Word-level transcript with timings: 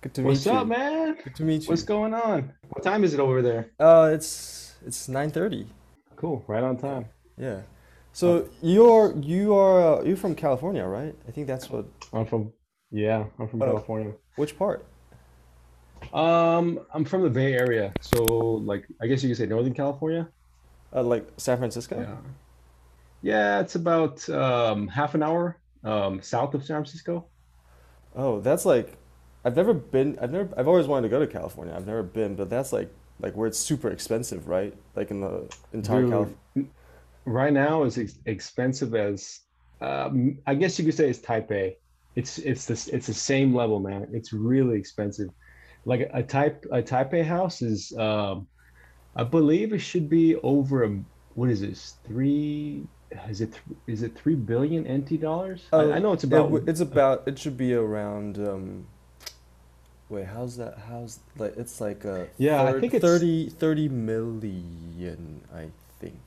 Good 0.00 0.14
to 0.14 0.22
What's 0.22 0.46
meet 0.46 0.52
up, 0.52 0.62
you. 0.64 0.68
man? 0.68 1.16
Good 1.24 1.34
to 1.36 1.42
meet 1.42 1.62
you. 1.62 1.68
What's 1.68 1.82
going 1.82 2.14
on? 2.14 2.52
What 2.68 2.82
time 2.84 3.02
is 3.04 3.14
it 3.14 3.20
over 3.20 3.42
there? 3.42 3.70
Uh, 3.80 4.10
it's 4.12 4.74
it's 4.86 5.08
9:30. 5.08 5.66
Cool, 6.16 6.44
right 6.46 6.62
on 6.62 6.76
time. 6.76 7.06
Yeah. 7.36 7.62
So 8.12 8.48
you're 8.62 9.16
you 9.20 9.54
are 9.54 9.98
uh, 10.00 10.02
you're 10.04 10.16
from 10.16 10.34
California, 10.34 10.84
right? 10.84 11.14
I 11.26 11.30
think 11.32 11.46
that's 11.46 11.68
what. 11.70 11.86
I'm 12.12 12.26
from, 12.26 12.52
yeah, 12.90 13.24
I'm 13.38 13.48
from 13.48 13.62
Uh, 13.62 13.66
California. 13.66 14.12
which 14.36 14.56
part? 14.58 14.84
Um, 16.12 16.80
I'm 16.94 17.04
from 17.04 17.22
the 17.22 17.30
Bay 17.30 17.54
Area, 17.54 17.92
so 18.00 18.22
like 18.22 18.86
I 19.02 19.06
guess 19.08 19.22
you 19.22 19.28
could 19.30 19.38
say 19.38 19.46
Northern 19.46 19.74
California. 19.74 20.28
Uh, 20.94 21.02
like 21.02 21.26
San 21.36 21.58
Francisco? 21.58 22.00
Yeah. 22.00 22.16
Yeah, 23.20 23.60
it's 23.60 23.74
about 23.74 24.28
um 24.30 24.86
half 24.88 25.14
an 25.16 25.22
hour 25.24 25.58
um 25.84 26.22
south 26.22 26.54
of 26.54 26.64
San 26.64 26.76
Francisco. 26.76 27.26
Oh, 28.14 28.40
that's 28.40 28.64
like 28.64 28.96
I've 29.48 29.56
never 29.56 29.72
been. 29.72 30.18
I've 30.20 30.30
never. 30.30 30.50
I've 30.58 30.68
always 30.68 30.86
wanted 30.86 31.08
to 31.08 31.08
go 31.08 31.20
to 31.20 31.26
California. 31.26 31.72
I've 31.74 31.86
never 31.86 32.02
been, 32.02 32.34
but 32.34 32.50
that's 32.50 32.70
like 32.70 32.90
like 33.18 33.34
where 33.34 33.46
it's 33.46 33.58
super 33.58 33.88
expensive, 33.88 34.46
right? 34.46 34.74
Like 34.94 35.10
in 35.10 35.22
the 35.22 35.48
entire. 35.72 36.04
Dude, 36.04 36.68
right 37.24 37.52
now 37.52 37.84
is 37.84 37.96
ex 37.96 38.18
expensive 38.26 38.94
as 38.94 39.40
um 39.80 40.36
I 40.46 40.54
guess 40.54 40.78
you 40.78 40.84
could 40.84 40.94
say 40.94 41.08
it's 41.08 41.18
Taipei. 41.18 41.76
It's 42.14 42.36
it's 42.36 42.66
this 42.66 42.88
it's 42.88 43.06
the 43.06 43.14
same 43.14 43.54
level, 43.54 43.80
man. 43.80 44.06
It's 44.12 44.34
really 44.34 44.78
expensive. 44.78 45.30
Like 45.86 46.10
a 46.12 46.22
type 46.22 46.66
a 46.70 46.82
Taipei 46.82 47.24
house 47.24 47.62
is 47.62 47.90
um 47.98 48.46
I 49.16 49.24
believe 49.24 49.72
it 49.72 49.78
should 49.78 50.10
be 50.10 50.36
over 50.36 50.84
a 50.84 50.90
what 51.36 51.48
is 51.48 51.62
this? 51.62 51.94
Three 52.06 52.86
is 53.30 53.40
it 53.40 53.52
th- 53.52 53.78
is 53.86 54.02
it 54.02 54.14
three 54.14 54.34
billion 54.34 54.84
NT 54.84 55.22
dollars? 55.22 55.62
I, 55.72 55.76
I 55.76 55.80
Oh, 55.80 55.98
know 56.00 56.12
it's 56.12 56.24
about 56.24 56.52
w- 56.52 56.64
it's 56.66 56.80
about. 56.80 57.26
It 57.26 57.38
should 57.38 57.56
be 57.56 57.72
around. 57.72 58.36
Um, 58.36 58.86
wait, 60.08 60.26
how's 60.26 60.56
that? 60.56 60.78
How's 60.88 61.20
like? 61.36 61.56
It's 61.56 61.80
like 61.80 62.04
a 62.04 62.28
yeah, 62.38 62.62
I 62.64 62.78
think 62.80 62.94
it's 62.94 63.04
30, 63.04 63.50
30 63.50 63.88
million, 63.88 65.42
I 65.54 65.68
think. 66.00 66.18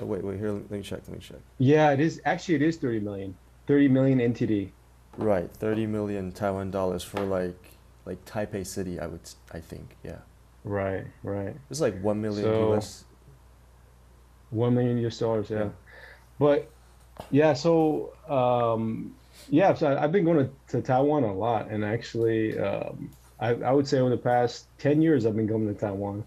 Oh, 0.00 0.04
wait, 0.06 0.24
wait. 0.24 0.38
Here, 0.38 0.52
let 0.52 0.70
me 0.70 0.82
check. 0.82 1.00
Let 1.08 1.16
me 1.16 1.22
check. 1.22 1.38
yeah, 1.58 1.90
it 1.92 2.00
is 2.00 2.20
actually 2.24 2.56
it 2.56 2.62
is 2.62 2.76
30 2.76 3.00
million. 3.00 3.36
30 3.66 3.88
million 3.88 4.18
NTD. 4.18 4.70
Right, 5.16 5.50
30 5.52 5.86
million 5.86 6.32
Taiwan 6.32 6.70
dollars 6.70 7.02
for 7.02 7.20
like 7.20 7.58
like 8.06 8.24
Taipei 8.24 8.66
City, 8.66 8.98
I 8.98 9.06
would 9.06 9.20
I 9.52 9.60
think. 9.60 9.96
Yeah. 10.02 10.18
Right, 10.64 11.04
right. 11.22 11.54
It's 11.70 11.80
like 11.80 12.00
1 12.02 12.20
million 12.20 12.44
So 12.44 12.74
US. 12.74 13.04
one 14.50 14.74
million 14.74 14.98
US 15.06 15.18
dollars, 15.18 15.50
Yeah. 15.50 15.58
yeah. 15.64 15.68
But 16.38 16.70
yeah, 17.30 17.52
so 17.54 18.12
um, 18.28 19.14
yeah, 19.48 19.74
so 19.74 19.96
I've 19.96 20.12
been 20.12 20.24
going 20.24 20.38
to, 20.38 20.50
to 20.68 20.82
Taiwan 20.82 21.24
a 21.24 21.32
lot, 21.32 21.70
and 21.70 21.84
actually, 21.84 22.58
um, 22.58 23.10
I, 23.38 23.54
I 23.54 23.72
would 23.72 23.86
say 23.86 23.98
over 23.98 24.10
the 24.10 24.16
past 24.16 24.66
10 24.78 25.00
years, 25.02 25.26
I've 25.26 25.36
been 25.36 25.46
going 25.46 25.66
to 25.66 25.74
Taiwan. 25.74 26.24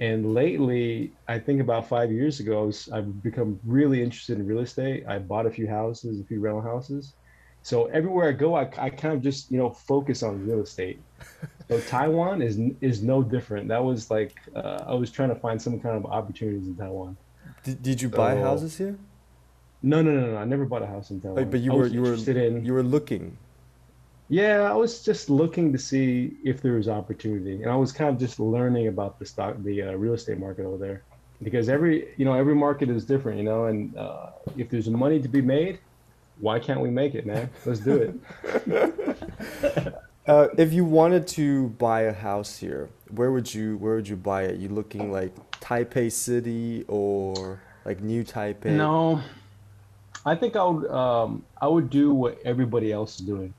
And 0.00 0.32
lately, 0.32 1.12
I 1.26 1.40
think 1.40 1.60
about 1.60 1.88
five 1.88 2.12
years 2.12 2.38
ago, 2.38 2.62
I 2.62 2.66
was, 2.66 2.88
I've 2.90 3.22
become 3.22 3.58
really 3.66 4.00
interested 4.00 4.38
in 4.38 4.46
real 4.46 4.60
estate. 4.60 5.04
I 5.08 5.18
bought 5.18 5.46
a 5.46 5.50
few 5.50 5.66
houses, 5.66 6.20
a 6.20 6.24
few 6.24 6.38
rental 6.40 6.62
houses. 6.62 7.14
So 7.62 7.86
everywhere 7.86 8.28
I 8.28 8.32
go, 8.32 8.54
I, 8.54 8.70
I 8.78 8.90
kind 8.90 9.14
of 9.14 9.22
just, 9.22 9.50
you 9.50 9.58
know, 9.58 9.70
focus 9.70 10.22
on 10.22 10.46
real 10.46 10.62
estate. 10.62 11.00
So 11.68 11.80
Taiwan 11.88 12.42
is 12.42 12.58
is 12.80 13.02
no 13.02 13.22
different. 13.22 13.68
That 13.68 13.84
was 13.84 14.10
like 14.10 14.36
uh, 14.54 14.84
I 14.86 14.94
was 14.94 15.10
trying 15.10 15.30
to 15.30 15.34
find 15.34 15.60
some 15.60 15.80
kind 15.80 15.96
of 15.96 16.06
opportunities 16.06 16.66
in 16.66 16.76
Taiwan. 16.76 17.16
Did, 17.64 17.82
did 17.82 18.00
you 18.00 18.08
buy 18.08 18.34
So 18.36 18.42
houses 18.42 18.78
here? 18.78 18.96
No, 19.82 20.02
no, 20.02 20.10
no, 20.12 20.32
no. 20.32 20.36
I 20.36 20.44
never 20.44 20.64
bought 20.64 20.82
a 20.82 20.86
house 20.86 21.10
in 21.10 21.18
Oh, 21.18 21.34
Taiwan. 21.34 21.50
but 21.50 21.60
you 21.60 21.72
I 21.72 21.74
were 21.74 21.82
was 21.82 21.92
you 21.92 22.02
were 22.02 22.14
in, 22.14 22.64
you 22.64 22.72
were 22.72 22.82
looking. 22.82 23.36
yeah, 24.28 24.62
I 24.70 24.74
was 24.74 25.02
just 25.02 25.30
looking 25.30 25.72
to 25.72 25.78
see 25.78 26.36
if 26.44 26.60
there 26.60 26.74
was 26.74 26.88
opportunity, 26.88 27.62
and 27.62 27.70
I 27.70 27.76
was 27.76 27.92
kind 27.92 28.10
of 28.10 28.18
just 28.18 28.38
learning 28.40 28.88
about 28.88 29.18
the 29.18 29.26
stock, 29.26 29.56
the 29.62 29.82
uh, 29.82 29.92
real 29.94 30.14
estate 30.14 30.38
market 30.38 30.64
over 30.64 30.76
there, 30.78 31.04
because 31.42 31.68
every, 31.68 32.08
you 32.16 32.24
know, 32.24 32.34
every 32.34 32.54
market 32.54 32.90
is 32.90 33.04
different, 33.06 33.38
you 33.38 33.44
know, 33.44 33.66
and 33.66 33.96
uh, 33.96 34.30
if 34.56 34.68
there's 34.70 34.88
money 34.90 35.20
to 35.20 35.28
be 35.28 35.40
made, 35.40 35.78
why 36.40 36.58
can't 36.58 36.80
we 36.80 36.90
make 36.90 37.14
it, 37.14 37.24
man? 37.26 37.48
Let's 37.64 37.80
do 37.80 37.96
it. 37.96 39.94
Uh, 40.26 40.48
if 40.58 40.74
you 40.74 40.84
wanted 40.84 41.26
to 41.26 41.68
buy 41.78 42.02
a 42.02 42.12
house 42.12 42.58
here, 42.58 42.90
where 43.12 43.32
would 43.32 43.54
you 43.54 43.78
where 43.78 43.94
would 43.94 44.06
you 44.06 44.14
buy 44.16 44.42
it? 44.42 44.56
You 44.60 44.68
looking 44.68 45.10
like 45.10 45.34
Taipei 45.52 46.12
City 46.12 46.84
or 46.86 47.62
like 47.86 48.02
New 48.02 48.22
Taipei? 48.24 48.66
No, 48.66 49.22
I 50.24 50.34
think 50.34 50.56
I 50.56 50.64
would, 50.64 50.90
um, 50.90 51.46
I 51.60 51.68
would 51.68 51.90
do 51.90 52.14
what 52.14 52.38
everybody 52.44 52.92
else 52.92 53.18
is 53.18 53.26
doing. 53.26 53.54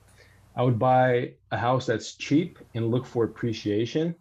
I 0.57 0.63
would 0.63 0.79
buy 0.79 1.35
a 1.51 1.57
house 1.57 1.85
that's 1.87 2.17
cheap 2.17 2.59
and 2.75 2.91
look 2.91 3.05
for 3.05 3.25
appreciation. 3.25 4.15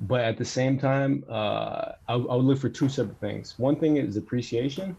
But 0.00 0.22
at 0.22 0.38
the 0.38 0.44
same 0.44 0.78
time, 0.78 1.24
uh, 1.30 1.92
I, 2.08 2.14
I 2.14 2.16
would 2.36 2.44
look 2.44 2.58
for 2.58 2.70
two 2.70 2.88
separate 2.88 3.20
things. 3.20 3.54
One 3.58 3.80
thing 3.80 3.96
is 3.98 4.16
appreciation, 4.16 4.98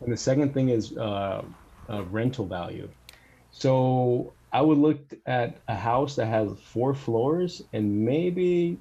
and 0.00 0.12
the 0.12 0.16
second 0.16 0.54
thing 0.54 0.70
is 0.70 0.96
uh, 0.96 1.42
uh, 1.90 2.04
rental 2.06 2.48
value. 2.48 2.90
So 3.50 4.36
I 4.52 4.62
would 4.62 4.78
look 4.78 5.14
at 5.26 5.62
a 5.68 5.76
house 5.76 6.16
that 6.16 6.26
has 6.26 6.50
four 6.62 6.94
floors 6.94 7.62
and 7.72 8.04
maybe 8.04 8.80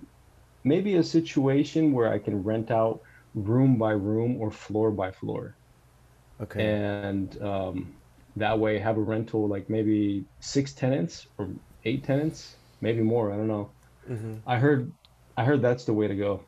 maybe 0.64 0.96
a 0.96 1.04
situation 1.04 1.94
where 1.94 2.12
I 2.12 2.20
can 2.20 2.44
rent 2.44 2.72
out 2.72 3.02
room 3.34 3.78
by 3.78 3.92
room 3.92 4.38
or 4.38 4.52
floor 4.52 4.92
by 4.92 5.12
floor 5.12 5.58
Okay. 6.42 6.60
and 6.62 7.42
um, 7.42 7.94
that 8.36 8.60
way 8.60 8.80
have 8.80 8.98
a 8.98 9.02
rental 9.02 9.48
like 9.48 9.70
maybe 9.70 10.26
six 10.40 10.74
tenants 10.74 11.28
or 11.38 11.50
eight 11.86 12.04
tenants, 12.04 12.56
maybe 12.82 13.02
more. 13.02 13.32
I 13.32 13.38
don't 13.38 13.48
know. 13.48 13.72
hmm 14.08 14.36
I 14.46 14.58
heard, 14.58 14.92
I 15.38 15.46
heard 15.46 15.62
that's 15.62 15.86
the 15.86 15.94
way 15.94 16.08
to 16.08 16.16
go. 16.16 16.46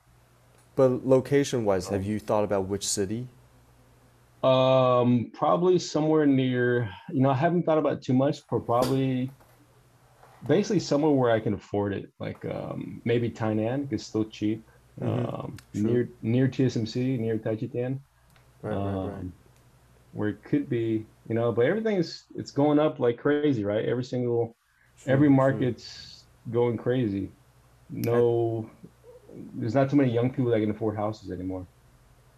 But 0.76 1.06
location 1.06 1.66
wise, 1.66 1.88
have 1.90 2.02
Um, 2.02 2.06
you 2.06 2.20
thought 2.20 2.44
about 2.44 2.68
which 2.68 2.88
city? 2.88 3.28
um, 4.44 5.32
probably 5.34 5.80
somewhere 5.80 6.26
near. 6.26 6.90
You 7.10 7.22
know, 7.22 7.30
I 7.30 7.36
haven't 7.36 7.64
thought 7.64 7.78
about 7.78 7.94
it 7.94 8.04
too 8.04 8.14
much, 8.14 8.40
but 8.50 8.66
probably 8.66 9.32
basically 10.46 10.80
somewhere 10.80 11.12
where 11.12 11.32
I 11.32 11.40
can 11.40 11.54
afford 11.54 11.94
it, 11.94 12.12
like 12.20 12.44
um, 12.46 13.02
maybe 13.06 13.30
Tainan, 13.30 13.92
it's 13.92 14.06
still 14.06 14.26
cheap. 14.26 14.66
hmm 15.00 15.26
Um, 15.26 15.58
True. 15.74 15.82
near 15.82 16.10
near 16.22 16.48
TSMC, 16.48 17.18
near 17.20 17.38
Taijidian. 17.38 18.00
Right, 18.62 18.76
right, 18.78 19.00
right. 19.04 19.26
Where 20.16 20.30
it 20.32 20.44
could 20.44 20.70
be, 20.70 21.08
you 21.30 21.36
know, 21.36 21.54
but 21.54 21.68
everything 21.68 21.98
is 21.98 22.26
it's 22.36 22.52
going 22.52 22.80
up 22.80 23.00
like 23.00 23.20
crazy, 23.20 23.66
right? 23.66 23.86
Every 23.86 24.06
single 24.06 24.58
every 25.08 25.30
market's 25.30 26.26
going 26.52 26.78
crazy. 26.78 27.34
No, 27.90 28.70
there's 29.56 29.76
not 29.76 29.90
too 29.90 29.98
many 29.98 30.12
young 30.14 30.32
people 30.32 30.52
that 30.52 30.62
can 30.62 30.72
afford 30.72 30.98
houses 30.98 31.32
anymore. 31.32 31.68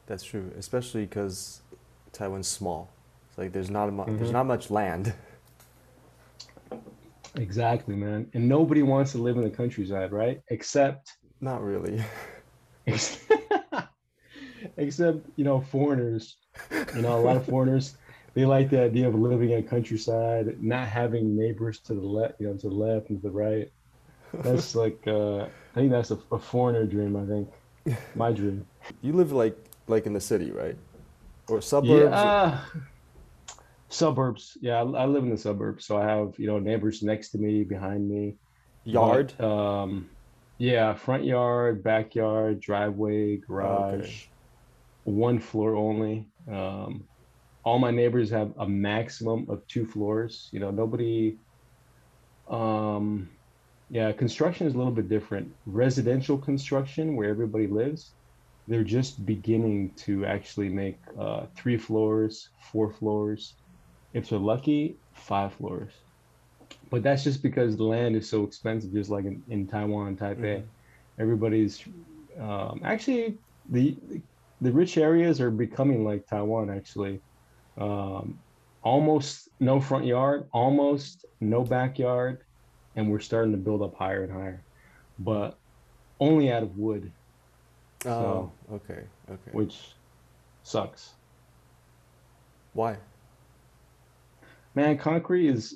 that's 0.08 0.24
true, 0.24 0.52
especially 0.58 1.06
because 1.06 1.62
Taiwan's 2.14 2.48
small. 2.48 2.90
It's 3.30 3.38
like 3.38 3.54
there's 3.54 3.72
not 3.72 3.90
a 3.90 3.92
mu 3.92 4.06
there's 4.18 4.32
hmm 4.32 4.34
not 4.34 4.46
much 4.48 4.72
land. 4.72 5.14
Exactly, 7.36 7.96
man. 7.96 8.30
And 8.34 8.50
nobody 8.50 8.84
wants 8.84 9.12
to 9.14 9.20
live 9.20 9.38
in 9.38 9.44
the 9.44 9.50
countryside, 9.52 10.12
right? 10.12 10.42
Except, 10.50 11.18
Not 11.42 11.64
really. 11.64 12.04
except 14.78 15.20
you 15.36 15.44
know, 15.44 15.62
foreigners. 15.62 16.38
You 16.94 17.02
know, 17.02 17.18
a 17.18 17.22
lot 17.22 17.38
of 17.38 17.46
foreigners 17.48 17.98
they 18.36 18.46
like 18.46 18.70
the 18.70 18.82
idea 18.84 19.08
of 19.08 19.16
living 19.16 19.50
in 19.50 19.60
a 19.60 19.64
countryside, 19.64 20.62
not 20.62 20.88
having 20.88 21.36
neighbors 21.36 21.82
to 21.82 21.96
the 21.96 22.02
left, 22.02 22.36
you 22.40 22.48
know, 22.48 22.58
to 22.58 22.70
the 22.70 22.76
left 22.76 23.10
and 23.10 23.22
to 23.22 23.28
the 23.28 23.34
right. 23.34 23.68
That's 24.44 24.76
like 24.76 25.00
uh, 25.08 25.46
I 25.46 25.76
think 25.76 25.92
that's 25.92 26.12
a, 26.12 26.20
a 26.32 26.40
foreigner 26.40 26.86
dream. 26.86 27.16
I 27.16 27.26
think 27.26 27.50
my 28.16 28.32
dream. 28.32 28.66
You 29.02 29.14
live 29.14 29.32
like 29.32 29.58
like 29.88 30.06
in 30.06 30.14
the 30.14 30.20
city, 30.22 30.52
right? 30.52 30.78
Or 31.50 31.62
Yeah, 31.82 32.06
suburbs? 32.06 32.24
uh, 32.24 32.60
suburbs. 33.90 34.58
Yeah, 34.62 34.82
I, 34.82 35.04
I 35.04 35.06
live 35.06 35.24
in 35.24 35.30
the 35.30 35.38
suburbs, 35.38 35.86
so 35.86 35.98
I 35.98 36.06
have 36.06 36.34
you 36.38 36.48
know 36.48 36.60
neighbors 36.60 37.04
next 37.04 37.32
to 37.32 37.38
me, 37.38 37.64
behind 37.64 38.08
me. 38.10 38.38
Yard? 38.86 39.34
But 39.38 39.46
um, 39.46 40.10
yeah, 40.58 40.94
front 40.94 41.26
yard, 41.26 41.84
backyard, 41.84 42.60
driveway, 42.60 43.38
garage. 43.38 43.94
okay. 43.94 44.14
One 45.08 45.40
floor 45.40 45.76
only. 45.76 46.28
Um, 46.52 47.06
all 47.64 47.80
my 47.80 47.92
neighbors 47.92 48.30
have 48.32 48.54
a 48.60 48.68
maximum 48.68 49.48
of 49.50 49.66
two 49.68 49.86
floors. 49.86 50.50
You 50.52 50.60
know, 50.60 50.72
nobody. 50.72 51.40
Um, 52.50 53.30
yeah, 53.90 54.12
construction 54.12 54.68
is 54.68 54.74
a 54.74 54.78
little 54.78 54.94
bit 54.94 55.10
different. 55.10 55.56
Residential 55.66 56.38
construction, 56.38 57.16
where 57.16 57.30
everybody 57.30 57.68
lives, 57.68 58.16
they're 58.68 58.84
just 58.84 59.26
beginning 59.26 59.94
to 60.06 60.26
actually 60.26 60.70
make 60.70 61.00
uh, 61.20 61.46
three 61.56 61.78
floors, 61.78 62.50
four 62.72 62.92
floors. 62.92 63.56
If 64.14 64.30
they're 64.30 64.40
lucky, 64.40 65.00
five 65.14 65.54
floors. 65.54 65.94
But 66.90 67.04
that's 67.04 67.24
just 67.24 67.44
because 67.44 67.78
the 67.78 67.84
land 67.86 68.16
is 68.16 68.30
so 68.30 68.44
expensive, 68.44 68.94
just 68.94 69.10
like 69.10 69.26
in, 69.26 69.44
in 69.50 69.68
Taiwan, 69.68 70.18
Taipei. 70.18 70.64
hmm 70.64 70.68
Everybody's 71.20 71.84
um, 72.40 72.82
actually 72.84 73.40
the 73.70 73.98
the 74.62 74.72
rich 74.72 74.98
areas 74.98 75.40
are 75.42 75.52
becoming 75.52 76.04
like 76.04 76.26
Taiwan, 76.28 76.70
actually. 76.70 77.22
Um, 77.80 78.40
almost 78.82 79.50
no 79.60 79.80
front 79.80 80.06
yard, 80.06 80.48
almost 80.52 81.26
no 81.40 81.64
backyard, 81.64 82.44
and 82.96 83.12
we're 83.12 83.20
starting 83.20 83.52
to 83.52 83.58
build 83.58 83.82
up 83.82 83.96
higher 83.96 84.24
and 84.24 84.34
higher, 84.34 84.64
but 85.20 85.58
only 86.20 86.52
out 86.52 86.64
of 86.64 86.76
wood, 86.76 87.12
Oh, 88.06 88.52
okay, 88.72 89.04
okay. 89.30 89.52
which 89.52 89.80
sucks. 90.64 91.14
Why? 92.74 92.98
Man, 94.76 94.98
concrete 94.98 95.48
is, 95.50 95.76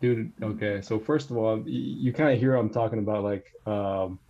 dude. 0.00 0.32
Okay, 0.42 0.80
so 0.82 0.98
first 0.98 1.30
of 1.30 1.36
all, 1.36 1.56
y- 1.56 1.62
you 1.66 2.12
kind 2.12 2.32
of 2.32 2.38
hear 2.38 2.54
I'm 2.54 2.70
talking 2.70 2.98
about 2.98 3.24
like 3.24 3.46
um, 3.66 4.20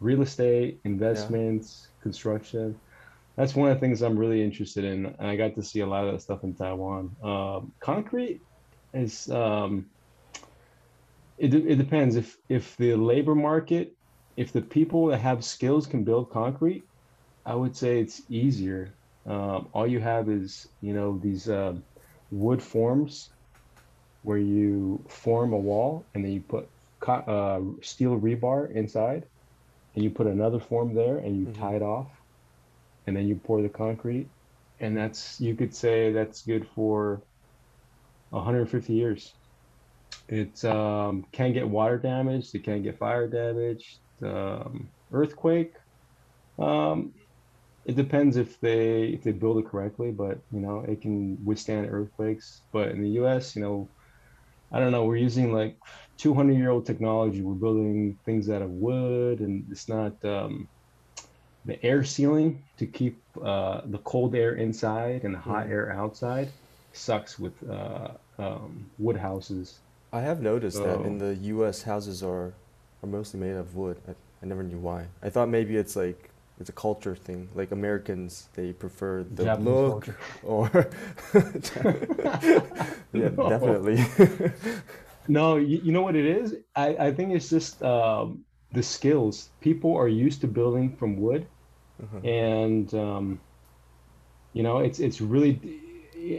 real 0.00 0.22
estate, 0.22 0.80
investments, 0.84 1.90
construction. 2.02 2.80
That's 3.36 3.54
one 3.54 3.70
of 3.70 3.76
the 3.76 3.80
things 3.80 4.02
I'm 4.02 4.18
really 4.18 4.42
interested 4.42 4.84
in, 4.84 5.06
and 5.06 5.26
I 5.26 5.36
got 5.36 5.54
to 5.56 5.62
see 5.62 5.80
a 5.80 5.86
lot 5.86 6.06
of 6.06 6.12
that 6.12 6.20
stuff 6.20 6.44
in 6.44 6.54
Taiwan. 6.54 7.16
Um, 7.22 7.74
concrete 7.80 8.42
is, 8.92 9.28
um, 9.28 9.90
it 11.38 11.54
it 11.54 11.76
depends 11.76 12.16
if 12.16 12.36
if 12.48 12.76
the 12.76 12.94
labor 12.94 13.34
market, 13.34 13.94
if 14.36 14.52
the 14.52 14.62
people 14.62 15.06
that 15.06 15.18
have 15.18 15.44
skills 15.44 15.86
can 15.86 16.04
build 16.04 16.30
concrete, 16.30 16.88
I 17.46 17.54
would 17.54 17.76
say 17.76 18.00
it's 18.00 18.22
easier. 18.30 18.98
Um, 19.26 19.68
all 19.72 19.86
you 19.86 20.00
have 20.00 20.28
is, 20.30 20.66
you 20.80 20.94
know, 20.94 21.18
these 21.18 21.48
um 21.50 21.84
wood 22.30 22.62
forms 22.62 23.30
where 24.22 24.38
you 24.38 25.04
form 25.08 25.52
a 25.52 25.58
wall 25.58 26.08
and 26.14 26.24
then 26.24 26.32
you 26.32 26.42
put 26.42 26.68
co- 27.00 27.14
uh, 27.36 27.82
steel 27.82 28.18
rebar 28.20 28.74
inside 28.74 29.26
and 29.94 30.04
you 30.04 30.10
put 30.10 30.26
another 30.26 30.60
form 30.60 30.94
there 30.94 31.18
and 31.18 31.36
you 31.38 31.46
hmm 31.46 31.68
tie 31.68 31.76
it 31.76 31.82
off 31.82 32.10
and 33.06 33.16
then 33.16 33.26
you 33.26 33.36
pour 33.36 33.62
the 33.62 33.68
concrete 33.68 34.28
and 34.80 34.96
that's 34.96 35.40
you 35.40 35.54
could 35.54 35.74
say 35.74 36.12
that's 36.12 36.42
good 36.42 36.66
for 36.74 37.22
150 38.30 38.92
years 38.92 39.32
it 40.28 40.64
um, 40.64 41.24
can 41.32 41.52
get 41.52 41.68
water 41.68 41.98
damaged 41.98 42.54
it 42.54 42.64
can 42.64 42.82
get 42.82 42.98
fire 42.98 43.28
damaged 43.28 44.00
um, 44.24 44.88
earthquake 45.12 45.72
um, 46.58 47.12
it 47.84 47.96
depends 47.96 48.36
if 48.36 48.58
they 48.60 49.04
if 49.08 49.22
they 49.22 49.32
build 49.32 49.58
it 49.58 49.66
correctly 49.66 50.10
but 50.10 50.38
you 50.50 50.60
know 50.60 50.84
it 50.88 51.00
can 51.02 51.36
withstand 51.44 51.86
earthquakes 51.90 52.62
but 52.72 52.88
in 52.88 53.02
the 53.02 53.10
us 53.10 53.54
you 53.54 53.62
know 53.62 53.88
I 54.74 54.80
don't 54.80 54.90
know. 54.90 55.04
We're 55.04 55.16
using 55.16 55.52
like 55.52 55.76
200 56.18 56.54
year 56.54 56.70
old 56.70 56.84
technology. 56.84 57.42
We're 57.42 57.54
building 57.54 58.18
things 58.24 58.50
out 58.50 58.60
of 58.60 58.70
wood, 58.70 59.38
and 59.38 59.64
it's 59.70 59.88
not 59.88 60.12
um, 60.24 60.68
the 61.64 61.82
air 61.84 62.04
sealing 62.04 62.64
to 62.78 62.86
keep 62.86 63.22
uh, 63.42 63.82
the 63.86 63.98
cold 63.98 64.34
air 64.34 64.54
inside 64.54 65.24
and 65.24 65.34
the 65.34 65.38
hot 65.38 65.66
hmm 65.66 65.68
air 65.68 65.92
outside 65.92 66.52
sucks 66.92 67.38
with 67.38 67.54
uh, 67.68 68.12
um, 68.38 68.90
wood 68.98 69.16
houses. 69.16 69.80
I 70.12 70.20
have 70.20 70.40
noticed 70.40 70.82
that 70.84 71.00
in 71.00 71.18
the 71.18 71.34
U.S. 71.34 71.82
houses 71.82 72.22
are 72.22 72.52
are 73.02 73.06
mostly 73.08 73.40
made 73.40 73.56
of 73.56 73.76
wood. 73.76 73.98
I, 74.08 74.12
I 74.42 74.46
never 74.46 74.62
knew 74.62 74.78
why. 74.78 75.06
I 75.22 75.30
thought 75.30 75.48
maybe 75.48 75.76
it's 75.76 75.96
like 75.96 76.30
it's 76.60 76.68
a 76.70 76.72
culture 76.72 77.14
thing. 77.16 77.48
Like 77.54 77.70
Americans, 77.72 78.48
they 78.54 78.72
prefer 78.72 79.24
the 79.24 79.46
Japanese 79.46 79.58
look 79.58 79.82
culture. 79.82 80.16
or 80.42 80.88
yeah, 83.12 83.30
No, 83.36 83.48
definitely. 83.48 84.04
no. 85.26 85.56
You, 85.56 85.78
you 85.82 85.92
know 85.92 86.02
what 86.02 86.16
it 86.16 86.26
is? 86.26 86.56
I, 86.76 86.96
I 86.96 87.12
think 87.14 87.32
it's 87.32 87.48
just 87.50 87.82
um, 87.82 88.44
the 88.72 88.82
skills. 88.82 89.50
People 89.60 89.96
are 89.96 90.08
used 90.08 90.40
to 90.42 90.48
building 90.48 90.96
from 90.96 91.16
wood, 91.16 91.48
uh 92.02 92.20
and 92.24 92.92
um, 92.94 93.40
you 94.52 94.62
know 94.62 94.78
it's 94.78 94.98
it's 94.98 95.20
really 95.20 95.80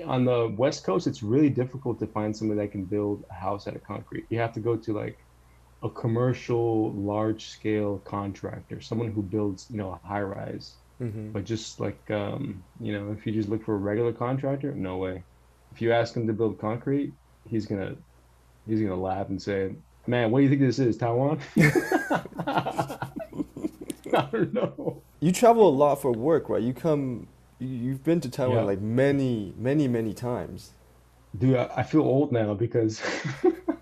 on 0.06 0.26
the 0.26 0.54
west 0.58 0.86
coast 0.86 1.08
it's 1.08 1.22
really 1.22 1.50
difficult 1.50 2.00
to 2.00 2.08
find 2.08 2.36
somebody 2.36 2.60
that 2.62 2.72
can 2.72 2.86
build 2.86 3.24
a 3.30 3.34
house 3.34 3.68
out 3.68 3.76
of 3.76 3.84
concrete. 3.84 4.26
You 4.30 4.40
have 4.40 4.54
to 4.54 4.60
go 4.60 4.76
to 4.76 4.94
like 4.94 5.18
a 5.84 5.90
commercial 5.90 6.94
large 6.94 7.48
scale 7.48 8.00
contractor 8.00 8.82
someone 8.82 9.12
who 9.12 9.22
builds 9.22 9.68
you 9.70 9.78
know 9.78 9.92
a 9.92 10.08
high 10.08 10.22
rise 10.22 10.78
hmm 11.00 11.32
but 11.34 11.44
just 11.44 11.80
like 11.80 12.10
um, 12.12 12.64
you 12.80 12.94
know 12.94 13.12
if 13.12 13.26
you 13.26 13.34
just 13.34 13.50
look 13.50 13.64
for 13.64 13.76
a 13.76 13.78
regular 13.78 14.14
contractor 14.14 14.74
no 14.74 14.98
way. 14.98 15.24
If 15.72 15.82
you 15.82 15.92
ask 15.92 16.16
him 16.16 16.28
to 16.28 16.34
build 16.34 16.60
concrete 16.60 17.14
he's 17.44 17.66
gonna 17.66 17.96
he's 18.66 18.82
gonna 18.82 18.96
laugh 18.96 19.30
and 19.30 19.42
say 19.42 19.76
man 20.08 20.32
what 20.32 20.40
do 20.40 20.44
you 20.44 20.50
think 20.50 20.62
this 20.62 20.80
is 20.80 20.98
taiwan? 20.98 21.42
I 21.58 23.10
don't 24.32 24.54
know 24.54 25.05
You 25.26 25.32
travel 25.32 25.68
a 25.68 25.74
lot 25.74 26.04
for 26.04 26.12
work, 26.12 26.50
right? 26.50 26.62
You 26.62 26.72
come, 26.72 27.26
you, 27.58 27.68
you've 27.68 28.04
been 28.04 28.22
to 28.22 28.30
Taiwan 28.30 28.58
yeah 28.58 28.62
like 28.62 28.80
many, 28.80 29.56
many, 29.58 29.88
many 29.88 30.14
times. 30.14 30.70
Dude, 31.36 31.56
I, 31.56 31.68
I 31.78 31.82
feel 31.82 32.02
old 32.02 32.32
now 32.32 32.54
because 32.54 33.02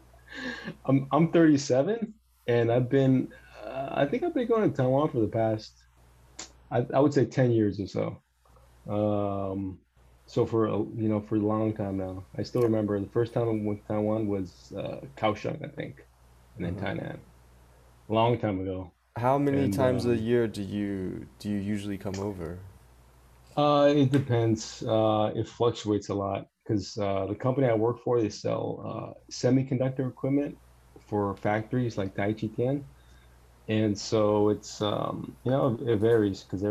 I'm 0.86 1.06
I'm 1.12 1.34
37 1.34 2.13
and 2.48 2.72
I've 2.72 2.90
been 2.90 3.28
uh, 3.62 3.90
I 3.92 4.06
think 4.06 4.24
I've 4.24 4.34
been 4.34 4.48
going 4.48 4.72
to 4.72 4.78
Taiwan 4.78 5.10
for 5.10 5.19
the 5.19 5.28
past 5.28 5.74
I, 6.72 6.86
I 6.94 7.01
would 7.01 7.13
say 7.13 7.25
10 7.25 7.51
years 7.51 7.78
or 7.78 7.88
so. 7.88 8.22
Um, 8.89 9.80
so 10.25 10.46
for 10.46 10.68
a, 10.68 10.78
you 10.78 11.10
know 11.10 11.19
for 11.19 11.36
a 11.36 11.39
long 11.39 11.74
time 11.74 11.98
now. 11.98 12.24
I 12.38 12.44
still 12.44 12.62
remember 12.62 12.98
the 13.01 13.07
first 13.07 13.34
time 13.34 13.50
I 13.50 13.68
went 13.68 13.81
to 13.81 13.88
Taiwan 13.89 14.28
was 14.28 14.72
uh, 14.78 15.01
Kaohsiung, 15.18 15.62
I 15.62 15.68
think, 15.75 16.06
and 16.56 16.66
then 16.66 16.78
uh 16.78 16.88
Tainan. 16.88 17.18
Long 18.07 18.39
time 18.39 18.62
ago. 18.62 18.94
How 19.18 19.39
many 19.39 19.69
And 19.69 19.69
times 19.69 20.06
a 20.06 20.15
um, 20.15 20.19
year 20.19 20.48
do 20.48 20.62
you 20.62 21.27
do 21.39 21.50
you 21.50 21.57
usually 21.57 21.98
come 21.98 22.19
over? 22.19 22.60
uh, 23.56 23.94
it 23.95 24.12
depends. 24.12 24.81
Uh, 24.83 25.31
it 25.36 25.48
fluctuates 25.48 26.10
a 26.10 26.13
lot 26.13 26.48
because 26.63 26.98
uh, 26.98 27.27
the 27.27 27.36
company 27.36 27.68
I 27.68 27.74
work 27.75 28.00
for, 28.04 28.21
they 28.21 28.30
sell 28.30 28.81
uh, 28.86 29.19
semiconductor 29.31 30.10
equipment 30.10 30.57
for 31.07 31.36
factories 31.36 31.98
like 31.98 32.15
Taijidian. 32.15 32.86
And 33.68 33.98
so 33.98 34.50
it's 34.50 34.81
um, 34.81 35.38
you 35.45 35.51
know 35.51 35.77
it 35.88 35.98
varies 35.98 36.44
because 36.44 36.65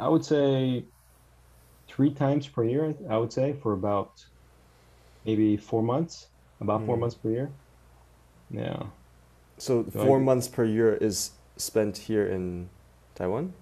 I 0.00 0.08
would 0.08 0.24
say 0.24 0.88
three 1.88 2.14
times 2.14 2.46
per 2.48 2.64
year. 2.64 2.94
I 3.10 3.18
would 3.18 3.32
say 3.32 3.52
for 3.52 3.72
about 3.72 4.12
maybe 5.24 5.56
four 5.56 5.82
months, 5.82 6.26
about 6.60 6.84
four 6.84 6.96
Mm. 6.96 6.98
months 6.98 7.14
per 7.14 7.30
year. 7.30 7.56
Yeah. 8.50 8.90
So 9.58 9.84
So 9.88 10.00
four 10.00 10.20
I 10.20 10.20
months 10.20 10.48
per 10.48 10.64
year 10.64 10.94
is 10.94 11.37
spent 11.58 11.96
here 11.98 12.26
in 12.26 12.68
Taiwan? 13.14 13.52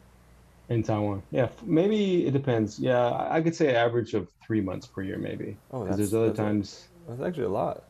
in 0.68 0.82
Taiwan. 0.82 1.22
Yeah, 1.30 1.48
maybe 1.64 2.26
it 2.26 2.32
depends. 2.32 2.78
Yeah, 2.78 3.26
I 3.30 3.40
could 3.40 3.54
say 3.54 3.74
average 3.74 4.14
of 4.14 4.28
three 4.44 4.60
months 4.60 4.86
per 4.86 5.02
year 5.02 5.16
maybe 5.18 5.56
Oh, 5.70 5.84
because 5.84 5.96
there's 5.96 6.14
other 6.14 6.26
that's 6.28 6.38
a 6.38 6.42
times. 6.42 6.88
that's 7.08 7.22
actually 7.22 7.44
a 7.44 7.50
lot. 7.50 7.84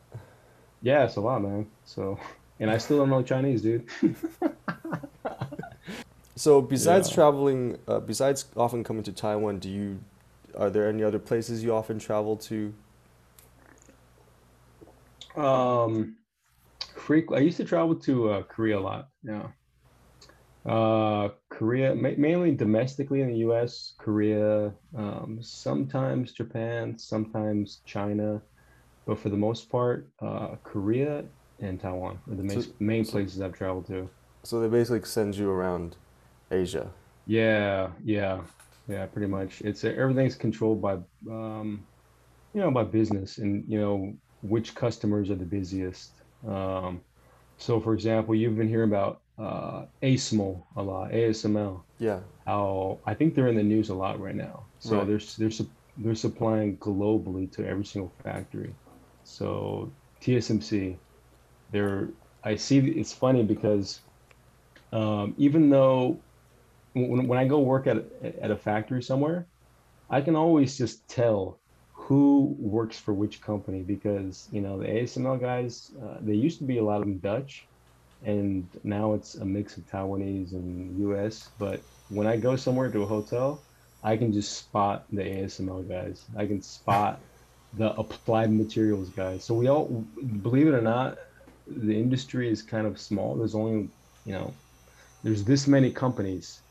Yeah, 0.81 1.05
it's 1.05 1.15
a 1.15 1.21
lot, 1.21 1.41
man. 1.41 1.67
So, 1.85 2.19
and 2.59 2.69
I 2.69 2.77
still 2.77 2.97
don't 2.97 3.09
know 3.09 3.23
Chinese, 3.23 3.61
dude. 3.61 3.87
So 6.35 6.61
besides 6.61 7.09
Yeah. 7.09 7.15
traveling, 7.15 7.79
uh, 7.87 7.99
besides 7.99 8.45
often 8.55 8.83
coming 8.83 9.01
to 9.03 9.11
Taiwan, 9.11 9.57
do 9.57 9.69
you 9.69 9.99
are 10.55 10.69
there 10.69 10.87
any 10.87 11.03
other 11.03 11.17
places 11.19 11.63
you 11.63 11.73
often 11.73 11.97
travel 11.97 12.37
to? 12.37 12.73
Um, 15.35 16.15
I 17.09 17.39
used 17.39 17.57
to 17.57 17.65
travel 17.65 17.95
to 17.95 18.29
uh, 18.29 18.41
Korea 18.43 18.77
a 18.77 18.81
lot. 18.81 19.09
Yeah. 19.23 19.47
Uh, 20.67 21.29
Korea, 21.49 21.95
ma 21.95 22.09
mainly 22.17 22.53
domestically 22.55 23.21
in 23.21 23.29
the 23.29 23.37
US, 23.37 23.93
Korea, 23.99 24.73
um, 24.95 25.39
sometimes 25.41 26.33
Japan, 26.33 26.97
sometimes 26.97 27.81
China, 27.85 28.41
but 29.05 29.19
for 29.19 29.29
the 29.29 29.37
most 29.37 29.69
part, 29.69 30.11
uh, 30.21 30.57
Korea 30.63 31.25
and 31.59 31.79
Taiwan 31.79 32.19
are 32.29 32.35
the 32.35 32.43
main 32.43 32.61
So 32.61 32.73
main 32.79 33.05
places 33.07 33.41
I've 33.41 33.53
traveled 33.53 33.87
to. 33.87 34.09
so 34.43 34.59
they 34.59 34.67
basically 34.67 35.07
send 35.07 35.35
you 35.35 35.49
around 35.49 35.97
Asia. 36.51 36.91
Yeah, 37.25 37.91
yeah, 38.03 38.41
yeah, 38.87 39.05
pretty 39.07 39.27
much. 39.27 39.61
It's 39.61 39.83
everything's 39.83 40.35
controlled 40.35 40.81
by 40.81 40.93
um, 41.29 41.87
you 42.53 42.61
know, 42.61 42.71
by 42.71 42.83
business 42.85 43.37
and 43.39 43.65
you 43.69 43.79
know 43.79 44.13
which 44.41 44.75
customers 44.75 45.29
are 45.29 45.35
the 45.35 45.45
busiest. 45.45 46.21
Um, 46.47 47.03
so 47.57 47.79
for 47.81 47.93
example, 47.93 48.35
you've 48.35 48.57
been 48.57 48.69
hearing 48.69 48.89
about 48.89 49.21
uh, 49.37 49.85
ASML 50.03 50.63
a 50.75 50.83
lot, 50.83 51.11
ASML. 51.11 51.83
Yeah, 51.99 52.21
How 52.45 52.99
I 53.05 53.13
think 53.13 53.35
they're 53.35 53.47
in 53.47 53.55
the 53.55 53.63
news 53.63 53.89
a 53.89 53.95
lot 53.95 54.19
right 54.19 54.35
now. 54.35 54.67
So 54.79 54.97
right. 54.97 55.07
they're 55.07 55.21
they're 55.37 55.51
sup- 55.51 55.67
they're 55.97 56.15
supplying 56.15 56.77
globally 56.77 57.51
to 57.53 57.67
every 57.67 57.85
single 57.85 58.15
factory. 58.23 58.73
So 59.23 59.95
TSMC, 60.21 60.99
they're 61.71 62.09
I 62.43 62.55
see 62.55 62.79
it's 62.79 63.13
funny 63.13 63.43
because 63.43 64.01
um, 64.91 65.35
even 65.37 65.69
though 65.69 66.23
when, 66.93 67.27
when 67.27 67.39
I 67.39 67.45
go 67.47 67.59
work 67.59 67.87
at 67.87 67.97
a- 67.97 68.43
at 68.43 68.51
a 68.51 68.57
factory 68.57 69.03
somewhere, 69.03 69.47
I 70.09 70.21
can 70.21 70.35
always 70.35 70.77
just 70.77 71.07
tell 71.09 71.61
who 71.93 72.55
works 72.59 72.97
for 72.97 73.13
which 73.13 73.41
company 73.41 73.83
because 73.83 74.47
you 74.51 74.61
know 74.61 74.79
the 74.79 74.87
ASML 74.87 75.39
guys 75.39 75.91
uh, 76.01 76.17
they 76.21 76.33
used 76.33 76.59
to 76.59 76.65
be 76.65 76.77
a 76.77 76.83
lot 76.83 76.97
of 77.01 77.03
them 77.03 77.19
Dutch 77.19 77.69
and 78.23 78.67
now 78.83 79.13
it's 79.13 79.35
a 79.35 79.45
mix 79.45 79.77
of 79.77 79.89
Taiwanese 79.89 80.51
and 80.53 80.97
US 81.09 81.49
but 81.59 81.81
when 82.09 82.27
I 82.27 82.37
go 82.37 82.55
somewhere 82.55 82.89
to 82.89 83.03
a 83.03 83.05
hotel 83.05 83.61
I 84.03 84.17
can 84.17 84.31
just 84.31 84.57
spot 84.57 85.05
the 85.11 85.21
ASML 85.21 85.87
guys 85.87 86.25
I 86.35 86.45
can 86.45 86.61
spot 86.61 87.19
the 87.73 87.91
applied 87.93 88.51
materials 88.51 89.09
guys 89.09 89.43
so 89.43 89.53
we 89.53 89.67
all 89.67 90.05
believe 90.41 90.67
it 90.67 90.73
or 90.73 90.81
not 90.81 91.17
the 91.69 91.99
industry 91.99 92.49
is 92.49 92.61
kind 92.61 92.87
of 92.87 92.99
small. 92.99 93.35
There's 93.35 93.55
only, 93.55 93.89
you 94.25 94.33
know, 94.33 94.53
there's 95.23 95.43
this 95.43 95.67
many 95.67 95.91
companies 95.91 96.61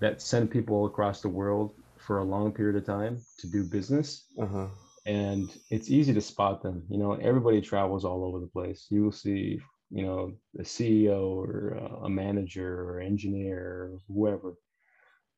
that 0.00 0.20
send 0.20 0.50
people 0.50 0.86
across 0.86 1.20
the 1.20 1.28
world 1.28 1.74
for 1.98 2.18
a 2.18 2.24
long 2.24 2.52
period 2.52 2.76
of 2.76 2.84
time 2.84 3.20
to 3.38 3.46
do 3.46 3.62
business. 3.62 4.24
Uh-huh. 4.40 4.66
And 5.06 5.50
it's 5.70 5.90
easy 5.90 6.12
to 6.14 6.20
spot 6.20 6.62
them. 6.62 6.84
You 6.88 6.98
know, 6.98 7.14
everybody 7.14 7.60
travels 7.60 8.04
all 8.04 8.24
over 8.24 8.40
the 8.40 8.46
place. 8.46 8.86
You 8.90 9.04
will 9.04 9.12
see, 9.12 9.60
you 9.92 10.02
know, 10.02 10.32
a 10.58 10.62
CEO 10.62 11.36
or 11.36 11.72
a 12.02 12.08
manager 12.08 12.82
or 12.82 13.00
engineer 13.00 13.58
or 13.58 13.98
whoever. 14.08 14.54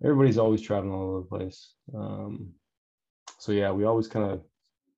Everybody's 0.03 0.39
always 0.39 0.63
traveling 0.63 0.93
all 0.93 1.09
over 1.09 1.21
the 1.21 1.27
place. 1.27 1.75
Um, 1.95 2.53
so 3.39 3.53
yeah, 3.53 3.73
we 3.73 3.85
always 3.85 4.07
kind 4.07 4.31
of, 4.31 4.43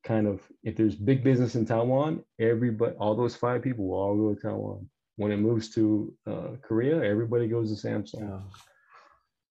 kind 0.05 0.27
of, 0.27 0.43
if 0.63 0.77
there's 0.77 0.95
big 0.95 1.25
business 1.25 1.55
in 1.55 1.65
Taiwan, 1.65 2.23
everybody, 2.39 2.95
all 2.97 3.17
those 3.17 3.35
five 3.35 3.63
people 3.63 3.89
will 3.89 3.99
all 3.99 4.17
go 4.17 4.35
to 4.35 4.41
Taiwan. 4.41 4.89
When 5.17 5.33
it 5.33 5.39
moves 5.39 5.71
to 5.71 6.13
uh, 6.27 6.49
Korea, 6.61 7.03
everybody 7.03 7.49
goes 7.49 7.75
to 7.75 7.89
Samsung. 7.89 8.43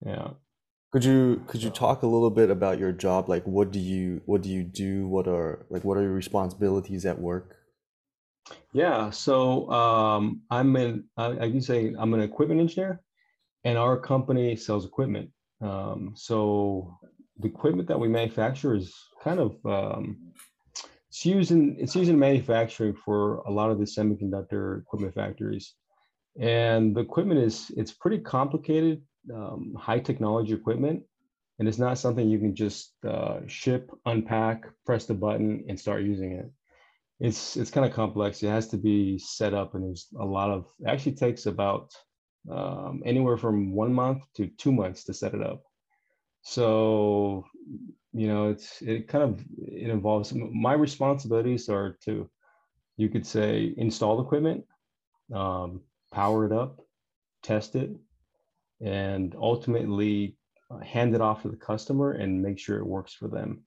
Yeah. 0.05 0.11
yeah. 0.11 0.27
Could 0.91 1.03
you 1.03 1.43
could 1.47 1.63
you 1.63 1.71
talk 1.71 2.03
a 2.03 2.07
little 2.07 2.29
bit 2.29 2.51
about 2.51 2.79
your 2.79 2.91
job? 2.91 3.27
Like, 3.27 3.43
what 3.45 3.71
do 3.71 3.79
you 3.79 4.21
what 4.25 4.43
do 4.43 4.49
you 4.49 4.63
do? 4.63 5.07
What 5.07 5.27
are 5.27 5.65
like 5.69 5.83
what 5.83 5.97
are 5.97 6.03
your 6.03 6.13
responsibilities 6.13 7.05
at 7.05 7.19
work? 7.19 7.57
Yeah, 8.73 9.09
so 9.09 9.69
um, 9.71 10.41
I'm 10.51 10.75
an 10.75 11.05
I, 11.17 11.31
I 11.31 11.49
can 11.51 11.61
say 11.61 11.93
I'm 11.97 12.13
an 12.13 12.21
equipment 12.21 12.59
engineer, 12.59 13.01
and 13.63 13.77
our 13.77 13.97
company 13.97 14.55
sells 14.55 14.85
equipment. 14.85 15.31
Um, 15.61 16.13
so 16.15 16.97
the 17.39 17.47
equipment 17.47 17.87
that 17.87 17.99
we 17.99 18.07
manufacture 18.07 18.75
is 18.75 18.93
kind 19.23 19.39
of 19.39 19.65
um, 19.65 20.33
it's 21.09 21.25
used 21.25 21.51
in 21.51 21.75
it's 21.79 21.95
used 21.95 22.09
in 22.09 22.19
manufacturing 22.19 22.93
for 22.93 23.37
a 23.47 23.51
lot 23.51 23.71
of 23.71 23.79
the 23.79 23.85
semiconductor 23.85 24.81
equipment 24.81 25.15
factories, 25.15 25.73
and 26.39 26.95
the 26.95 27.01
equipment 27.01 27.39
is 27.39 27.71
it's 27.77 27.93
pretty 27.93 28.19
complicated 28.19 29.01
um, 29.33 29.73
high 29.77 29.99
technology 29.99 30.53
equipment 30.53 31.01
and 31.59 31.67
it's 31.67 31.77
not 31.77 31.97
something 31.97 32.29
you 32.29 32.39
can 32.39 32.55
just 32.55 32.93
uh, 33.07 33.39
ship 33.47 33.89
unpack 34.05 34.65
press 34.85 35.05
the 35.05 35.13
button 35.13 35.63
and 35.67 35.79
start 35.79 36.03
using 36.03 36.33
it 36.33 36.51
it's 37.19 37.55
it's 37.55 37.71
kind 37.71 37.85
of 37.85 37.93
complex 37.93 38.43
it 38.43 38.49
has 38.49 38.67
to 38.67 38.77
be 38.77 39.17
set 39.17 39.53
up 39.53 39.73
and 39.73 39.83
there's 39.83 40.07
a 40.19 40.25
lot 40.25 40.49
of 40.49 40.65
actually 40.87 41.13
takes 41.13 41.45
about 41.45 41.91
um, 42.51 43.01
anywhere 43.05 43.37
from 43.37 43.73
one 43.73 43.93
month 43.93 44.23
to 44.35 44.47
two 44.57 44.71
months 44.71 45.03
to 45.03 45.13
set 45.13 45.33
it 45.33 45.41
up 45.41 45.63
so 46.41 47.45
you 48.13 48.27
know 48.27 48.49
it's 48.49 48.81
it 48.81 49.07
kind 49.07 49.23
of 49.23 49.43
it 49.57 49.89
involves 49.89 50.33
my 50.33 50.73
responsibilities 50.73 51.69
are 51.69 51.97
to 52.03 52.29
you 52.97 53.09
could 53.09 53.25
say 53.25 53.73
install 53.77 54.21
equipment 54.21 54.63
um, 55.33 55.81
power 56.11 56.45
it 56.45 56.51
up 56.51 56.81
test 57.41 57.75
it 57.75 57.91
and 58.81 59.35
ultimately 59.39 60.37
uh, 60.71 60.79
hand 60.79 61.15
it 61.15 61.21
off 61.21 61.43
to 61.43 61.49
the 61.49 61.55
customer 61.55 62.13
and 62.13 62.41
make 62.41 62.59
sure 62.59 62.77
it 62.77 62.85
works 62.85 63.13
for 63.13 63.27
them. 63.27 63.61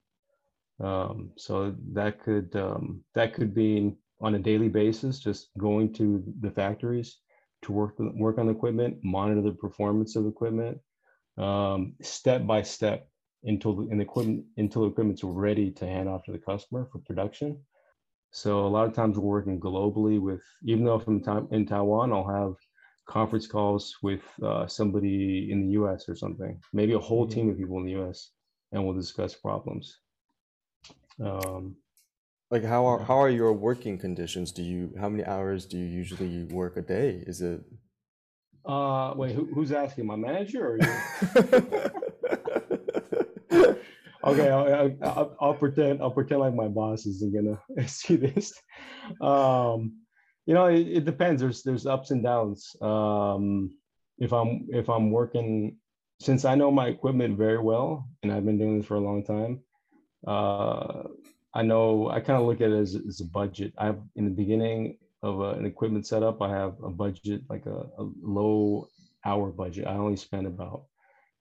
Um, 0.79 1.31
so 1.37 1.75
that 1.93 2.23
could 2.23 2.55
um, 2.55 3.03
that 3.15 3.33
could 3.33 3.53
be 3.53 3.95
on 4.21 4.35
a 4.35 4.39
daily 4.39 4.69
basis, 4.69 5.19
just 5.19 5.49
going 5.57 5.93
to 5.93 6.23
the 6.41 6.51
factories 6.51 7.17
to 7.63 7.71
work 7.71 7.95
work 7.97 8.37
on 8.37 8.47
the 8.47 8.53
equipment, 8.53 8.97
monitor 9.03 9.41
the 9.41 9.51
performance 9.51 10.15
of 10.15 10.23
the 10.23 10.29
equipment, 10.29 10.77
um, 11.37 11.93
step 12.01 12.45
by 12.45 12.61
step 12.61 13.07
until 13.43 13.75
the, 13.75 13.95
the 13.95 14.01
equipment 14.01 14.45
until 14.57 14.83
the 14.83 14.89
equipment's 14.89 15.23
ready 15.23 15.71
to 15.71 15.85
hand 15.85 16.07
off 16.09 16.23
to 16.25 16.31
the 16.31 16.37
customer 16.37 16.87
for 16.91 16.99
production. 16.99 17.57
So 18.31 18.65
a 18.65 18.69
lot 18.69 18.87
of 18.87 18.93
times 18.93 19.17
we're 19.17 19.23
working 19.23 19.59
globally 19.59 20.21
with, 20.21 20.43
even 20.63 20.85
though 20.85 20.99
from 20.99 21.21
time 21.21 21.47
in 21.51 21.65
Taiwan, 21.65 22.13
I'll 22.13 22.27
have 22.27 22.53
conference 23.07 23.47
calls 23.47 23.97
with 24.03 24.21
uh, 24.43 24.67
somebody 24.67 25.51
in 25.51 25.61
the 25.61 25.69
US 25.81 26.07
or 26.07 26.15
something, 26.15 26.59
maybe 26.71 26.93
a 26.93 26.99
whole 26.99 27.27
team 27.27 27.49
of 27.49 27.55
mm-hmm. 27.55 27.63
people 27.63 27.79
in 27.79 27.85
the 27.85 28.01
US, 28.03 28.31
and 28.71 28.85
we'll 28.85 28.93
discuss 28.93 29.33
problems. 29.33 29.97
Um, 31.23 31.75
like 32.51 32.63
how 32.63 32.85
are 32.85 33.03
how 33.03 33.19
are 33.21 33.29
your 33.29 33.53
working 33.53 33.97
conditions? 33.97 34.51
Do 34.51 34.63
you 34.63 34.93
how 34.99 35.09
many 35.09 35.25
hours 35.25 35.65
do 35.65 35.77
you 35.77 35.85
usually 35.85 36.45
work 36.45 36.77
a 36.77 36.81
day? 36.81 37.23
Is 37.27 37.41
it? 37.41 37.61
Uh, 38.65 39.13
wait, 39.15 39.33
who, 39.33 39.45
who's 39.53 39.71
asking? 39.71 40.05
My 40.05 40.15
manager 40.15 40.67
or 40.67 40.77
you? 40.77 40.87
okay, 44.23 44.49
I'll, 44.49 44.95
I'll, 45.01 45.35
I'll, 45.39 45.53
pretend 45.53 46.01
I'll 46.01 46.11
pretend 46.11 46.41
like 46.41 46.53
my 46.53 46.67
boss 46.67 47.05
isn't 47.05 47.33
gonna 47.33 47.87
see 47.87 48.17
this. 48.17 48.53
Um, 49.21 49.93
you 50.49 50.55
know 50.55 50.65
it, 50.65 50.87
it, 50.97 51.05
depends 51.05 51.43
there's 51.43 51.61
there's 51.61 51.85
ups 51.85 52.09
and 52.09 52.23
downs 52.23 52.75
um 52.81 53.69
if 54.17 54.33
i'm 54.33 54.65
if 54.69 54.89
i'm 54.89 55.11
working 55.11 55.77
since 56.19 56.43
i 56.43 56.55
know 56.55 56.71
my 56.71 56.87
equipment 56.87 57.37
very 57.37 57.59
well 57.59 58.09
and 58.23 58.31
i've 58.31 58.45
been 58.45 58.57
doing 58.57 58.79
this 58.79 58.87
for 58.87 58.95
a 58.95 58.99
long 58.99 59.23
time 59.23 59.61
uh 60.27 61.03
i 61.53 61.61
know 61.61 62.09
i 62.09 62.19
kind 62.19 62.39
of 62.39 62.47
look 62.47 62.61
at 62.61 62.71
it 62.71 62.79
as, 62.79 62.95
as 62.95 63.21
a 63.21 63.25
budget. 63.25 63.73
I 63.77 63.85
have 63.87 63.99
in 64.15 64.25
the 64.25 64.31
beginning 64.31 64.97
of 65.23 65.39
a, 65.41 65.51
an 65.51 65.65
equipment 65.65 66.07
setup 66.07 66.41
i 66.41 66.49
have 66.49 66.75
a 66.83 66.89
budget 66.89 67.41
like 67.49 67.65
a, 67.65 67.87
a 67.97 68.09
low 68.21 68.87
hour 69.25 69.51
budget. 69.51 69.87
I 69.87 69.95
only 69.95 70.15
spend 70.15 70.47
about 70.47 70.85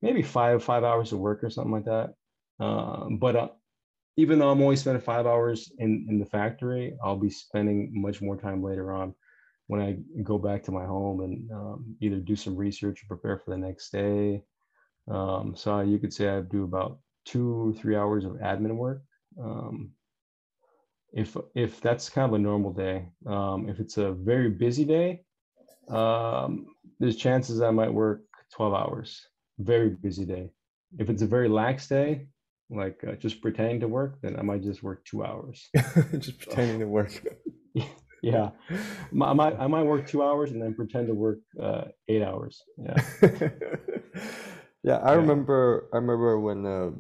maybe 0.03 0.23
five 0.23 0.63
five 0.63 0.85
hours 0.85 1.13
of 1.13 1.19
work 1.19 1.43
or 1.43 1.51
something 1.51 1.73
like 1.73 1.85
that. 1.85 2.15
Um, 2.61 3.19
but 3.19 3.37
uh, 3.37 3.49
even 4.17 4.39
though 4.39 4.51
I'm 4.51 4.63
only 4.63 4.77
spending 4.77 5.03
five 5.03 5.27
hours 5.27 5.73
in, 5.79 6.07
in 6.09 6.19
the 6.19 6.27
factory, 6.27 6.97
I'll 7.03 7.17
be 7.17 7.31
spending 7.31 7.91
much 7.93 8.21
more 8.21 8.37
time 8.37 8.63
later 8.63 8.93
on 8.93 9.15
when 9.69 9.81
I 9.81 9.99
go 10.23 10.39
back 10.39 10.65
to 10.65 10.73
my 10.73 10.85
home 10.85 11.21
and 11.21 11.51
um, 11.53 11.97
either 12.01 12.17
do 12.17 12.35
some 12.35 12.57
research 12.57 13.03
or 13.03 13.17
prepare 13.17 13.39
for 13.39 13.51
the 13.51 13.59
next 13.59 13.91
day. 13.91 14.43
Um, 15.09 15.55
so 15.57 15.81
you 15.81 15.99
could 15.99 16.13
say 16.13 16.29
I 16.29 16.41
do 16.41 16.65
about 16.65 16.99
two, 17.29 17.77
three 17.79 17.97
hours 17.97 18.25
of 18.25 18.33
admin 18.33 18.77
work. 18.77 19.03
Um, 19.41 19.93
if 21.13 21.37
if 21.55 21.81
that's 21.81 22.11
kind 22.11 22.29
of 22.29 22.35
a 22.35 22.39
normal 22.39 22.73
day, 22.73 23.09
um, 23.27 23.69
if 23.69 23.81
it's 23.81 23.97
a 23.97 24.13
very 24.13 24.51
busy 24.51 24.85
day, 24.85 25.23
um, 25.89 26.67
there's 26.99 27.17
chances 27.17 27.61
I 27.61 27.71
might 27.71 27.93
work 27.93 28.23
12 28.55 28.75
hours. 28.75 29.27
Very 29.59 29.91
busy 29.91 30.25
day. 30.25 30.51
If 30.99 31.11
it's 31.11 31.23
a 31.23 31.27
very 31.27 31.49
lax 31.49 31.89
day, 31.89 32.29
like 32.71 33.03
uh, 33.07 33.13
just 33.13 33.41
pretending 33.41 33.81
to 33.81 33.89
work, 33.89 34.19
then 34.23 34.37
I 34.39 34.43
might 34.43 34.63
just 34.63 34.83
work 34.83 35.05
two 35.05 35.25
hours. 35.25 35.69
just 36.19 36.39
pretending 36.41 36.81
to 36.81 36.87
work. 36.87 37.13
yeah, 38.23 38.51
I 38.71 39.33
might 39.33 39.59
I 39.59 39.67
might 39.67 39.85
work 39.85 40.07
two 40.07 40.23
hours 40.23 40.53
and 40.53 40.63
then 40.63 40.75
pretend 40.75 41.09
to 41.09 41.15
work 41.15 41.39
uh, 41.61 41.85
eight 42.09 42.23
hours. 42.23 42.63
Yeah. 42.77 42.97
yeah, 44.83 44.99
I 44.99 45.13
yeah. 45.13 45.17
remember. 45.17 45.89
I 45.93 45.97
remember 45.97 46.39
when 46.39 46.67
uh, 46.67 46.91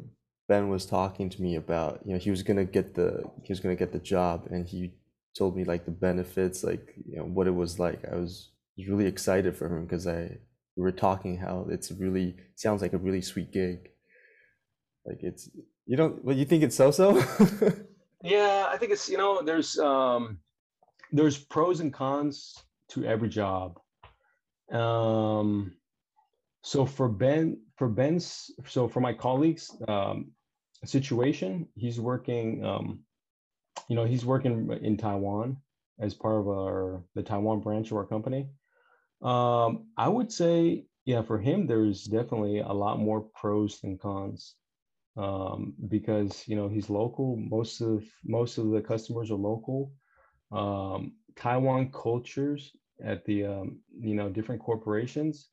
Ben 0.48 0.68
was 0.68 0.86
talking 0.86 1.28
to 1.30 1.42
me 1.42 1.56
about 1.56 2.00
you 2.04 2.12
know 2.12 2.18
he 2.18 2.30
was 2.30 2.42
gonna 2.42 2.64
get 2.64 2.94
the 2.94 3.22
he 3.42 3.52
was 3.52 3.60
gonna 3.60 3.76
get 3.76 3.92
the 3.92 3.98
job 3.98 4.48
and 4.50 4.66
he 4.66 4.94
told 5.36 5.54
me 5.56 5.64
like 5.64 5.84
the 5.84 5.90
benefits 5.90 6.64
like 6.64 6.94
you 7.06 7.16
know 7.16 7.24
what 7.24 7.46
it 7.46 7.54
was 7.54 7.78
like. 7.78 8.02
I 8.10 8.16
was 8.16 8.50
really 8.88 9.06
excited 9.06 9.56
for 9.56 9.66
him 9.66 9.84
because 9.84 10.06
I 10.06 10.38
we 10.76 10.82
were 10.82 10.92
talking 10.92 11.36
how 11.36 11.66
it's 11.68 11.90
really 11.92 12.36
sounds 12.54 12.80
like 12.80 12.92
a 12.92 12.98
really 12.98 13.20
sweet 13.20 13.52
gig 13.52 13.90
like 15.04 15.22
it's 15.22 15.50
you 15.86 15.96
don't 15.96 16.24
well 16.24 16.36
you 16.36 16.44
think 16.44 16.62
it's 16.62 16.76
so 16.76 16.90
so? 16.90 17.16
yeah, 18.22 18.66
I 18.68 18.76
think 18.78 18.92
it's 18.92 19.08
you 19.08 19.18
know 19.18 19.42
there's 19.42 19.78
um 19.78 20.38
there's 21.12 21.38
pros 21.38 21.80
and 21.80 21.92
cons 21.92 22.54
to 22.90 23.04
every 23.04 23.28
job. 23.28 23.78
Um 24.72 25.72
so 26.62 26.84
for 26.84 27.08
Ben 27.08 27.58
for 27.76 27.88
Ben's 27.88 28.50
so 28.66 28.88
for 28.88 29.00
my 29.00 29.12
colleagues 29.12 29.70
um 29.88 30.32
situation, 30.84 31.68
he's 31.74 32.00
working 32.00 32.64
um 32.64 33.00
you 33.88 33.96
know 33.96 34.04
he's 34.04 34.24
working 34.24 34.70
in 34.82 34.96
Taiwan 34.96 35.56
as 36.00 36.14
part 36.14 36.36
of 36.36 36.48
our 36.48 37.02
the 37.14 37.22
Taiwan 37.22 37.60
branch 37.60 37.90
of 37.90 37.96
our 37.96 38.06
company. 38.06 38.48
Um, 39.22 39.86
I 39.96 40.08
would 40.08 40.32
say, 40.32 40.86
yeah, 41.04 41.22
for 41.22 41.38
him, 41.38 41.66
there's 41.66 42.04
definitely 42.04 42.60
a 42.60 42.72
lot 42.72 42.98
more 43.00 43.22
pros 43.34 43.80
than 43.80 43.98
cons 43.98 44.54
um, 45.16 45.74
because 45.88 46.46
you 46.46 46.56
know 46.56 46.68
he's 46.68 46.90
local. 46.90 47.36
Most 47.36 47.80
of 47.80 48.04
most 48.24 48.58
of 48.58 48.70
the 48.70 48.80
customers 48.80 49.30
are 49.30 49.34
local. 49.34 49.92
Um, 50.52 51.12
Taiwan 51.36 51.90
cultures 51.90 52.72
at 53.02 53.24
the 53.24 53.44
um, 53.44 53.80
you 53.98 54.14
know 54.14 54.28
different 54.28 54.62
corporations 54.62 55.48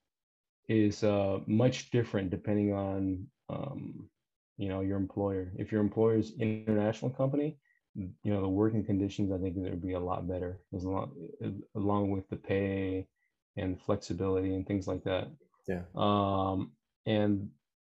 is 0.68 1.04
uh, 1.04 1.40
much 1.48 1.92
different 1.92 2.30
depending 2.30 2.74
on 2.74 3.28
um, 3.50 4.10
you 4.58 4.70
know 4.70 4.82
your 4.82 4.98
employer. 4.98 5.52
If 5.58 5.72
your 5.72 5.82
employer 5.82 6.18
is 6.18 6.34
international 6.40 7.12
company, 7.12 7.58
you 7.96 8.12
know 8.24 8.42
the 8.42 8.48
working 8.48 8.84
conditions 8.84 9.32
I 9.32 9.38
think 9.38 9.58
it 9.58 9.62
would 9.62 9.82
be 9.82 9.94
a 9.94 10.00
lot 10.00 10.28
better, 10.28 10.60
as 10.76 10.84
long 10.84 11.12
along 11.76 12.12
with 12.12 12.28
the 12.30 12.36
pay 12.36 13.08
and 13.58 13.82
flexibility 13.82 14.54
and 14.54 14.68
things 14.68 14.88
like 14.88 15.04
that. 15.04 15.28
Yeah. 15.68 15.82
Um, 15.96 16.72
and 17.06 17.50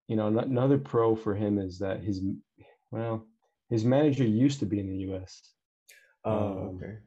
you 0.07 0.15
know, 0.15 0.27
another 0.27 0.77
pro 0.77 1.15
for 1.15 1.35
him 1.35 1.59
is 1.59 1.79
that 1.79 2.01
his, 2.01 2.21
well, 2.91 3.25
his 3.69 3.83
manager 3.83 4.23
used 4.23 4.59
to 4.59 4.65
be 4.65 4.79
in 4.79 4.89
the 4.89 4.97
U.S. 5.09 5.41
Oh, 6.23 6.31
um, 6.31 6.81
okay. 6.81 6.97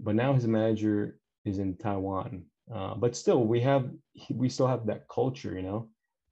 But 0.00 0.14
now 0.14 0.32
his 0.32 0.46
manager 0.46 1.18
is 1.44 1.58
in 1.58 1.76
Taiwan. 1.76 2.44
Uh, 2.72 2.94
but 2.94 3.16
still, 3.16 3.44
we 3.44 3.60
have 3.60 3.90
we 4.30 4.48
still 4.48 4.66
have 4.66 4.86
that 4.86 5.08
culture, 5.08 5.54
you 5.54 5.62
know. 5.62 5.88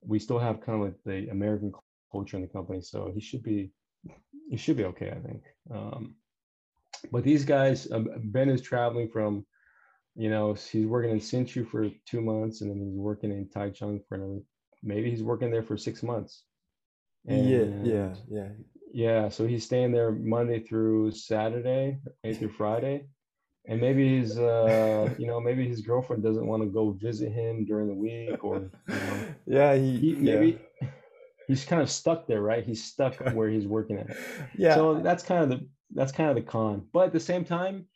We 0.06 0.18
still 0.18 0.38
have 0.38 0.61
kind 0.61 0.80
of 0.80 0.85
like 0.87 0.99
the 1.04 1.30
American 1.30 1.73
culture 2.14 2.37
in 2.38 2.44
the 2.44 2.54
company, 2.59 2.80
so 2.83 2.99
he 3.14 3.21
should 3.28 3.42
be 3.42 3.73
he 4.50 4.56
should 4.56 4.76
be 4.76 4.85
okay, 4.92 5.11
I 5.18 5.21
think. 5.26 5.42
Um, 5.76 6.02
but 7.12 7.25
these 7.25 7.44
guys, 7.44 7.90
um, 7.92 8.09
Ben 8.35 8.49
is 8.50 8.62
traveling 8.62 9.09
from, 9.09 9.47
you 10.14 10.30
know, 10.30 10.54
he's 10.54 10.87
working 10.87 11.11
in 11.11 11.21
Hsinchu 11.21 11.68
for 11.71 11.88
two 12.11 12.21
months, 12.21 12.61
and 12.61 12.71
then 12.71 12.80
he's 12.85 12.99
working 13.11 13.33
in 13.33 13.47
Taichung 13.47 14.00
for 14.09 14.14
another. 14.16 14.40
Maybe 14.83 15.11
he's 15.11 15.23
working 15.23 15.50
there 15.50 15.62
for 15.62 15.76
six 15.76 16.02
months. 16.02 16.44
yeah, 17.28 17.66
yeah, 17.83 18.14
yeah. 18.30 18.49
Yeah, 18.92 19.28
so 19.28 19.47
he's 19.47 19.64
staying 19.64 19.92
there 19.92 20.12
Monday 20.12 20.61
through 20.61 21.12
Saturday, 21.12 21.99
Monday 22.23 22.38
through 22.38 22.52
Friday, 22.52 23.06
and 23.66 23.80
maybe 23.80 24.21
his, 24.21 24.38
uh, 24.38 25.09
you 25.18 25.26
know, 25.26 25.40
maybe 25.40 25.66
his 25.68 25.80
girlfriend 25.83 26.23
doesn't 26.23 26.47
want 26.47 26.62
to 26.62 26.68
go 26.68 26.92
visit 26.92 27.33
him 27.33 27.64
during 27.64 27.88
the 27.88 27.94
week, 27.94 28.44
or 28.44 28.71
you 28.92 29.02
know, 29.02 29.26
Yeah, 29.47 29.75
he, 29.75 29.99
he, 29.99 30.12
yeah. 30.21 30.52
He's 31.48 31.64
kind 31.64 31.82
of 31.82 31.90
stuck 31.90 32.26
there, 32.26 32.40
right? 32.42 32.64
He's 32.64 32.84
stuck 32.84 33.16
where 33.34 33.48
he's 33.48 33.66
working 33.66 33.98
at. 33.98 34.16
Yeah. 34.56 34.74
So 34.74 35.00
that's 35.00 35.22
kind 35.22 35.42
of 35.44 35.48
the 35.50 35.66
that's 35.94 36.12
kind 36.12 36.30
of 36.30 36.36
the 36.36 36.42
con. 36.42 36.86
But 36.92 37.06
at 37.06 37.12
the 37.12 37.20
same 37.20 37.44
time, 37.44 37.86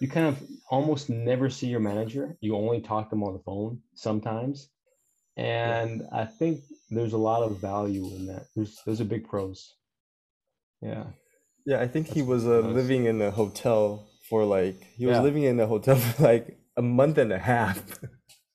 you 0.00 0.08
kind 0.08 0.26
of 0.26 0.42
almost 0.70 1.08
never 1.08 1.48
see 1.48 1.68
your 1.68 1.80
manager. 1.80 2.36
You 2.40 2.56
only 2.56 2.80
talk 2.80 3.06
to 3.06 3.10
them 3.10 3.22
on 3.24 3.32
the 3.32 3.38
phone 3.40 3.80
sometimes. 3.94 4.68
And 5.36 6.02
I 6.12 6.24
think 6.24 6.60
there's 6.90 7.12
a 7.12 7.18
lot 7.18 7.42
of 7.42 7.58
value 7.60 8.06
in 8.16 8.26
that. 8.26 8.46
There's 8.54 8.80
those 8.86 9.00
are 9.00 9.04
big 9.04 9.28
pros. 9.28 9.74
Yeah. 10.80 11.04
Yeah, 11.66 11.80
I 11.80 11.88
think 11.88 12.06
he 12.08 12.22
was 12.22 12.46
uh, 12.46 12.60
nice. 12.62 12.74
living 12.74 13.06
in 13.06 13.20
a 13.20 13.30
hotel 13.30 14.08
for 14.28 14.44
like 14.44 14.76
he 14.96 15.06
was 15.06 15.16
Yeah. 15.16 15.22
living 15.22 15.42
in 15.44 15.58
a 15.60 15.66
hotel 15.66 15.96
for 16.00 16.22
like 16.22 16.58
a 16.76 16.82
month 16.82 17.18
and 17.18 17.32
a 17.32 17.38
half. 17.38 17.82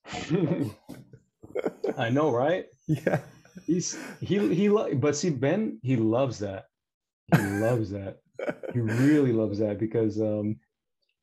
I 1.98 2.10
know, 2.10 2.31
right? 2.31 2.65
Yeah. 2.88 3.20
He's 3.65 3.98
he 4.20 4.53
he 4.53 4.70
lo- 4.70 4.93
but 4.96 5.15
see 5.15 5.29
Ben, 5.29 5.79
he 5.81 5.96
loves 5.96 6.39
that. 6.39 6.65
He 7.27 7.38
loves 7.38 7.91
that. 7.91 8.17
He 8.74 8.79
really 8.79 9.34
loves 9.34 9.60
that 9.60 9.79
because 9.79 10.20
um 10.22 10.58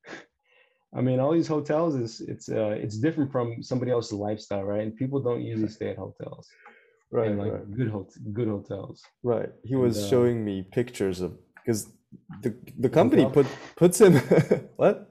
I 0.97 1.01
mean 1.01 1.19
all 1.19 1.31
these 1.33 1.47
hotels 1.47 1.95
is 1.95 2.21
it's 2.21 2.49
uh 2.49 2.75
it's 2.83 2.97
different 2.97 3.31
from 3.31 3.61
somebody 3.63 3.91
else's 3.91 4.13
lifestyle, 4.13 4.63
right? 4.63 4.81
And 4.81 4.95
people 4.95 5.19
don't 5.21 5.41
usually 5.41 5.69
stay 5.69 5.89
at 5.89 5.97
hotels. 5.97 6.47
Right, 7.11 7.27
and 7.29 7.39
like 7.39 7.51
right, 7.53 7.75
good 7.75 7.89
hot 7.91 8.09
good 8.33 8.47
hotels. 8.47 9.01
right. 9.23 9.49
He 9.63 9.73
And, 9.73 9.83
was 9.83 9.97
uh, 9.97 10.07
showing 10.09 10.45
me 10.45 10.61
pictures 10.61 11.21
of 11.21 11.37
because 11.55 11.87
the 12.43 12.53
the 12.77 12.89
company 12.89 13.25
put 13.25 13.47
puts 13.75 13.99
him 13.99 14.13
what? 14.75 15.08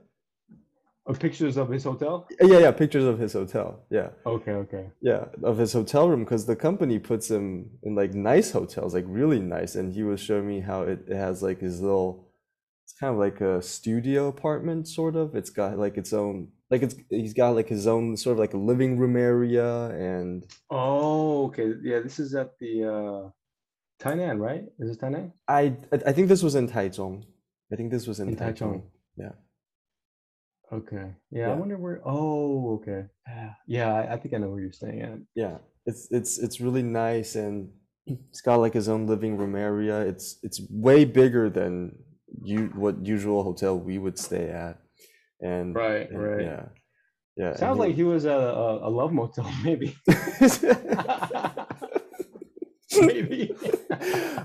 Oh, 1.08 1.14
pictures 1.14 1.56
of 1.56 1.70
his 1.70 1.84
hotel? 1.84 2.28
Yeah, 2.40 2.58
yeah, 2.58 2.70
pictures 2.70 3.04
of 3.04 3.18
his 3.18 3.32
hotel. 3.32 3.80
Yeah. 3.90 4.10
Okay, 4.26 4.52
okay. 4.52 4.90
Yeah, 5.00 5.24
of 5.42 5.56
his 5.56 5.72
hotel 5.72 6.08
room 6.08 6.22
because 6.24 6.44
the 6.44 6.54
company 6.54 6.98
puts 6.98 7.30
him 7.30 7.70
in 7.82 7.94
like 7.94 8.12
nice 8.12 8.50
hotels, 8.52 8.92
like 8.92 9.06
really 9.08 9.40
nice. 9.40 9.74
And 9.74 9.92
he 9.92 10.02
was 10.02 10.20
showing 10.20 10.46
me 10.46 10.60
how 10.60 10.82
it, 10.82 11.00
it 11.08 11.16
has 11.16 11.42
like 11.42 11.60
his 11.60 11.80
little, 11.80 12.28
it's 12.84 12.92
kind 12.92 13.12
of 13.14 13.18
like 13.18 13.40
a 13.40 13.62
studio 13.62 14.28
apartment, 14.28 14.86
sort 14.86 15.16
of. 15.16 15.34
It's 15.34 15.48
got 15.50 15.78
like 15.78 15.96
its 15.96 16.12
own, 16.12 16.48
like 16.70 16.82
it's 16.82 16.94
he's 17.08 17.32
got 17.32 17.54
like 17.54 17.68
his 17.68 17.86
own 17.86 18.14
sort 18.18 18.34
of 18.34 18.40
like 18.40 18.52
a 18.52 18.58
living 18.58 18.98
room 18.98 19.16
area 19.16 19.86
and 19.90 20.44
Oh, 20.70 21.46
okay. 21.46 21.72
Yeah, 21.82 22.00
this 22.00 22.18
is 22.18 22.34
at 22.34 22.58
the 22.58 22.84
uh 22.84 23.30
Tainan, 23.98 24.38
right? 24.40 24.64
Is 24.78 24.90
it 24.90 25.00
Tainan? 25.00 25.32
I 25.48 25.74
I 25.90 25.96
I 26.08 26.12
think 26.12 26.28
this 26.28 26.42
was 26.42 26.54
in 26.54 26.68
Taichung. 26.68 27.24
I 27.72 27.76
think 27.76 27.90
this 27.90 28.06
was 28.06 28.20
in 28.20 28.28
In 28.28 28.36
Taichung. 28.36 28.82
Taichung. 28.82 28.82
Yeah. 29.16 29.32
Okay. 30.72 31.14
Yeah, 31.30 31.52
I 31.52 31.54
wonder 31.54 31.78
where 31.78 32.00
oh, 32.04 32.74
okay. 32.74 33.06
Yeah, 33.26 33.52
yeah, 33.66 33.94
I, 33.94 34.14
I 34.14 34.16
think 34.18 34.34
I 34.34 34.38
know 34.38 34.50
where 34.50 34.60
you're 34.60 34.72
staying 34.72 35.00
at. 35.02 35.18
Yeah, 35.34 35.58
it's 35.86 36.08
it's 36.10 36.38
it's 36.38 36.60
really 36.60 36.82
nice 36.82 37.36
and 37.36 37.70
it's 38.06 38.40
got 38.42 38.56
like 38.56 38.74
his 38.74 38.88
own 38.88 39.06
living 39.06 39.36
room 39.38 39.54
area. 39.56 40.00
It's 40.00 40.38
it's 40.42 40.60
way 40.70 41.04
bigger 41.04 41.48
than 41.48 41.96
you 42.42 42.70
what 42.74 43.04
usual 43.04 43.42
hotel 43.42 43.78
we 43.78 43.98
would 43.98 44.18
stay 44.18 44.50
at. 44.50 44.78
And, 45.40 45.74
Right, 45.74 46.10
and 46.10 46.22
right. 46.22 46.40
yeah. 46.44 46.64
Yeah. 47.36 47.54
Sounds 47.56 47.76
he 47.76 47.80
like 47.80 47.94
he 47.94 48.02
was 48.02 48.26
at 48.26 48.38
a, 48.38 48.52
a, 48.54 48.88
a 48.88 48.90
love 48.90 49.12
motel, 49.12 49.50
maybe. 49.64 49.96
maybe. 53.00 53.54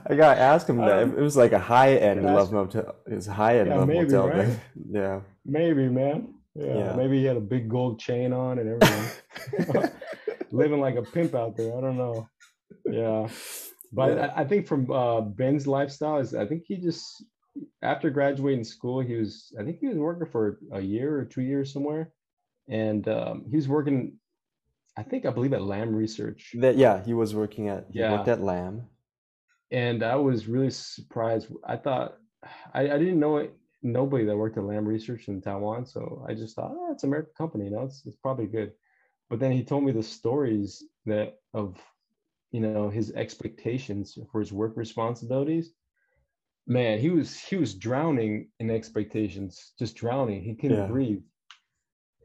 I 0.05 0.15
gotta 0.15 0.39
ask 0.39 0.67
him 0.69 0.77
that. 0.77 1.03
Um, 1.03 1.17
It 1.17 1.21
was 1.21 1.36
like 1.36 1.53
a 1.53 1.59
high-end 1.59 2.23
love 2.23 2.51
motel. 2.51 2.95
It 3.07 3.15
was 3.15 3.25
high-end 3.25 3.69
Yeah, 3.69 3.77
love 3.77 3.88
maybe, 3.88 4.05
motel 4.05 4.29
right? 4.29 4.59
Yeah. 4.89 5.21
Maybe, 5.45 5.88
man. 5.89 6.34
Yeah, 6.56 6.77
Yeah. 6.77 6.95
maybe 6.95 7.19
he 7.19 7.25
had 7.25 7.38
a 7.38 7.41
big 7.41 7.67
gold 7.69 7.99
chain 7.99 8.32
on 8.34 8.60
and 8.60 8.69
everything. 8.82 9.89
Living 10.51 10.79
like 10.79 10.95
a 10.95 11.01
pimp 11.01 11.34
out 11.36 11.58
there. 11.58 11.75
I 11.77 11.82
don't 11.82 11.97
know. 11.97 12.27
Yeah. 12.86 13.27
But 13.91 14.17
Yeah. 14.17 14.25
I, 14.36 14.41
I 14.41 14.45
think 14.45 14.67
from 14.67 14.89
uh, 14.91 15.21
Ben's 15.21 15.67
lifestyle 15.67 16.17
is 16.19 16.34
I 16.36 16.45
think 16.45 16.63
he 16.67 16.77
just 16.77 17.23
after 17.84 18.10
graduating 18.10 18.63
school, 18.63 18.99
he 19.01 19.15
was 19.15 19.51
I 19.60 19.63
think 19.63 19.79
he 19.79 19.88
was 19.88 19.97
working 19.97 20.27
for 20.32 20.60
a 20.71 20.82
year 20.82 21.17
or 21.19 21.25
two 21.25 21.41
years 21.41 21.71
somewhere. 21.73 22.12
And 22.69 23.08
um, 23.10 23.45
he 23.49 23.56
was 23.58 23.67
working, 23.67 24.17
I 24.95 25.03
think 25.03 25.25
I 25.25 25.32
believe 25.32 25.53
at 25.53 25.62
Lam 25.63 25.93
Research. 25.93 26.51
That 26.60 26.77
yeah, 26.77 27.03
he 27.03 27.13
was 27.13 27.36
working 27.36 27.67
at 27.69 27.88
he 27.91 27.99
worked 28.01 28.27
Yeah. 28.27 28.34
at 28.34 28.41
Lam. 28.41 28.84
and 29.71 30.03
I 30.03 30.15
was 30.15 30.47
really 30.47 30.69
surprised. 30.69 31.47
I 31.65 31.77
thought 31.77 32.15
I, 32.73 32.82
I 32.91 32.97
didn't 32.99 33.19
know 33.19 33.38
it, 33.38 33.53
nobody 33.84 34.26
that 34.26 34.38
worked 34.38 34.58
at 34.58 34.63
Lam 34.63 34.86
Research 34.86 35.28
in 35.28 35.41
Taiwan, 35.41 35.86
so 35.86 36.26
I 36.28 36.34
just 36.34 36.56
thought, 36.56 36.72
oh, 36.74 36.91
it's 36.91 37.04
an 37.04 37.10
American 37.10 37.34
company, 37.38 37.65
you 37.65 37.72
know, 37.72 37.84
it's, 37.84 38.04
it's 38.06 38.15
probably 38.17 38.48
good. 38.48 38.72
But 39.30 39.39
then 39.39 39.52
he 39.52 39.63
told 39.63 39.84
me 39.84 39.91
the 39.91 40.04
stories 40.04 40.84
that 41.06 41.36
of, 41.54 41.78
you 42.52 42.60
know, 42.62 42.89
his 42.89 43.12
expectations 43.12 44.17
for 44.32 44.39
his 44.39 44.54
work 44.54 44.74
responsibilities. 44.76 45.72
Man, 46.67 47.00
he 47.00 47.10
was 47.10 47.38
he 47.38 47.56
was 47.58 47.74
drowning 47.74 48.50
in 48.60 48.69
expectations, 48.69 49.74
just 49.78 49.96
drowning. 49.96 50.43
He 50.43 50.56
couldn't 50.56 50.78
Yeah. 50.78 50.88
breathe. 50.88 51.24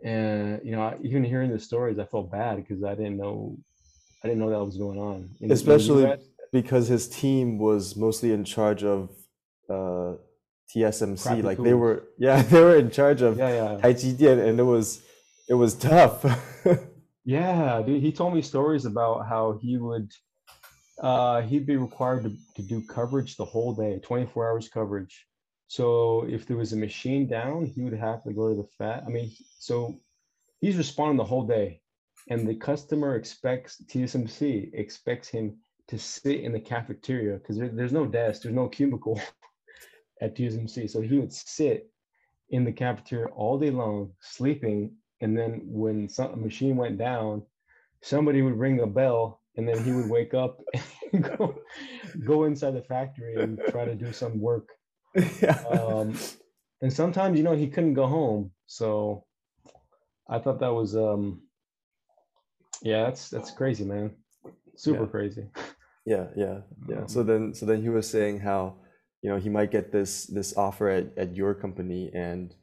And 0.04 0.60
you 0.64 0.72
know, 0.72 0.82
I- 0.82 0.98
even 1.02 1.24
hearing 1.24 1.50
the 1.50 1.58
stories, 1.58 1.98
I 1.98 2.04
felt 2.04 2.30
bad 2.30 2.56
because 2.56 2.84
I 2.84 2.94
didn't 2.94 3.16
know, 3.16 3.58
I 4.22 4.28
didn't 4.28 4.40
know 4.40 4.50
that 4.50 4.64
was 4.64 4.76
going 4.76 4.98
on. 4.98 5.16
In- 5.40 5.46
in 5.46 5.52
Especially 5.52 6.04
US, 6.04 6.22
because 6.52 6.86
his 6.88 7.08
team 7.08 7.58
was 7.58 7.96
mostly 7.96 8.32
in 8.32 8.44
charge 8.44 8.84
of 8.84 9.10
uh 9.68 10.14
TSMC. 10.74 11.22
Crappy 11.22 11.42
Like 11.42 11.58
they 11.58 11.74
were 11.74 12.04
yeah, 12.18 12.42
they 12.42 12.60
were 12.60 12.76
in 12.76 12.90
charge 12.90 13.22
of 13.22 13.38
yeah, 13.38 13.50
yeah. 13.50 13.80
Taijidian 13.80 14.46
and 14.46 14.58
it 14.58 14.64
was 14.64 15.02
it 15.48 15.54
was 15.54 15.74
tough. 15.74 16.24
Yeah, 17.28 17.82
dude, 17.82 18.00
he 18.00 18.10
told 18.10 18.32
me 18.34 18.40
stories 18.40 18.86
about 18.86 19.26
how 19.28 19.58
he 19.60 19.76
would 19.76 20.10
uh 21.02 21.42
he'd 21.42 21.66
be 21.66 21.76
required 21.76 22.22
to, 22.22 22.34
to 22.56 22.62
do 22.62 22.80
coverage 22.86 23.36
the 23.36 23.44
whole 23.44 23.74
day, 23.74 24.00
24 24.02 24.50
hours 24.50 24.70
coverage. 24.70 25.26
So 25.66 26.24
if 26.26 26.46
there 26.46 26.56
was 26.56 26.72
a 26.72 26.76
machine 26.78 27.28
down, 27.28 27.66
he 27.66 27.82
would 27.82 27.92
have 27.92 28.24
to 28.24 28.32
go 28.32 28.48
to 28.48 28.54
the 28.62 28.68
fat. 28.78 29.04
I 29.06 29.10
mean, 29.10 29.30
so 29.58 29.94
he's 30.62 30.78
responding 30.78 31.18
the 31.18 31.24
whole 31.24 31.46
day. 31.46 31.82
And 32.30 32.48
the 32.48 32.54
customer 32.54 33.16
expects 33.16 33.82
TSMC 33.90 34.70
expects 34.72 35.28
him 35.28 35.58
to 35.88 35.98
sit 35.98 36.40
in 36.40 36.52
the 36.52 36.60
cafeteria 36.60 37.36
because 37.36 37.58
there, 37.58 37.68
there's 37.68 37.92
no 37.92 38.06
desk, 38.06 38.40
there's 38.40 38.54
no 38.54 38.68
cubicle 38.68 39.20
at 40.20 40.36
TSMC. 40.36 40.90
So 40.90 41.00
he 41.00 41.18
would 41.18 41.32
sit 41.32 41.90
in 42.50 42.64
the 42.64 42.72
cafeteria 42.72 43.26
all 43.26 43.58
day 43.58 43.70
long, 43.70 44.12
sleeping. 44.20 44.92
And 45.20 45.36
then 45.36 45.62
when 45.64 46.08
some 46.08 46.32
a 46.32 46.36
machine 46.36 46.76
went 46.76 46.98
down, 46.98 47.42
somebody 48.02 48.42
would 48.42 48.58
ring 48.58 48.80
a 48.80 48.86
bell, 48.86 49.42
and 49.56 49.68
then 49.68 49.82
he 49.84 49.92
would 49.92 50.08
wake 50.08 50.34
up 50.34 50.60
and 51.12 51.22
go, 51.38 51.58
go 52.24 52.44
inside 52.44 52.72
the 52.74 52.82
factory 52.82 53.34
and 53.42 53.60
try 53.70 53.84
to 53.84 53.94
do 53.94 54.12
some 54.12 54.40
work. 54.40 54.68
yeah. 55.42 55.58
Um, 55.68 56.16
and 56.80 56.92
sometimes, 56.92 57.36
you 57.36 57.42
know, 57.44 57.56
he 57.56 57.66
couldn't 57.68 57.94
go 57.94 58.06
home. 58.06 58.52
So 58.66 59.24
I 60.28 60.38
thought 60.38 60.60
that 60.60 60.72
was, 60.72 60.94
um, 60.96 61.42
yeah, 62.82 63.04
that's 63.04 63.28
that's 63.30 63.50
crazy, 63.50 63.84
man. 63.84 64.12
Super 64.76 65.02
Yeah. 65.02 65.08
crazy. 65.08 65.46
Yeah, 66.06 66.26
yeah, 66.36 66.60
yeah. 66.88 66.98
Um, 66.98 67.08
So 67.08 67.22
then, 67.24 67.52
so 67.54 67.66
then 67.66 67.82
he 67.82 67.88
was 67.88 68.08
saying 68.08 68.40
how, 68.40 68.76
you 69.22 69.30
know, 69.30 69.36
he 69.38 69.48
might 69.48 69.70
get 69.70 69.92
this 69.92 70.26
this 70.26 70.56
offer 70.56 70.88
at, 70.88 71.16
at 71.16 71.34
your 71.34 71.54
company, 71.54 72.10
and 72.14 72.54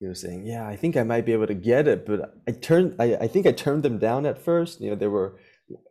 he 0.00 0.06
was 0.06 0.20
saying, 0.20 0.46
yeah, 0.46 0.66
I 0.66 0.76
think 0.76 0.96
I 0.96 1.02
might 1.02 1.24
be 1.24 1.32
able 1.32 1.46
to 1.46 1.54
get 1.54 1.88
it, 1.88 2.04
but 2.06 2.34
I 2.46 2.52
turned, 2.52 2.96
I, 2.98 3.14
I 3.16 3.26
think 3.28 3.46
I 3.46 3.52
turned 3.52 3.82
them 3.82 3.98
down 3.98 4.26
at 4.26 4.38
first. 4.38 4.80
You 4.80 4.90
know, 4.90 4.96
they 4.96 5.06
were 5.06 5.38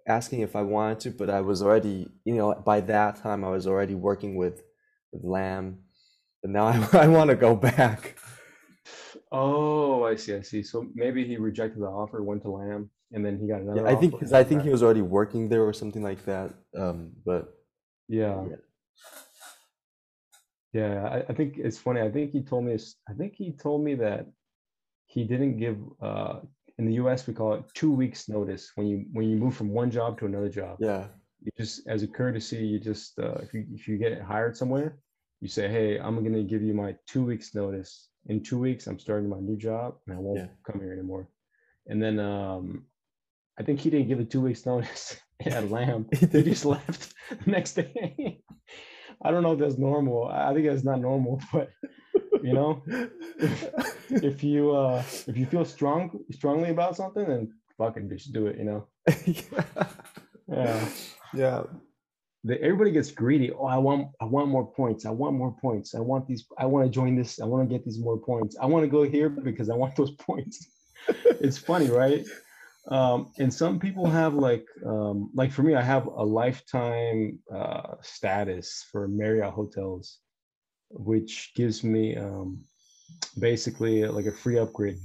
asking 0.07 0.41
if 0.41 0.55
I 0.55 0.61
wanted 0.61 0.99
to, 1.01 1.11
but 1.11 1.29
I 1.29 1.41
was 1.41 1.63
already, 1.63 2.07
you 2.25 2.35
know, 2.35 2.53
by 2.53 2.81
that 2.81 3.15
time 3.15 3.43
I 3.43 3.49
was 3.49 3.65
already 3.65 3.95
working 3.95 4.35
with 4.35 4.61
with 5.11 5.23
Lam, 5.23 5.79
and 6.43 6.53
now 6.53 6.67
I, 6.93 7.05
I 7.05 7.07
want 7.07 7.29
to 7.29 7.35
go 7.35 7.55
back. 7.55 8.17
Oh, 9.31 10.03
I 10.03 10.15
see, 10.15 10.35
I 10.35 10.41
see. 10.41 10.61
So 10.61 10.85
maybe 10.93 11.25
he 11.25 11.37
rejected 11.37 11.81
the 11.81 11.87
offer, 11.87 12.21
went 12.21 12.43
to 12.43 12.51
Lam, 12.51 12.91
and 13.13 13.25
then 13.25 13.39
he 13.39 13.47
got 13.47 13.61
another 13.61 13.81
Yeah, 13.81 13.91
I 13.91 13.95
think 13.95 14.13
because 14.13 14.33
I 14.33 14.43
think 14.43 14.61
he 14.61 14.69
was 14.69 14.83
already 14.83 15.01
working 15.01 15.49
there 15.49 15.63
or 15.63 15.73
something 15.73 16.03
like 16.03 16.23
that. 16.25 16.53
Um, 16.77 17.13
but 17.25 17.55
Yeah. 18.07 18.45
Yeah. 18.49 18.55
Yeah, 20.73 21.07
I, 21.07 21.17
I 21.29 21.33
think 21.33 21.57
it's 21.57 21.77
funny. 21.77 22.01
I 22.01 22.09
think 22.11 22.31
he 22.31 22.41
told 22.41 22.65
me, 22.65 22.77
I 23.07 23.13
think 23.13 23.33
he 23.35 23.51
told 23.51 23.83
me 23.83 23.95
that 23.95 24.27
he 25.05 25.23
didn't 25.23 25.57
give 25.57 25.77
uh, 26.01 26.39
in 26.79 26.85
the 26.85 26.93
U.S. 26.95 27.27
we 27.27 27.33
call 27.33 27.53
it 27.53 27.63
two 27.75 27.91
weeks 27.91 28.27
notice 28.27 28.71
when 28.75 28.87
you 28.87 29.05
when 29.13 29.29
you 29.29 29.37
move 29.37 29.55
from 29.55 29.69
one 29.69 29.91
job 29.91 30.17
to 30.19 30.25
another 30.25 30.49
job. 30.49 30.77
Yeah. 30.79 31.05
You 31.43 31.51
just 31.57 31.87
as 31.87 32.01
a 32.03 32.07
courtesy, 32.07 32.65
you 32.65 32.79
just 32.79 33.19
uh, 33.19 33.35
if 33.43 33.53
you 33.53 33.65
if 33.73 33.87
you 33.87 33.97
get 33.97 34.21
hired 34.21 34.57
somewhere, 34.57 34.97
you 35.41 35.47
say, 35.47 35.67
hey, 35.67 35.99
I'm 35.99 36.23
gonna 36.23 36.43
give 36.43 36.63
you 36.63 36.73
my 36.73 36.95
two 37.05 37.23
weeks 37.23 37.53
notice. 37.53 38.09
In 38.27 38.41
two 38.41 38.57
weeks, 38.57 38.87
I'm 38.87 38.97
starting 38.97 39.29
my 39.29 39.39
new 39.39 39.57
job 39.57 39.95
and 40.07 40.15
I 40.15 40.19
won't 40.19 40.39
Yeah. 40.39 40.47
come 40.65 40.79
here 40.81 40.93
anymore. 40.93 41.27
And 41.87 42.01
then 42.01 42.17
um, 42.19 42.85
I 43.59 43.63
think 43.63 43.81
he 43.81 43.89
didn't 43.89 44.07
give 44.07 44.19
a 44.21 44.23
two 44.25 44.41
weeks 44.41 44.65
notice 44.71 45.17
at 45.45 45.69
Lam. 45.69 46.07
He 46.11 46.25
just 46.43 46.65
left 46.75 47.13
the 47.45 47.51
next 47.51 47.73
day. 47.73 48.41
I 49.23 49.31
don't 49.31 49.43
know 49.43 49.53
if 49.53 49.59
that's 49.59 49.77
normal. 49.77 50.27
I 50.27 50.53
think 50.53 50.67
that's 50.67 50.83
not 50.83 50.99
normal, 50.99 51.41
but 51.53 51.71
you 52.43 52.53
know, 52.53 52.81
if 54.09 54.43
you 54.43 54.71
uh 54.71 55.03
if 55.27 55.37
you 55.37 55.45
feel 55.45 55.65
strong 55.65 56.19
strongly 56.31 56.69
about 56.69 56.95
something, 56.95 57.27
then 57.27 57.53
fucking 57.77 58.09
just 58.09 58.33
do 58.33 58.47
it. 58.47 58.57
You 58.57 58.65
know. 58.65 58.87
Yeah. 60.47 60.89
yeah. 61.33 61.63
The, 62.43 62.61
everybody 62.61 62.91
gets 62.91 63.09
greedy. 63.11 63.51
Oh, 63.51 63.65
I 63.65 63.77
want 63.77 64.09
I 64.21 64.25
want 64.25 64.49
more 64.49 64.69
points. 64.69 65.05
I 65.05 65.09
want 65.11 65.35
more 65.35 65.55
points. 65.61 65.95
I 65.95 65.99
want 65.99 66.27
these. 66.27 66.45
I 66.57 66.65
want 66.65 66.85
to 66.85 66.91
join 66.91 67.15
this. 67.15 67.39
I 67.39 67.45
want 67.45 67.67
to 67.67 67.73
get 67.73 67.85
these 67.85 67.99
more 67.99 68.17
points. 68.17 68.57
I 68.61 68.65
want 68.65 68.83
to 68.83 68.89
go 68.89 69.03
here 69.03 69.29
because 69.29 69.69
I 69.69 69.75
want 69.75 69.95
those 69.95 70.11
points. 70.27 70.67
it's 71.07 71.57
funny, 71.57 71.89
right? 71.89 72.25
Um, 72.89 73.31
and 73.39 73.53
some 73.53 73.79
people 73.79 74.09
have 74.09 74.33
like 74.33 74.65
um, 74.85 75.31
like 75.33 75.51
for 75.51 75.63
me, 75.63 75.75
I 75.75 75.81
have 75.81 76.05
a 76.05 76.23
lifetime 76.23 77.39
uh, 77.53 77.95
status 78.01 78.85
for 78.91 79.07
Marriott 79.07 79.53
hotels, 79.53 80.19
which 80.89 81.51
gives 81.55 81.83
me 81.83 82.15
um, 82.17 82.63
basically 83.39 84.05
like 84.05 84.25
a 84.25 84.31
free 84.31 84.59
upgrade. 84.59 84.97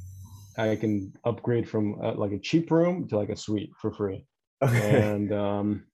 I 0.56 0.74
can 0.74 1.12
upgrade 1.24 1.68
from 1.68 2.00
uh, 2.02 2.14
like 2.14 2.32
a 2.32 2.38
cheap 2.38 2.70
room 2.72 3.06
to 3.08 3.16
like 3.16 3.28
a 3.28 3.36
suite 3.36 3.70
for 3.80 3.92
free 3.92 4.26
Okay. 4.60 5.00
and 5.02 5.32
um 5.32 5.84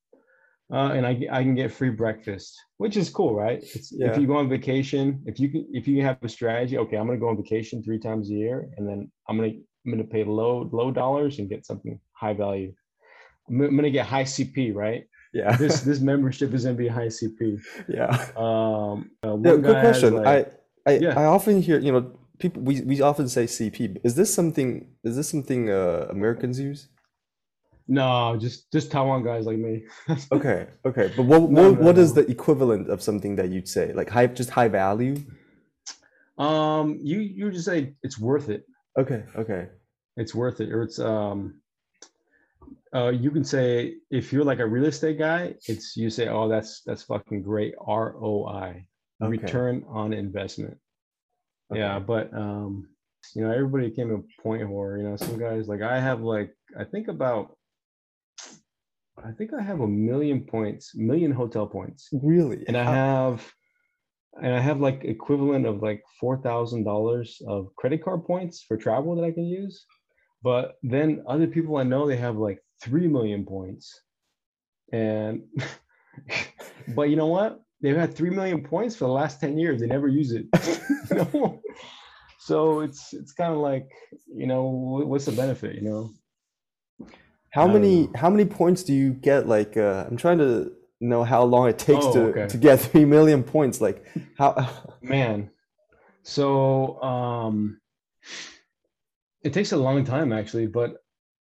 uh, 0.72 0.92
and 0.92 1.06
I, 1.06 1.10
I 1.30 1.42
can 1.42 1.54
get 1.54 1.70
free 1.70 1.90
breakfast, 1.90 2.58
which 2.78 2.96
is 2.96 3.10
cool, 3.10 3.34
right? 3.34 3.58
It's, 3.62 3.92
Yeah. 3.92 4.10
If 4.10 4.16
you 4.18 4.26
go 4.26 4.38
on 4.38 4.48
vacation, 4.48 5.22
if 5.26 5.38
you 5.38 5.50
can, 5.50 5.68
if 5.72 5.86
you 5.86 6.02
have 6.02 6.16
a 6.22 6.28
strategy, 6.28 6.78
okay, 6.78 6.96
I'm 6.96 7.06
gonna 7.06 7.18
go 7.18 7.28
on 7.28 7.36
vacation 7.36 7.82
three 7.82 7.98
times 7.98 8.30
a 8.30 8.32
year, 8.32 8.70
and 8.78 8.88
then 8.88 9.12
I'm 9.28 9.36
gonna 9.36 9.52
I'm 9.84 9.92
gonna 9.92 10.04
pay 10.04 10.24
low 10.24 10.68
low 10.72 10.90
dollars 10.90 11.38
and 11.38 11.48
get 11.48 11.66
something 11.66 11.98
high 12.12 12.32
value. 12.34 12.72
I'm, 13.48 13.60
I'm 13.60 13.76
gonna 13.76 13.90
get 13.90 14.06
high 14.06 14.24
CP, 14.24 14.74
right? 14.74 15.06
Yeah. 15.32 15.56
This 15.62 15.80
this 15.82 16.00
membership 16.00 16.54
is 16.54 16.64
gonna 16.64 16.76
be 16.76 16.88
high 16.88 17.08
CP. 17.08 17.60
yeah. 17.88 18.08
Um, 18.36 19.10
uh, 19.24 19.36
Yeah, 19.44 19.56
good 19.56 19.80
question. 19.86 20.14
like- 20.14 20.26
I, 20.86 20.90
I, 20.90 20.98
Yeah. 20.98 21.18
I 21.20 21.24
often 21.26 21.60
hear, 21.60 21.78
you 21.78 21.92
know, 21.92 22.12
people 22.38 22.62
we, 22.62 22.80
we 22.82 23.00
often 23.00 23.28
say 23.28 23.44
CP. 23.44 23.98
Is 24.04 24.14
this 24.14 24.32
something 24.32 24.68
is 25.04 25.16
this 25.16 25.28
something 25.28 25.70
uh 25.70 26.06
Americans 26.10 26.58
use? 26.60 26.88
no, 27.86 28.34
just 28.40 28.72
just 28.72 28.90
Taiwan 28.90 29.22
guys 29.22 29.44
like 29.44 29.58
me. 29.58 29.74
Okay, 30.32 30.66
okay. 30.86 31.12
But 31.16 31.24
what 31.26 31.42
No, 31.50 31.70
what, 31.70 31.78
no, 31.80 31.84
what 31.86 31.98
is 31.98 32.14
no. 32.14 32.22
the 32.22 32.30
equivalent 32.30 32.88
of 32.88 33.02
something 33.02 33.36
that 33.36 33.50
you'd 33.52 33.68
say? 33.68 33.92
Like 33.92 34.08
high 34.08 34.26
just 34.28 34.50
high 34.58 34.68
value? 34.68 35.16
um, 36.38 36.98
you 37.02 37.18
you 37.20 37.50
just 37.50 37.66
say 37.66 37.94
it's 38.02 38.18
worth 38.18 38.48
it. 38.48 38.64
Okay, 38.96 39.24
okay. 39.36 39.68
it's 40.16 40.34
worth 40.34 40.60
it 40.60 40.70
or 40.72 40.82
it's 40.82 40.98
um 40.98 41.60
uh 42.94 43.08
you 43.08 43.30
can 43.30 43.44
say 43.44 43.94
if 44.10 44.32
you're 44.32 44.44
like 44.44 44.60
a 44.60 44.66
real 44.66 44.84
estate 44.84 45.18
guy 45.18 45.54
it's 45.66 45.96
you 45.96 46.08
say 46.10 46.28
oh 46.28 46.48
that's 46.48 46.82
that's 46.86 47.02
fucking 47.02 47.42
great 47.42 47.74
roi 47.86 48.86
Okay. 49.22 49.30
return 49.30 49.84
on 49.88 50.12
investment 50.12 50.76
yeah 51.72 51.98
but 51.98 52.32
um 52.34 52.88
you 53.34 53.42
know 53.42 53.50
everybody 53.52 53.90
came 53.90 54.08
to 54.08 54.16
a 54.16 54.42
point 54.42 54.62
whore 54.62 54.98
you 54.98 55.04
know 55.08 55.16
some 55.16 55.38
guys 55.38 55.66
like 55.68 55.82
i 55.82 55.98
have 56.00 56.20
like 56.20 56.50
i 56.78 56.84
think 56.84 57.08
about 57.08 57.56
i 59.24 59.30
think 59.32 59.52
i 59.54 59.62
have 59.62 59.80
a 59.80 59.86
million 59.88 60.40
points 60.44 60.94
million 60.94 61.30
hotel 61.32 61.66
points 61.66 62.08
Really? 62.12 62.64
and 62.68 62.76
I 62.76 62.84
have 62.84 63.52
and 64.42 64.52
I 64.54 64.60
have 64.60 64.80
like 64.80 65.04
equivalent 65.04 65.66
of 65.66 65.82
like 65.82 66.02
four 66.20 66.36
thousand 66.38 66.84
dollars 66.84 67.40
of 67.46 67.74
credit 67.76 68.02
card 68.02 68.24
points 68.24 68.62
for 68.66 68.76
travel 68.76 69.14
that 69.16 69.24
I 69.24 69.30
can 69.30 69.44
use. 69.44 69.84
But 70.42 70.74
then 70.82 71.22
other 71.26 71.46
people 71.46 71.76
I 71.76 71.84
know 71.84 72.06
they 72.06 72.16
have 72.16 72.36
like 72.36 72.60
three 72.82 73.08
million 73.08 73.44
points. 73.46 74.00
And 74.92 75.42
but 76.94 77.10
you 77.10 77.16
know 77.16 77.26
what? 77.26 77.60
They've 77.80 77.96
had 77.96 78.14
three 78.14 78.30
million 78.30 78.62
points 78.62 78.96
for 78.96 79.04
the 79.04 79.12
last 79.12 79.40
10 79.40 79.58
years. 79.58 79.80
They 79.80 79.86
never 79.86 80.08
use 80.08 80.32
it. 80.32 80.46
So 82.44 82.80
it's 82.80 83.14
it's 83.14 83.32
kind 83.32 83.54
of 83.54 83.60
like, 83.60 83.88
you 84.28 84.46
know, 84.46 84.64
what's 85.06 85.24
the 85.24 85.32
benefit, 85.32 85.76
you 85.76 85.80
know? 85.80 86.10
How 87.52 87.66
many 87.66 88.02
know. 88.02 88.12
how 88.16 88.28
many 88.28 88.44
points 88.44 88.82
do 88.82 88.92
you 88.92 89.14
get? 89.14 89.48
Like 89.48 89.78
uh, 89.78 90.04
I'm 90.06 90.18
trying 90.18 90.36
to 90.38 90.70
know 91.00 91.24
how 91.24 91.44
long 91.44 91.68
it 91.68 91.78
takes 91.78 92.04
Oh, 92.06 92.12
to 92.12 92.28
okay. 92.30 92.46
to 92.48 92.56
get 92.56 92.80
three 92.80 93.04
million 93.04 93.42
points. 93.42 93.80
Like 93.80 94.04
how? 94.38 94.68
Man, 95.02 95.50
so 96.22 97.00
um, 97.02 97.80
it 99.42 99.52
takes 99.52 99.72
a 99.72 99.76
long 99.76 100.04
time 100.04 100.32
actually, 100.32 100.66
but 100.66 100.96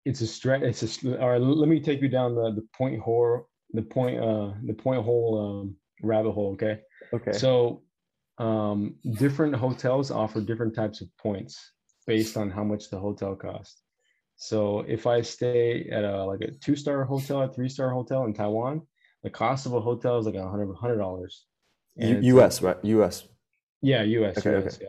it's 0.04 0.20
a 0.20 0.26
stretch. 0.26 0.62
It's 0.62 1.04
a 1.04 1.20
all 1.20 1.30
right. 1.30 1.40
Let 1.40 1.68
me 1.68 1.80
take 1.80 2.00
you 2.02 2.08
down 2.08 2.34
the 2.34 2.52
the 2.52 2.66
point 2.76 3.00
hole, 3.00 3.48
the 3.72 3.82
point 3.82 4.18
uh 4.20 4.52
the 4.64 4.74
point 4.74 5.04
hole 5.04 5.60
um, 5.62 5.76
rabbit 6.02 6.32
hole. 6.32 6.52
Okay, 6.54 6.80
Okay. 7.14 7.32
so 7.32 7.82
um, 8.38 8.96
different 9.12 9.54
hotels 9.54 10.10
offer 10.10 10.40
different 10.40 10.74
types 10.74 11.00
of 11.00 11.08
points 11.18 11.72
based 12.06 12.36
on 12.36 12.50
how 12.50 12.64
much 12.64 12.90
the 12.90 12.98
hotel 12.98 13.36
costs. 13.36 13.82
So 14.36 14.80
if 14.88 15.06
I 15.06 15.20
stay 15.20 15.88
at 15.92 16.02
a 16.02 16.24
like 16.24 16.40
a 16.40 16.50
two 16.50 16.74
star 16.74 17.04
hotel, 17.04 17.42
a 17.42 17.52
three 17.52 17.68
star 17.68 17.90
hotel 17.90 18.24
in 18.24 18.34
Taiwan, 18.34 18.82
the 19.22 19.30
cost 19.30 19.66
of 19.66 19.74
a 19.74 19.80
hotel 19.80 20.18
is 20.18 20.26
like 20.26 20.34
a 20.34 20.48
hundred 20.48 20.74
hundred 20.74 20.98
dollars. 20.98 21.44
U.S. 21.96 22.62
right? 22.62 22.76
U.S. 22.82 23.24
Yeah, 23.82 24.02
US, 24.02 24.38
Okay, 24.38 24.64
US, 24.64 24.78
yeah. 24.80 24.88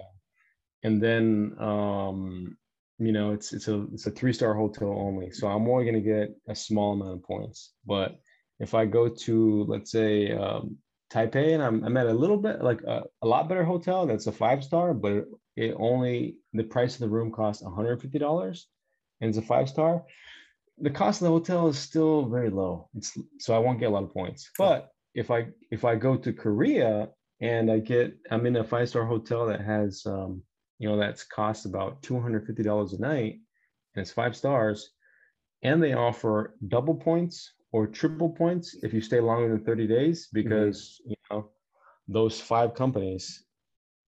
And 0.84 1.02
then 1.02 1.56
um, 1.60 2.58
you 3.00 3.12
know, 3.12 3.34
it's 3.34 3.54
it's 3.54 3.68
a 3.68 3.86
it's 3.94 4.06
a 4.08 4.12
three-star 4.12 4.54
hotel 4.54 4.90
only. 4.90 5.32
So 5.32 5.48
I'm 5.48 5.68
only 5.68 5.86
gonna 5.86 6.00
get 6.00 6.36
a 6.48 6.56
small 6.56 6.94
amount 6.94 7.14
of 7.14 7.24
points. 7.24 7.74
But 7.86 8.20
if 8.60 8.74
I 8.74 8.86
go 8.86 9.10
to 9.10 9.66
let's 9.68 9.92
say 9.92 10.32
um 10.32 10.78
Taipei 11.12 11.54
and 11.54 11.64
I'm 11.64 11.84
I'm 11.84 11.98
at 11.98 12.08
a 12.08 12.14
little 12.14 12.38
bit 12.38 12.62
like 12.62 12.82
a, 12.84 13.04
a 13.22 13.28
lot 13.28 13.50
better 13.50 13.64
hotel 13.64 14.06
that's 14.06 14.28
a 14.28 14.32
five 14.32 14.64
star, 14.64 14.94
but 14.94 15.12
it, 15.12 15.26
it 15.56 15.76
only 15.78 16.38
the 16.54 16.64
price 16.64 16.96
of 16.96 17.02
the 17.02 17.10
room 17.10 17.32
costs 17.32 17.64
$150 17.64 18.62
and 19.22 19.30
it's 19.30 19.38
a 19.38 19.42
five 19.42 19.70
star. 19.70 20.04
The 20.80 20.90
cost 20.90 21.22
of 21.22 21.26
the 21.26 21.32
hotel 21.32 21.68
is 21.68 21.78
still 21.78 22.28
very 22.28 22.50
low. 22.50 22.90
It's 22.96 23.18
so 23.40 23.56
I 23.56 23.60
won't 23.60 23.80
get 23.80 23.90
a 23.90 23.92
lot 23.92 24.04
of 24.04 24.14
points. 24.14 24.50
But 24.58 24.90
if 25.14 25.30
I 25.32 25.48
if 25.72 25.86
I 25.86 25.96
go 25.96 26.18
to 26.18 26.34
Korea 26.34 27.10
and 27.42 27.72
I 27.72 27.80
get 27.80 28.18
I'm 28.32 28.46
in 28.46 28.56
a 28.56 28.64
five 28.64 28.90
star 28.90 29.06
hotel 29.06 29.46
that 29.48 29.62
has 29.62 30.04
um, 30.06 30.42
you 30.80 30.90
know 30.90 30.98
that's 30.98 31.24
cost 31.24 31.66
about 31.66 32.02
two 32.02 32.20
hundred 32.20 32.46
fifty 32.48 32.64
dollars 32.64 32.94
a 32.94 33.00
night, 33.00 33.40
and 33.96 34.02
it's 34.02 34.12
five 34.12 34.36
stars, 34.36 34.90
and 35.62 35.82
they 35.82 35.94
offer 35.94 36.56
double 36.68 36.96
points 36.96 37.54
or 37.72 37.88
triple 37.88 38.30
points 38.30 38.76
if 38.84 38.94
you 38.94 39.02
stay 39.02 39.20
longer 39.20 39.50
than 39.50 39.64
thirty 39.64 39.88
days 39.88 40.28
because 40.34 41.02
you 41.06 41.16
know 41.30 41.50
those 42.08 42.40
five 42.40 42.74
companies 42.74 43.46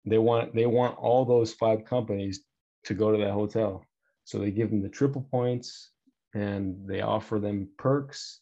they 0.07 0.19
want 0.19 0.55
they 0.55 0.67
want 0.67 0.99
all 0.99 1.25
those 1.25 1.53
five 1.53 1.85
companies 1.85 2.45
to 2.85 2.95
go 2.95 3.11
to 3.11 3.19
that 3.19 3.33
hotel, 3.33 3.85
so 4.25 4.39
they 4.39 4.51
give 4.51 4.71
them 4.71 4.83
the 4.83 4.89
triple 4.89 5.27
points 5.31 5.91
and 6.35 6.77
they 6.87 7.01
offer 7.01 7.39
them 7.39 7.69
perks 7.79 8.41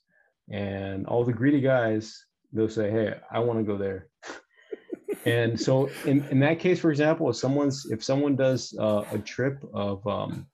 and 0.51 1.07
all 1.07 1.25
the 1.25 1.33
greedy 1.33 1.61
guys 1.61 2.25
they'll 2.53 2.69
say 2.69 2.91
hey 2.91 3.15
i 3.31 3.39
want 3.39 3.59
to 3.59 3.65
go 3.65 3.77
there. 3.77 4.09
And 5.25 5.61
so 5.61 5.89
in, 6.05 6.27
in 6.33 6.41
that 6.41 6.59
case 6.59 6.81
for 6.81 6.91
example 6.91 7.31
if 7.31 7.37
someone's 7.37 7.87
if 7.93 8.03
someone 8.03 8.35
does 8.35 8.75
uh, 8.77 9.05
a 9.13 9.19
trip 9.19 9.63
of 9.73 10.05
um, 10.05 10.49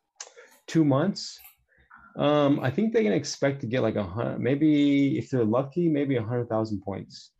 two 0.66 0.85
months 0.85 1.38
um, 2.18 2.61
i 2.61 2.70
think 2.70 2.92
they 2.92 3.03
can 3.03 3.14
expect 3.14 3.62
to 3.62 3.66
get 3.66 3.81
like 3.81 3.96
a 3.96 4.05
hundred 4.05 4.40
maybe 4.40 5.16
if 5.16 5.31
they're 5.31 5.44
lucky 5.59 5.88
maybe 5.88 6.16
a 6.16 6.22
hundred 6.22 6.51
thousand 6.51 6.83
points. 6.83 7.31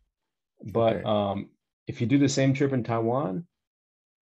But 0.73 0.95
Okay. 0.97 1.03
um, 1.03 1.49
if 1.85 2.01
you 2.01 2.07
do 2.07 2.17
the 2.17 2.29
same 2.29 2.51
trip 2.53 2.73
in 2.73 2.83
taiwan 2.83 3.45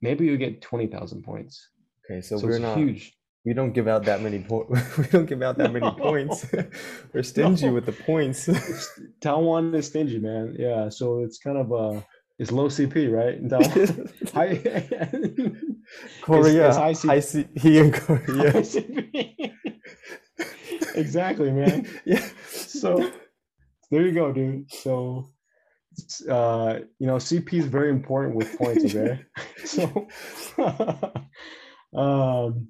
maybe 0.02 0.26
you 0.26 0.38
get 0.38 0.62
20000 0.62 1.24
points. 1.24 1.70
Okay, 2.06 2.22
so, 2.22 2.38
so, 2.38 2.48
we're 2.48 2.54
it's 2.54 2.62
not 2.62 2.78
huge 2.78 3.14
we 3.46 3.54
don't 3.54 3.72
give 3.72 3.88
out 3.88 4.04
that 4.06 4.22
many 4.22 4.40
points. 4.40 4.98
we 4.98 5.06
don't 5.08 5.26
give 5.26 5.42
out 5.42 5.58
that 5.58 5.72
many 5.72 5.90
points. 5.92 6.46
we're 7.14 7.24
stingy 7.24 7.68
No. 7.68 7.74
with 7.74 7.86
the 7.86 7.94
points. 7.94 8.50
taiwan 9.22 9.74
is 9.76 9.88
stingy 9.88 10.20
man 10.20 10.56
yeah 10.58 10.90
so 10.90 11.22
it's 11.24 11.38
kind 11.40 11.58
of 11.58 11.72
uh 11.74 12.02
it's 12.38 12.52
low 12.52 12.68
cp 12.68 13.12
right 13.12 13.40
high, 14.34 14.56
Korea, 16.22 16.68
it's 16.68 16.78
high 16.78 16.94
high, 17.14 17.20
C- 17.20 17.48
C- 17.58 17.78
in 17.78 17.92
Korea. 17.92 18.52
high 18.52 18.62
CP. 18.62 19.52
exactly 20.96 21.52
man 21.52 21.88
yeah. 22.06 22.26
so 22.50 23.12
there 23.92 24.02
you 24.06 24.14
go 24.14 24.32
dude 24.32 24.72
so 24.72 25.30
uh 26.30 26.80
you 27.00 27.08
know 27.08 27.16
cp 27.18 27.54
is 27.54 27.66
very 27.66 27.90
important 27.90 28.36
with 28.36 28.58
points 28.58 28.84
okay 28.86 29.20
so 29.66 30.08
um 31.98 32.68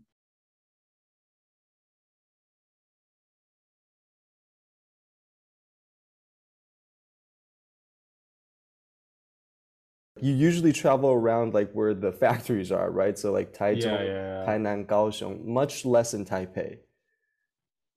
you 10.21 10.34
usually 10.34 10.73
travel 10.73 11.10
around 11.12 11.53
like 11.53 11.71
where 11.73 11.93
the 11.93 12.12
factories 12.12 12.71
are, 12.71 12.89
right? 12.91 13.17
So 13.17 13.32
like 13.32 13.53
Yeah, 13.53 13.60
Taichung, 13.60 14.05
yeah. 14.05 14.45
Tainan, 14.47 14.86
Kaohsiung, 14.86 15.45
much 15.45 15.86
less 15.86 16.13
in 16.13 16.25
Taipei. 16.25 16.79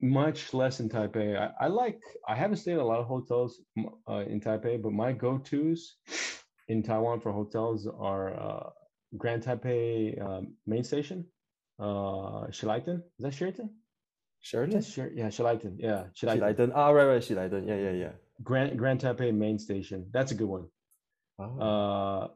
Much 0.01 0.53
less 0.53 0.81
in 0.81 0.89
Taipei. 0.89 1.39
I, 1.39 1.51
I 1.65 1.69
like. 1.69 2.01
I 2.27 2.35
haven't 2.35 2.57
stayed 2.57 2.73
in 2.73 2.79
a 2.81 2.85
lot 2.85 2.99
of 2.99 3.07
hotels 3.07 3.61
uh, 4.09 4.25
in 4.27 4.41
Taipei, 4.41 4.83
but 4.83 4.93
my 4.93 5.13
go-tos 5.13 5.97
in 6.69 6.83
Taiwan 6.83 7.21
for 7.21 7.31
hotels 7.31 7.87
are 7.87 8.35
uh, 8.35 8.71
Grand 9.17 9.45
Taipei 9.45 10.21
um, 10.21 10.55
Main 10.67 10.83
Station, 10.83 11.25
uh, 11.79 12.49
Shilaitan. 12.51 12.97
Is 13.19 13.21
that 13.21 13.35
Sheraton? 13.35 13.71
Sheraton? 14.41 14.73
Yes, 14.75 14.91
sure. 14.91 15.11
Yeah, 15.15 15.29
Shilaitan. 15.29 15.77
Yeah, 15.79 16.05
Shilaitan. 16.21 16.73
Ah, 16.75 16.91
right, 16.91 17.07
right, 17.07 17.23
Shilaitan. 17.23 17.69
Yeah, 17.69 17.77
yeah, 17.77 17.93
yeah. 17.93 18.13
Grand 18.43 18.77
Grand 18.77 19.01
Taipei 19.01 19.33
Main 19.33 19.59
Station. 19.59 20.07
That's 20.13 20.33
a 20.33 20.35
good 20.35 20.49
one. 20.49 20.67
Oh. 21.59 22.29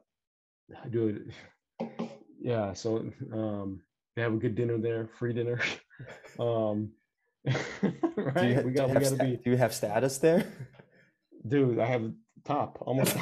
Uh, 0.73 0.89
dude. 0.89 1.33
Yeah. 2.39 2.73
So 2.73 3.03
um, 3.33 3.81
they 4.15 4.21
have 4.21 4.31
a 4.31 4.37
good 4.37 4.55
dinner 4.55 4.77
there, 4.77 5.09
free 5.17 5.33
dinner. 5.33 5.59
um, 6.39 6.91
do 7.45 7.53
you, 7.53 7.93
right? 8.17 8.63
we 8.63 8.71
got 8.71 8.87
we 8.89 8.93
have 8.93 8.93
got 8.93 8.99
to 8.99 9.05
sta- 9.15 9.23
be. 9.23 9.37
do 9.43 9.49
you 9.51 9.57
have 9.57 9.73
status 9.73 10.17
there? 10.19 10.45
dude 11.47 11.79
i 11.79 11.85
have 11.85 12.11
top 12.45 12.77
almost 12.81 13.15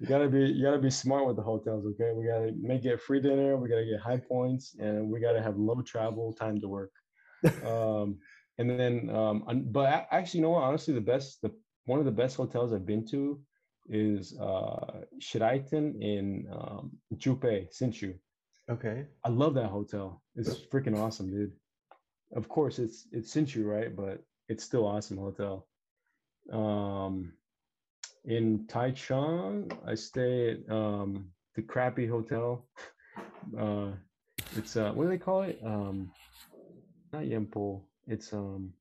you 0.00 0.06
gotta 0.06 0.28
be 0.28 0.40
you 0.40 0.62
gotta 0.62 0.78
be 0.78 0.90
smart 0.90 1.26
with 1.26 1.36
the 1.36 1.42
hotels 1.42 1.84
okay 1.86 2.12
we 2.14 2.26
gotta 2.26 2.52
make 2.60 2.84
it 2.84 3.00
free 3.00 3.20
dinner 3.20 3.56
we 3.56 3.68
gotta 3.68 3.84
get 3.84 4.00
high 4.00 4.16
points 4.16 4.76
and 4.78 5.08
we 5.10 5.18
gotta 5.20 5.42
have 5.42 5.56
low 5.56 5.80
travel 5.82 6.32
time 6.32 6.60
to 6.60 6.68
work 6.68 6.90
um 7.64 8.16
and 8.58 8.70
then 8.70 9.10
um 9.10 9.44
but 9.66 10.06
actually 10.10 10.38
you 10.38 10.42
know 10.44 10.50
what 10.50 10.62
honestly 10.62 10.94
the 10.94 11.00
best 11.00 11.40
the 11.42 11.50
one 11.86 11.98
of 11.98 12.04
the 12.04 12.10
best 12.10 12.36
hotels 12.36 12.72
i've 12.72 12.86
been 12.86 13.06
to 13.06 13.40
is 13.88 14.38
uh 14.38 15.02
shiraitan 15.20 16.00
in 16.00 16.46
um 16.52 16.92
Zhubei, 17.16 17.68
Hsinchu. 17.70 18.14
okay. 18.70 19.06
I 19.24 19.28
love 19.28 19.54
that 19.54 19.70
hotel. 19.70 20.22
It's 20.36 20.54
freaking 20.72 20.98
awesome, 20.98 21.30
dude. 21.30 21.52
Of 22.34 22.48
course, 22.48 22.78
it's 22.78 23.06
it's 23.12 23.34
Hsinchu, 23.34 23.64
right? 23.64 23.94
But 23.94 24.22
it's 24.48 24.64
still 24.64 24.86
awesome 24.86 25.18
hotel. 25.18 25.66
Um, 26.52 27.32
in 28.24 28.66
Taichung, 28.66 29.70
I 29.86 29.94
stay 29.94 30.52
at 30.52 30.70
um 30.74 31.30
the 31.54 31.62
crappy 31.62 32.06
hotel. 32.06 32.66
Uh, 33.58 33.90
it's 34.56 34.74
uh, 34.74 34.90
what 34.92 35.04
do 35.04 35.10
they 35.10 35.18
call 35.18 35.42
it? 35.42 35.60
Um, 35.62 36.10
not 37.12 37.24
Yempo. 37.24 37.82
It's 38.06 38.32
um, 38.32 38.72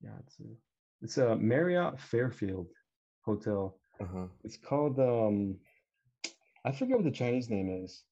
yeah, 0.00 0.12
it's 0.24 0.38
a, 0.38 0.44
it's 1.02 1.18
a 1.18 1.36
Marriott 1.36 2.00
Fairfield 2.00 2.68
hotel. 3.22 3.79
Uh-huh. 4.00 4.26
It's 4.44 4.56
called 4.56 4.98
um, 4.98 5.56
I 6.64 6.72
forget 6.72 6.96
what 6.96 7.04
the 7.04 7.10
Chinese 7.10 7.48
name 7.50 7.82
is. 7.84 8.02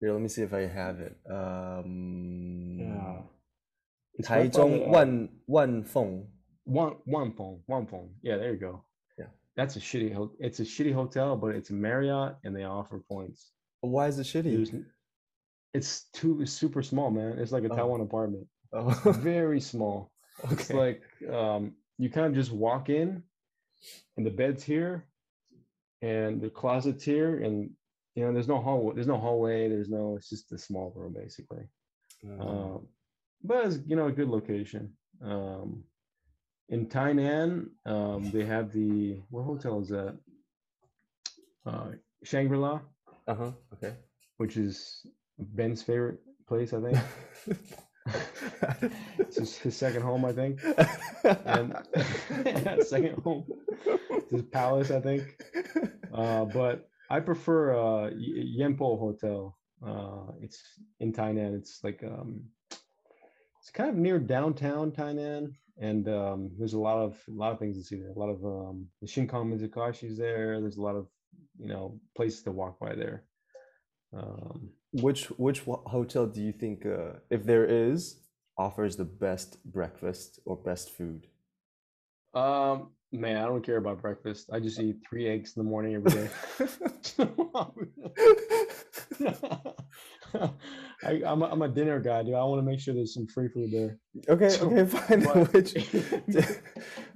Here, 0.00 0.12
let 0.12 0.20
me 0.22 0.28
see 0.28 0.42
if 0.42 0.52
I 0.54 0.66
have 0.66 1.00
it. 1.00 1.16
Um, 1.30 2.76
Yeah. 2.80 3.16
It's 4.14 4.28
right 4.30 4.52
by 4.52 4.58
the, 4.58 4.64
Taichung 4.68 4.86
uh, 4.86 4.90
Wan 4.90 5.28
Wanfeng. 5.48 5.88
Phone, 7.36 7.60
one 7.66 7.86
phone. 7.86 8.10
Yeah, 8.22 8.36
there 8.36 8.52
you 8.52 8.58
go. 8.58 8.84
Yeah. 9.18 9.26
That's 9.56 9.76
a 9.76 9.80
shitty 9.80 10.12
ho- 10.12 10.32
it's 10.40 10.60
a 10.60 10.64
shitty 10.64 10.92
hotel, 10.92 11.36
but 11.36 11.54
it's 11.54 11.70
a 11.70 11.74
Marriott 11.74 12.36
and 12.44 12.54
they 12.54 12.64
offer 12.64 13.02
points. 13.10 13.50
Why 13.80 14.08
is 14.08 14.18
it 14.18 14.24
shitty? 14.24 14.54
There's 14.54 14.72
it's 15.74 16.04
too 16.12 16.40
it's 16.42 16.52
super 16.52 16.82
small, 16.82 17.10
man. 17.10 17.38
It's 17.38 17.52
like 17.52 17.64
a 17.64 17.68
Oh. 17.72 17.76
Taiwan 17.76 18.00
apartment. 18.00 18.46
Oh, 18.72 18.90
Very 19.18 19.60
small. 19.60 20.10
It's 20.50 20.70
like 20.72 21.02
um 21.32 21.72
you 21.98 22.10
kind 22.10 22.26
of 22.26 22.34
just 22.34 22.52
walk 22.52 22.88
in 22.90 23.22
and 24.16 24.26
the 24.26 24.30
bed's 24.30 24.62
here 24.64 25.06
and 26.02 26.40
the 26.40 26.50
closet's 26.50 27.04
here 27.04 27.38
and 27.40 27.70
you 28.14 28.24
know 28.24 28.32
there's 28.32 28.48
no 28.48 28.60
hallway 28.60 28.94
there's 28.94 29.06
no 29.06 29.18
hallway 29.18 29.68
there's 29.68 29.88
no 29.88 30.16
it's 30.16 30.28
just 30.28 30.52
a 30.52 30.58
small 30.58 30.92
room 30.96 31.12
basically 31.12 31.64
Mm. 32.24 32.40
um, 32.40 32.86
but 33.44 33.64
it's 33.66 33.78
you 33.86 33.94
know 33.94 34.08
a 34.08 34.12
good 34.12 34.28
location. 34.28 34.92
Um, 35.22 35.84
in 36.68 36.86
Tainan, 36.86 37.68
um, 37.86 38.30
they 38.32 38.44
have 38.44 38.72
the 38.72 39.20
what 39.30 39.44
hotel 39.44 39.80
is 39.80 39.88
that? 39.90 40.18
Uh, 41.64 41.90
Shangri 42.24 42.56
La, 42.58 42.80
Uh-huh. 43.28 43.52
Okay. 43.74 43.94
which 44.38 44.56
is 44.56 45.06
Ben's 45.38 45.80
favorite 45.82 46.18
place, 46.48 46.72
I 46.72 46.80
think. 46.80 46.98
It's 49.18 49.36
his, 49.36 49.58
his 49.58 49.76
second 49.76 50.02
home, 50.02 50.24
I 50.24 50.32
think. 50.32 50.60
And 51.24 51.76
second 52.86 53.22
home, 53.22 53.44
his 54.30 54.42
palace, 54.42 54.90
I 54.90 55.00
think. 55.00 55.44
Uh, 56.12 56.44
but 56.46 56.88
I 57.10 57.20
prefer 57.20 57.74
uh, 57.76 58.10
Yempo 58.10 58.98
Hotel. 58.98 59.56
Uh, 59.84 60.32
it's 60.40 60.62
in 61.00 61.12
Tainan. 61.12 61.54
It's 61.56 61.80
like 61.84 62.02
um, 62.02 62.42
it's 63.60 63.70
kind 63.72 63.90
of 63.90 63.96
near 63.96 64.18
downtown 64.18 64.90
Tainan, 64.92 65.52
and 65.78 66.08
um, 66.08 66.50
there's 66.58 66.74
a 66.74 66.78
lot 66.78 66.98
of 66.98 67.18
a 67.28 67.32
lot 67.32 67.52
of 67.52 67.58
things 67.58 67.76
to 67.76 67.84
see 67.84 67.96
there. 67.96 68.10
A 68.10 68.18
lot 68.18 68.30
of 68.30 68.44
um, 68.44 68.86
the 69.00 69.06
Shin 69.06 69.28
Kong 69.28 69.50
Mitsukoshi's 69.50 70.18
there. 70.18 70.60
There's 70.60 70.78
a 70.78 70.82
lot 70.82 70.96
of 70.96 71.06
you 71.58 71.68
know 71.68 72.00
places 72.16 72.42
to 72.42 72.52
walk 72.52 72.78
by 72.78 72.94
there. 72.94 73.24
Um, 74.16 74.70
Which 74.92 75.26
which 75.38 75.60
hotel 75.64 76.26
do 76.26 76.40
you 76.42 76.52
think, 76.52 76.84
uh, 76.86 77.18
if 77.30 77.44
there 77.44 77.64
is, 77.64 78.20
offers 78.56 78.96
the 78.96 79.04
best 79.04 79.62
breakfast 79.64 80.40
or 80.44 80.56
best 80.56 80.90
food? 80.96 81.26
um, 82.34 82.90
man, 83.12 83.36
I 83.36 83.46
don't 83.46 83.64
care 83.64 83.76
about 83.78 84.02
breakfast. 84.02 84.50
I 84.52 84.60
just 84.60 84.78
eat 84.80 84.96
three 85.08 85.26
eggs 85.28 85.54
in 85.56 85.64
the 85.64 85.70
morning 85.70 85.94
every 85.94 86.10
day. 86.10 86.28
I, 91.04 91.22
I'm, 91.24 91.42
a, 91.42 91.46
I'm 91.46 91.62
a 91.62 91.68
dinner 91.68 92.00
guy, 92.00 92.22
dude. 92.22 92.34
I 92.34 92.44
want 92.44 92.60
to 92.60 92.66
make 92.70 92.80
sure 92.80 92.94
there's 92.94 93.14
some 93.14 93.26
free 93.26 93.48
food 93.48 93.70
there. 93.72 93.98
Okay, 94.28 94.50
So, 94.50 94.66
okay, 94.70 94.84
fine. 94.98 95.22
but- 95.24 95.48
Which 95.54 95.74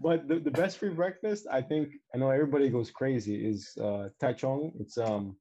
but 0.00 0.26
the, 0.28 0.40
the 0.40 0.50
best 0.50 0.78
free 0.78 0.88
breakfast, 0.90 1.46
I 1.50 1.60
think, 1.62 1.88
I 2.14 2.18
know 2.18 2.30
everybody 2.30 2.68
goes 2.70 2.90
crazy, 2.90 3.46
is 3.46 3.76
uh, 3.80 4.08
Taichung. 4.20 4.72
It's 4.80 4.98
um, 4.98 5.36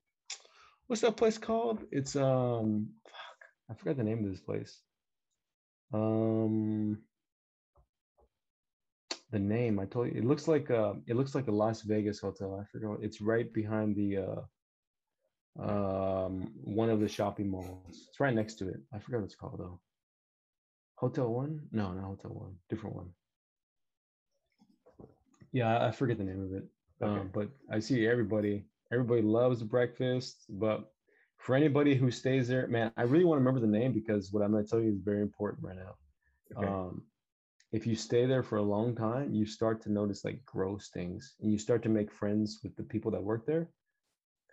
what's 0.92 1.00
that 1.00 1.16
place 1.16 1.38
called? 1.38 1.80
It's 1.90 2.18
um, 2.18 2.90
fuck, 3.06 3.40
I 3.70 3.74
forgot 3.76 3.96
the 3.96 4.04
name 4.04 4.26
of 4.26 4.30
this 4.30 4.42
place. 4.42 4.78
Um, 5.94 6.98
the 9.32 9.40
name 9.40 9.80
I 9.80 9.86
told 9.86 10.08
you, 10.08 10.16
it 10.18 10.26
looks 10.26 10.50
like 10.50 10.70
uh, 10.70 10.96
it 11.08 11.16
looks 11.16 11.34
like 11.34 11.48
a 11.48 11.52
Las 11.52 11.84
Vegas 11.84 12.20
hotel. 12.20 12.60
I 12.62 12.66
forgot. 12.70 12.98
It's 13.02 13.22
right 13.22 13.52
behind 13.54 13.96
the 13.96 14.18
uh, 15.62 15.64
um, 15.64 16.52
one 16.62 16.90
of 16.90 17.00
the 17.00 17.08
shopping 17.08 17.50
malls. 17.50 18.08
It's 18.10 18.20
right 18.20 18.36
next 18.36 18.56
to 18.56 18.68
it. 18.68 18.82
I 18.94 19.00
forgot 19.00 19.20
what 19.20 19.26
it's 19.28 19.36
called 19.36 19.60
though. 19.60 19.80
Hotel 20.96 21.30
One? 21.30 21.62
No, 21.72 21.94
not 21.94 22.04
Hotel 22.04 22.32
One. 22.32 22.56
Different 22.70 22.98
one. 22.98 23.12
Yeah, 25.54 25.88
I- 25.88 25.92
forget 25.92 26.18
the 26.18 26.26
name 26.26 26.44
of 26.44 26.52
it. 26.52 26.66
Okay. 27.02 27.22
Um, 27.22 27.32
but 27.34 27.48
I 27.72 27.80
see 27.80 28.06
everybody. 28.06 28.66
Everybody 28.92 29.22
loves 29.22 29.64
breakfast. 29.64 30.46
But 30.50 30.92
for 31.38 31.56
anybody 31.56 31.96
who 31.96 32.12
stays 32.12 32.48
there, 32.48 32.68
man, 32.68 32.92
I 32.98 33.04
really 33.04 33.26
want 33.26 33.38
to 33.38 33.44
remember 33.44 33.66
the 33.66 33.80
name 33.80 33.94
because 33.94 34.32
what 34.32 34.44
I'm 34.44 34.52
going 34.52 34.64
to 34.64 34.70
tell 34.70 34.80
you 34.80 34.92
is 34.92 35.00
very 35.00 35.22
important 35.22 35.64
right 35.64 35.78
now. 35.78 35.96
Okay. 36.58 36.68
Um, 36.68 37.04
if 37.72 37.88
you 37.88 37.96
stay 37.96 38.26
there 38.26 38.44
for 38.44 38.58
a 38.58 38.62
long 38.62 38.96
time, 38.96 39.34
you 39.34 39.46
start 39.46 39.82
to 39.84 39.92
notice 39.92 40.26
like 40.26 40.44
gross 40.46 40.90
things, 40.90 41.36
and 41.42 41.52
you 41.52 41.58
start 41.58 41.82
to 41.84 41.90
make 41.90 42.12
friends 42.12 42.60
with 42.64 42.76
the 42.76 42.84
people 42.84 43.12
that 43.12 43.24
work 43.24 43.46
there. 43.46 43.70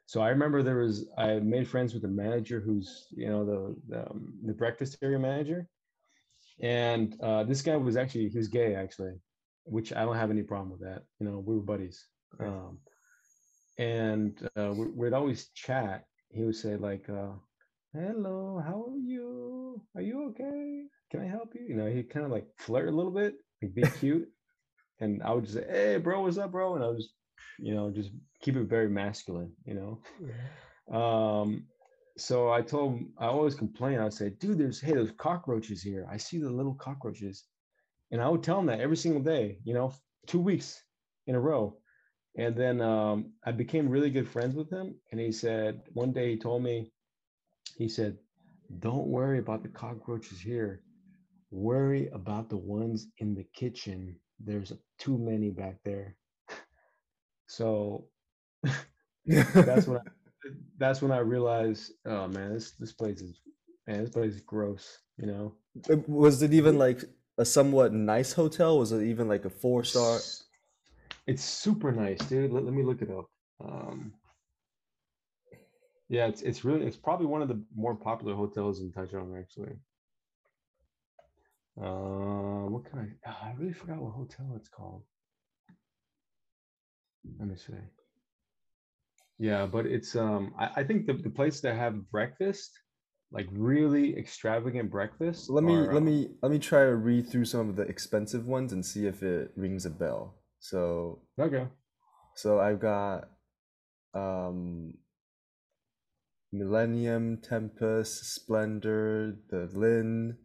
So 0.06 0.22
I 0.22 0.28
remember 0.30 0.62
there 0.62 0.78
was 0.78 1.06
I 1.18 1.34
made 1.40 1.68
friends 1.68 1.92
with 1.92 2.02
the 2.02 2.08
manager 2.08 2.60
who's 2.60 3.06
you 3.10 3.28
know 3.28 3.44
the 3.44 3.76
the, 3.88 4.10
um, 4.10 4.34
the 4.44 4.54
breakfast 4.54 4.96
area 5.02 5.18
manager, 5.18 5.68
and 6.60 7.14
uh, 7.20 7.44
this 7.44 7.60
guy 7.60 7.76
was 7.76 7.96
actually 7.96 8.28
he 8.28 8.38
was 8.38 8.48
gay 8.48 8.74
actually, 8.74 9.14
which 9.64 9.92
I 9.92 10.04
don't 10.04 10.16
have 10.16 10.30
any 10.30 10.42
problem 10.42 10.70
with 10.70 10.80
that. 10.80 11.02
You 11.18 11.28
know 11.28 11.40
we 11.40 11.56
were 11.56 11.60
buddies, 11.60 12.06
um, 12.40 12.78
and 13.78 14.48
uh, 14.56 14.72
we, 14.74 14.86
we'd 14.86 15.12
always 15.12 15.48
chat. 15.54 16.04
He 16.30 16.44
would 16.44 16.56
say 16.56 16.76
like, 16.76 17.08
uh, 17.08 17.32
"Hello, 17.94 18.62
how 18.64 18.84
are 18.90 18.98
you? 18.98 19.80
Are 19.94 20.02
you 20.02 20.28
okay? 20.30 20.84
Can 21.10 21.20
I 21.20 21.26
help 21.26 21.54
you?" 21.54 21.64
You 21.66 21.74
know 21.76 21.86
he 21.86 22.02
kind 22.02 22.26
of 22.26 22.32
like 22.32 22.46
flirt 22.58 22.88
a 22.88 22.96
little 22.96 23.12
bit, 23.12 23.34
like 23.62 23.74
be 23.74 23.82
cute, 24.00 24.28
and 25.00 25.22
I 25.22 25.32
would 25.32 25.44
just 25.44 25.56
say, 25.56 25.66
"Hey, 25.68 25.96
bro, 25.98 26.22
what's 26.22 26.38
up, 26.38 26.52
bro?" 26.52 26.74
And 26.74 26.84
I 26.84 26.88
would 26.88 26.98
just 26.98 27.14
you 27.58 27.74
know 27.74 27.90
just 27.90 28.10
keep 28.40 28.56
it 28.56 28.64
very 28.64 28.88
masculine, 28.88 29.52
you 29.64 29.74
know. 29.74 30.00
Um, 30.94 31.66
so 32.16 32.50
I 32.50 32.62
told 32.62 32.94
him 32.94 33.12
I 33.18 33.26
always 33.26 33.54
complain. 33.54 34.00
I'd 34.00 34.12
say, 34.12 34.30
dude, 34.30 34.58
there's 34.58 34.80
hey, 34.80 34.92
there's 34.92 35.12
cockroaches 35.12 35.82
here. 35.82 36.06
I 36.10 36.16
see 36.16 36.38
the 36.38 36.50
little 36.50 36.74
cockroaches, 36.74 37.44
and 38.10 38.20
I 38.20 38.28
would 38.28 38.42
tell 38.42 38.58
him 38.58 38.66
that 38.66 38.80
every 38.80 38.96
single 38.96 39.22
day. 39.22 39.58
You 39.64 39.74
know, 39.74 39.94
two 40.26 40.40
weeks 40.40 40.82
in 41.26 41.36
a 41.36 41.40
row. 41.40 41.76
And 42.36 42.54
then 42.56 42.80
um, 42.80 43.32
I 43.44 43.52
became 43.52 43.88
really 43.88 44.10
good 44.10 44.28
friends 44.28 44.54
with 44.54 44.70
him. 44.70 44.94
And 45.10 45.20
he 45.20 45.32
said 45.32 45.82
one 45.92 46.12
day 46.12 46.30
he 46.32 46.38
told 46.38 46.62
me, 46.62 46.92
he 47.76 47.88
said, 47.88 48.18
"Don't 48.80 49.08
worry 49.08 49.38
about 49.38 49.62
the 49.62 49.68
cockroaches 49.68 50.40
here. 50.40 50.82
Worry 51.50 52.08
about 52.08 52.50
the 52.50 52.56
ones 52.56 53.08
in 53.18 53.34
the 53.34 53.44
kitchen. 53.54 54.16
There's 54.40 54.72
too 54.98 55.18
many 55.18 55.50
back 55.50 55.78
there." 55.84 56.16
So 57.50 58.08
that's 59.26 59.86
when 59.86 59.98
I, 59.98 60.02
that's 60.78 61.02
when 61.02 61.12
I 61.12 61.18
realized, 61.18 61.92
oh 62.06 62.28
man, 62.28 62.54
this 62.54 62.72
this 62.72 62.92
place 62.92 63.20
is 63.20 63.40
man, 63.86 64.00
this 64.00 64.10
place 64.10 64.34
is 64.34 64.40
gross. 64.40 64.98
You 65.16 65.26
know, 65.26 65.54
Was 66.06 66.42
it 66.42 66.52
even 66.52 66.78
like 66.78 67.04
a 67.38 67.44
somewhat 67.44 67.92
nice 67.92 68.32
hotel? 68.32 68.78
Was 68.78 68.92
it 68.92 69.02
even 69.04 69.28
like 69.28 69.44
a 69.44 69.50
four 69.50 69.84
star? 69.84 70.18
It's 71.28 71.44
super 71.44 71.92
nice, 71.92 72.18
dude. 72.20 72.52
Let, 72.52 72.64
let 72.64 72.72
me 72.72 72.82
look 72.82 73.02
it 73.02 73.10
up. 73.10 73.26
Um, 73.62 74.14
yeah, 76.08 76.26
it's 76.26 76.40
it's 76.40 76.64
really 76.64 76.86
it's 76.86 76.96
probably 76.96 77.26
one 77.26 77.42
of 77.42 77.48
the 77.48 77.62
more 77.76 77.94
popular 77.94 78.34
hotels 78.34 78.80
in 78.80 78.90
Taichung, 78.92 79.38
actually. 79.38 79.74
Uh, 81.78 82.64
what 82.72 82.86
can 82.86 82.98
I? 82.98 83.28
ah, 83.28 83.48
I 83.48 83.52
really 83.58 83.74
forgot 83.74 83.98
what 83.98 84.14
hotel 84.14 84.54
it's 84.56 84.70
called. 84.70 85.02
Let 87.38 87.48
me 87.48 87.56
see. 87.56 87.74
Yeah, 89.38 89.66
but 89.66 89.84
it's 89.84 90.16
um 90.16 90.54
I, 90.58 90.70
I 90.76 90.82
think 90.82 91.06
the, 91.06 91.12
the 91.12 91.28
place 91.28 91.60
that 91.60 91.76
have 91.76 92.10
breakfast, 92.10 92.70
like 93.32 93.48
really 93.52 94.16
extravagant 94.16 94.90
breakfast. 94.90 95.50
Let 95.50 95.62
me 95.62 95.74
are, 95.74 95.92
let 95.92 95.98
um, 95.98 96.06
me 96.06 96.30
let 96.40 96.50
me 96.50 96.58
try 96.58 96.86
to 96.86 96.96
read 96.96 97.28
through 97.28 97.44
some 97.44 97.68
of 97.68 97.76
the 97.76 97.82
expensive 97.82 98.46
ones 98.46 98.72
and 98.72 98.82
see 98.82 99.06
if 99.06 99.22
it 99.22 99.52
rings 99.56 99.84
a 99.84 99.90
bell. 99.90 100.37
So 100.60 101.22
Okay. 101.38 101.66
so 102.34 102.58
I've 102.60 102.80
got 102.80 103.30
um 104.14 104.94
Millennium, 106.52 107.38
Tempus, 107.42 108.20
Splendor, 108.34 109.36
the 109.50 109.68
Lin. 109.74 110.38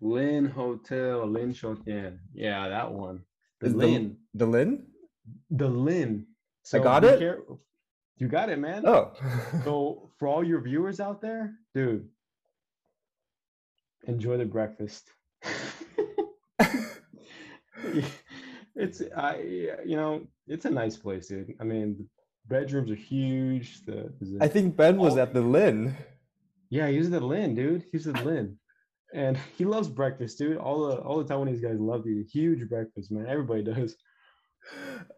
Lin 0.00 0.44
Hotel, 0.46 1.26
Lin 1.26 1.54
Shotian. 1.54 2.18
Yeah, 2.34 2.68
that 2.68 2.92
one. 2.92 3.24
The 3.60 3.66
Is 3.68 3.72
the- 3.72 3.78
Lin. 3.78 4.16
The 4.34 4.46
Lin? 4.46 4.86
The 5.50 5.68
Lin. 5.68 6.26
I 6.74 6.78
got 6.80 7.04
it? 7.04 7.18
care- 7.18 7.42
You 8.18 8.28
got 8.28 8.50
it, 8.50 8.58
man. 8.58 8.84
Oh. 8.86 9.12
So 9.64 10.10
for 10.18 10.28
all 10.28 10.44
your 10.44 10.60
viewers 10.60 11.00
out 11.00 11.20
there, 11.22 11.54
dude, 11.74 12.08
enjoy 14.06 14.36
the 14.36 14.44
breakfast. 14.44 15.08
it's 18.76 19.02
I 19.16 19.36
you 19.84 19.96
know, 19.96 20.26
it's 20.46 20.64
a 20.64 20.70
nice 20.70 20.96
place, 20.96 21.28
dude. 21.28 21.54
I 21.60 21.64
mean, 21.64 21.96
the 21.98 22.06
bedrooms 22.54 22.90
are 22.90 22.94
huge. 22.96 23.84
The, 23.84 24.12
I 24.40 24.48
think 24.48 24.76
Ben 24.76 24.96
was 24.98 25.16
Oh. 25.16 25.20
at 25.22 25.32
the 25.34 25.40
Lin. 25.42 25.94
yeah, 26.70 26.88
he's 26.88 27.06
at 27.06 27.12
the 27.12 27.20
Lin, 27.26 27.54
dude. 27.54 27.84
He's 27.92 28.04
the 28.04 28.12
Lin. 28.24 28.58
And 29.14 29.36
he 29.58 29.64
loves 29.66 29.88
breakfast, 29.88 30.38
dude. 30.38 30.56
All 30.56 30.88
the 30.88 30.96
all 30.96 31.22
the 31.22 31.34
Taiwanese 31.34 31.62
guys 31.62 31.78
love 31.78 32.02
the 32.04 32.24
huge 32.24 32.68
breakfast, 32.68 33.10
man. 33.12 33.26
Everybody 33.28 33.62
does. 33.62 33.96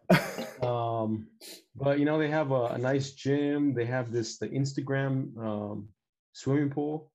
Um, 0.61 1.27
but 1.75 1.99
you 1.99 2.05
know, 2.05 2.17
they 2.17 2.29
have 2.29 2.51
a, 2.51 2.65
a 2.65 2.77
nice 2.77 3.11
gym. 3.11 3.73
They 3.73 3.85
have 3.85 4.11
this 4.11 4.37
the 4.37 4.47
Instagram 4.47 5.37
um, 5.37 5.89
swimming 6.33 6.69
pool. 6.69 7.11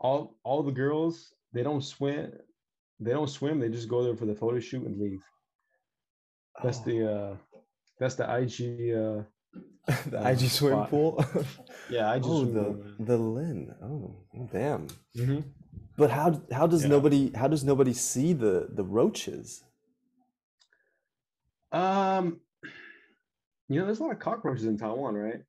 All 0.00 0.36
all 0.44 0.62
the 0.62 0.72
girls 0.72 1.32
they 1.52 1.62
don't 1.62 1.82
swim. 1.82 2.32
They 3.00 3.10
don't 3.10 3.28
swim. 3.28 3.58
They 3.60 3.68
just 3.68 3.88
go 3.88 4.02
there 4.04 4.16
for 4.16 4.26
the 4.26 4.34
photo 4.34 4.60
shoot 4.60 4.86
and 4.86 4.98
leave. 4.98 5.22
That's 6.62 6.78
Oh, 6.80 6.84
the 6.84 7.12
uh, 7.12 7.36
that's 7.98 8.14
the 8.16 8.24
IG. 8.24 8.94
Uh, 8.94 9.22
the 10.10 10.24
uh, 10.24 10.28
IG 10.30 10.48
swimming 10.50 10.78
spot. 10.80 10.90
pool. 10.90 11.24
yeah, 11.90 12.14
IG. 12.14 12.22
Oh, 12.24 12.44
swimming 12.44 12.54
the 12.54 12.62
pool, 12.62 13.06
the 13.06 13.16
Lin. 13.18 13.74
Oh, 13.82 14.16
damn. 14.52 14.86
Mhm. 15.16 15.44
But 15.96 16.10
how 16.10 16.40
how 16.52 16.66
does 16.66 16.82
Yeah. 16.82 16.88
nobody 16.90 17.30
how 17.32 17.48
does 17.48 17.64
nobody 17.64 17.92
see 17.92 18.32
the 18.32 18.68
the 18.70 18.84
roaches? 18.84 19.64
Um, 21.72 22.40
you 23.68 23.78
know, 23.80 23.86
there's 23.86 23.98
a 24.00 24.02
lot 24.04 24.12
of 24.12 24.18
cockroaches 24.18 24.64
in 24.66 24.78
Taiwan, 24.78 25.14
right? 25.14 25.42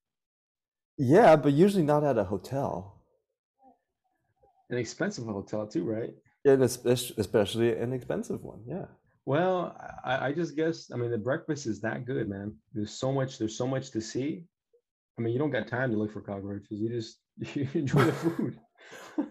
Yeah, 0.97 1.35
but 1.35 1.53
usually 1.53 1.83
not 1.83 2.03
at 2.03 2.17
a 2.17 2.23
hotel. 2.23 3.01
An 4.69 4.77
expensive 4.77 5.25
hotel 5.25 5.67
too, 5.67 5.83
right? 5.83 6.13
Especially 6.45 7.15
especially 7.17 7.77
an 7.77 7.93
expensive 7.93 8.41
one. 8.43 8.61
Yeah. 8.65 8.85
Well, 9.31 9.75
I, 10.05 10.27
I 10.27 10.31
just 10.31 10.55
guess 10.55 10.89
I 10.93 10.95
mean 10.95 11.11
the 11.11 11.17
breakfast 11.17 11.65
is 11.71 11.81
that 11.81 12.05
good, 12.05 12.29
man. 12.29 12.55
There's 12.73 12.91
so 13.03 13.11
much. 13.11 13.37
There's 13.37 13.57
so 13.57 13.67
much 13.67 13.91
to 13.91 13.99
see. 13.99 14.45
I 15.19 15.21
mean, 15.21 15.33
you 15.33 15.39
don't 15.39 15.49
got 15.57 15.67
time 15.67 15.91
to 15.91 15.97
look 15.97 16.13
for 16.13 16.21
cockroaches. 16.21 16.79
You 16.81 16.89
just 16.89 17.17
you 17.55 17.67
enjoy 17.73 18.05
the 18.05 18.13
food. 18.13 18.53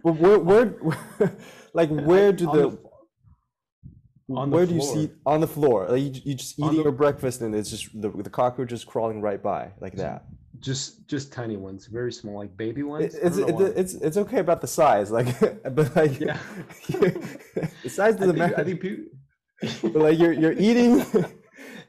But 0.05 0.13
where 0.23 0.39
where 0.39 0.67
like 1.73 1.89
where 2.11 2.31
do 2.33 2.47
On 2.51 2.57
the, 2.59 2.69
the- 2.71 2.79
on 4.43 4.51
the 4.51 4.57
where 4.57 4.67
do 4.67 4.75
you 4.75 4.83
see 4.83 5.11
on 5.25 5.41
the 5.41 5.47
floor? 5.47 5.87
Like 5.89 6.03
you, 6.03 6.13
you 6.25 6.35
just 6.35 6.59
eating 6.59 6.77
the- 6.77 6.83
your 6.83 6.93
breakfast 6.93 7.41
and 7.41 7.55
it's 7.55 7.71
just 7.71 7.85
the 8.03 8.11
the 8.11 8.29
cockroach 8.41 8.73
is 8.73 8.85
crawling 8.85 9.23
right 9.23 9.43
by 9.43 9.73
like 9.81 9.95
that. 9.97 10.25
just 10.61 11.09
just 11.09 11.33
tiny 11.33 11.57
ones, 11.57 11.87
very 11.87 12.13
small, 12.13 12.37
like 12.43 12.55
baby 12.55 12.83
ones. 12.83 13.15
I 13.15 13.27
it's 13.29 13.39
don't 13.39 13.79
it's 13.83 13.95
it's 13.95 14.19
okay 14.25 14.41
about 14.41 14.61
the 14.61 14.67
size, 14.67 15.11
like 15.11 15.29
but 15.79 15.97
like 15.97 16.21
Yeah. 16.21 16.39
the 16.91 17.89
size 17.99 18.17
doesn't 18.17 18.37
matter. 18.37 18.59
I 18.61 18.65
think 18.65 18.81
people. 18.81 19.05
But 19.61 19.95
like 19.97 20.19
you're 20.19 20.33
you're 20.33 20.53
eating 20.53 20.99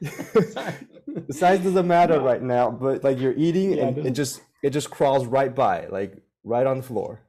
the 0.00 1.26
size 1.32 1.60
doesn't 1.60 1.86
matter 1.86 2.20
right 2.20 2.42
now, 2.42 2.70
but 2.70 3.02
like 3.04 3.18
you're 3.18 3.34
eating 3.36 3.72
Yeah, 3.74 3.88
and 3.88 3.98
it 3.98 4.00
doesn't- 4.00 4.14
just 4.14 4.42
it 4.62 4.70
just 4.70 4.90
crawls 4.90 5.26
right 5.26 5.54
by, 5.54 5.86
like 5.86 6.16
right 6.44 6.66
on 6.66 6.78
the 6.78 6.82
floor. 6.82 7.20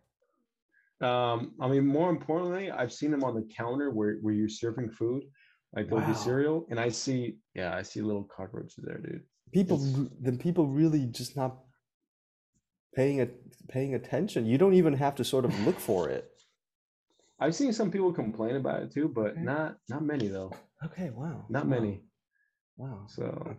Um, 1.01 1.53
I 1.61 1.67
mean, 1.67 1.85
more 1.85 2.09
importantly, 2.09 2.71
I've 2.71 2.91
seen 2.91 3.11
them 3.11 3.23
on 3.23 3.33
the 3.35 3.47
counter 3.55 3.89
where, 3.91 4.15
where 4.21 4.33
you're 4.33 4.49
serving 4.49 4.89
food, 4.91 5.23
like 5.75 5.89
Wow. 5.91 6.11
cereal, 6.13 6.65
and 6.69 6.79
I 6.79 6.89
see, 6.89 7.37
yeah, 7.53 7.73
I 7.75 7.83
see 7.83 8.01
little 8.01 8.23
cockroaches 8.23 8.79
there, 8.83 8.97
dude. 8.97 9.23
People 9.53 9.77
It's- 9.77 10.09
then 10.19 10.37
people 10.37 10.67
really 10.67 11.05
just 11.05 11.35
not 11.37 11.57
paying 12.95 13.21
a, 13.21 13.27
paying 13.69 13.93
attention. 13.95 14.45
You 14.45 14.57
don't 14.57 14.73
even 14.73 14.93
have 14.93 15.15
to 15.15 15.23
sort 15.23 15.45
of 15.45 15.57
look 15.65 15.79
for 15.79 16.09
it. 16.09 16.31
I've 17.39 17.55
seen 17.55 17.71
some 17.73 17.89
people 17.91 18.11
complain 18.13 18.55
about 18.57 18.83
it 18.83 18.91
too, 18.91 19.07
but 19.07 19.31
Okay. 19.31 19.41
not 19.41 19.77
not 19.89 20.03
many 20.03 20.27
though, 20.27 20.51
Okay, 20.85 21.09
wow. 21.09 21.45
not 21.49 21.65
wow, 21.65 21.69
many. 21.69 22.03
Wow. 22.77 23.05
So, 23.07 23.55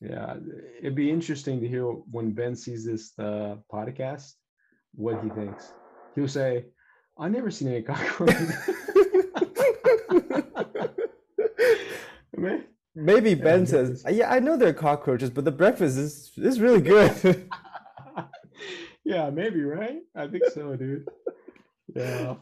yeah, 0.00 0.36
it'd 0.80 0.94
be 0.94 1.10
interesting 1.10 1.60
to 1.60 1.68
hear 1.68 1.84
when 1.84 2.32
Ben 2.32 2.54
sees 2.56 2.84
this 2.84 3.12
uh, 3.18 3.56
podcast, 3.72 4.32
what 4.94 5.22
he 5.22 5.28
thinks. 5.30 5.72
He'll 6.14 6.28
say, 6.28 6.66
"I 7.18 7.28
never 7.28 7.50
seen 7.50 7.68
any 7.68 7.82
cockroaches." 7.82 8.52
Maybe 12.94 13.30
Yeah, 13.30 13.34
Ben 13.44 13.66
says, 13.66 14.04
"Yeah, 14.08 14.30
I 14.30 14.38
know 14.40 14.56
they're 14.56 14.74
cockroaches, 14.74 15.30
but 15.30 15.44
the 15.44 15.50
breakfast 15.52 15.96
is 15.96 16.32
is 16.36 16.60
really 16.60 16.80
good." 16.94 17.50
yeah, 19.04 19.30
maybe 19.30 19.62
right. 19.64 20.00
I 20.14 20.26
think 20.28 20.44
so, 20.52 20.76
dude. 20.76 21.08
Yeah, 21.94 22.36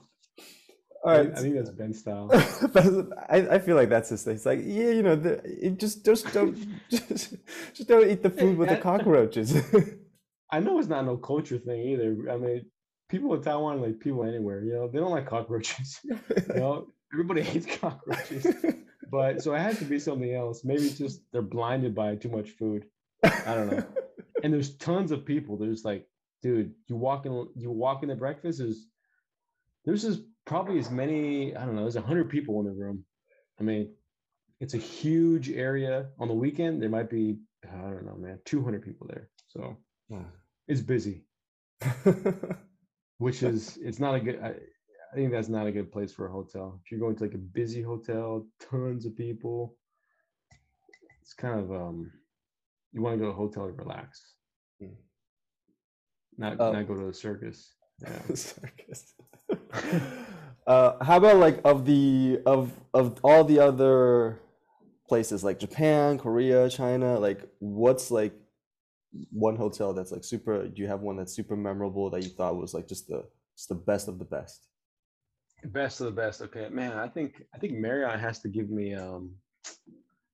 All 1.03 1.13
I, 1.13 1.27
think 1.31 1.55
that's 1.55 1.71
Ben 1.71 1.95
style. 1.95 2.29
I, 2.33 3.37
I 3.53 3.59
feel 3.59 3.75
like 3.75 3.89
that's 3.89 4.11
his 4.11 4.23
thing. 4.23 4.35
It's 4.35 4.45
like, 4.45 4.61
yeah, 4.63 4.91
you 4.91 5.03
know, 5.03 5.17
the, 5.17 5.41
it 5.45 5.79
just 5.79 6.05
just 6.05 6.31
don't 6.35 6.59
just, 6.91 7.09
just 7.75 7.89
don't 7.89 8.09
eat 8.09 8.23
the 8.23 8.29
food 8.29 8.59
with 8.59 8.69
the 8.69 8.77
cockroaches. 8.77 9.57
I 10.51 10.61
know 10.61 10.79
it's 10.79 10.89
not 10.89 11.07
no 11.07 11.17
culture 11.17 11.59
thing 11.59 11.81
either. 11.81 12.31
I 12.31 12.37
mean, 12.37 12.67
people 13.09 13.33
in 13.35 13.41
Taiwan 13.41 13.81
like 13.81 13.99
people 13.99 14.25
anywhere. 14.25 14.63
You 14.63 14.75
know, 14.75 14.89
they 14.89 14.99
don't 14.99 15.11
like 15.11 15.27
cockroaches. 15.27 16.01
You 16.05 16.19
know, 16.55 16.89
everybody 17.15 17.43
hates 17.43 17.67
cockroaches. 17.79 18.47
But 19.11 19.43
so 19.43 19.55
it 19.55 19.61
has 19.61 19.79
to 19.79 19.85
be 19.85 19.99
something 19.99 20.35
else. 20.35 20.65
Maybe 20.65 20.83
it's 20.83 20.99
just 20.99 21.23
they're 21.33 21.43
blinded 21.43 21.95
by 21.95 22.15
too 22.17 22.29
much 22.29 22.51
food. 22.51 22.85
I 23.25 23.55
don't 23.55 23.71
know. 23.71 23.85
And 24.43 24.53
there's 24.53 24.77
tons 24.77 25.11
of 25.11 25.25
people. 25.25 25.57
There's 25.57 25.85
like, 25.85 26.07
dude, 26.43 26.73
you 26.87 26.97
walk 26.97 27.27
in, 27.27 27.49
you 27.57 27.71
walk 27.71 28.03
in 28.03 28.09
the 28.09 28.15
breakfast. 28.15 28.59
There's, 28.59 28.87
there's 29.85 30.03
just 30.03 30.21
probably 30.47 30.79
as 30.79 30.91
many. 30.91 31.55
I 31.57 31.65
don't 31.65 31.75
know. 31.77 31.83
There's 31.83 31.97
a 31.97 32.01
hundred 32.03 32.29
people 32.31 32.61
in 32.61 32.67
the 32.67 32.73
room. 32.73 33.05
I 33.59 33.63
mean, 33.63 33.91
it's 34.61 34.75
a 34.75 34.79
huge 34.79 35.51
area. 35.51 36.07
On 36.19 36.29
the 36.29 36.35
weekend, 36.35 36.83
there 36.83 36.89
might 36.89 37.11
be, 37.11 37.39
I 37.65 37.77
don't 37.91 38.07
know, 38.07 38.17
man, 38.17 38.39
200 38.45 38.83
people 38.83 39.07
there. 39.09 39.29
So 39.49 39.77
yeah. 40.09 40.23
it's 40.69 40.81
busy, 40.81 41.25
which 43.19 43.43
is 43.43 43.79
it's 43.83 43.99
not 43.99 44.15
a 44.15 44.21
good. 44.21 44.41
I, 44.43 44.55
I 45.13 45.17
think 45.17 45.33
that's 45.33 45.49
not 45.49 45.67
a 45.67 45.73
good 45.73 45.91
place 45.91 46.13
for 46.13 46.29
a 46.29 46.33
hotel. 46.33 46.81
If 46.85 46.91
you're 46.91 47.01
going 47.01 47.17
to 47.17 47.25
like 47.25 47.35
a 47.35 47.39
busy 47.39 47.83
hotel, 47.83 48.47
tons 48.71 49.07
of 49.07 49.17
people, 49.17 49.77
it's 51.21 51.35
kind 51.35 51.59
of 51.59 51.73
um, 51.73 52.13
you 52.93 53.03
want 53.03 53.15
to 53.15 53.19
go 53.19 53.27
to 53.27 53.31
a 53.33 53.35
hotel 53.35 53.67
to 53.67 53.73
relax, 53.73 54.35
Hmm. 54.81 54.95
not 56.39 56.57
Oh. 56.61 56.73
not 56.73 56.87
go 56.87 56.95
to 56.95 57.09
a 57.09 57.15
circus. 57.15 57.75
Yeah. 58.03 58.35
Circus. 58.35 59.13
uh, 60.67 61.05
how 61.05 61.17
about 61.17 61.37
like 61.37 61.61
of 61.65 61.85
the 61.85 62.41
of 62.47 62.73
of 62.95 63.19
all 63.23 63.45
the 63.45 63.59
other 63.59 64.41
places 65.09 65.43
like 65.43 65.59
Japan, 65.59 66.19
Korea, 66.19 66.69
China, 66.69 67.19
like 67.19 67.43
what's 67.59 68.11
like 68.11 68.33
one 69.33 69.57
hotel 69.57 69.93
that's 69.93 70.13
like 70.13 70.23
super 70.23 70.69
do 70.69 70.81
you 70.81 70.87
have 70.87 71.01
one 71.01 71.17
that's 71.17 71.35
super 71.35 71.57
memorable 71.57 72.11
that 72.11 72.23
you 72.23 72.31
thought 72.31 72.57
was 72.57 72.75
like 72.75 72.87
just 72.87 73.09
the 73.09 73.25
just 73.57 73.69
the 73.69 73.75
best 73.75 74.09
of 74.09 74.19
the 74.19 74.25
best? 74.25 74.69
Best 75.65 76.01
of 76.01 76.07
the 76.07 76.13
best. 76.13 76.41
Okay, 76.43 76.69
man. 76.71 76.99
I 76.99 77.09
think 77.09 77.43
I 77.55 77.59
think 77.59 77.75
Marriott 77.75 78.21
has 78.21 78.39
to 78.41 78.49
give 78.49 78.71
me 78.71 78.95
um 78.95 79.33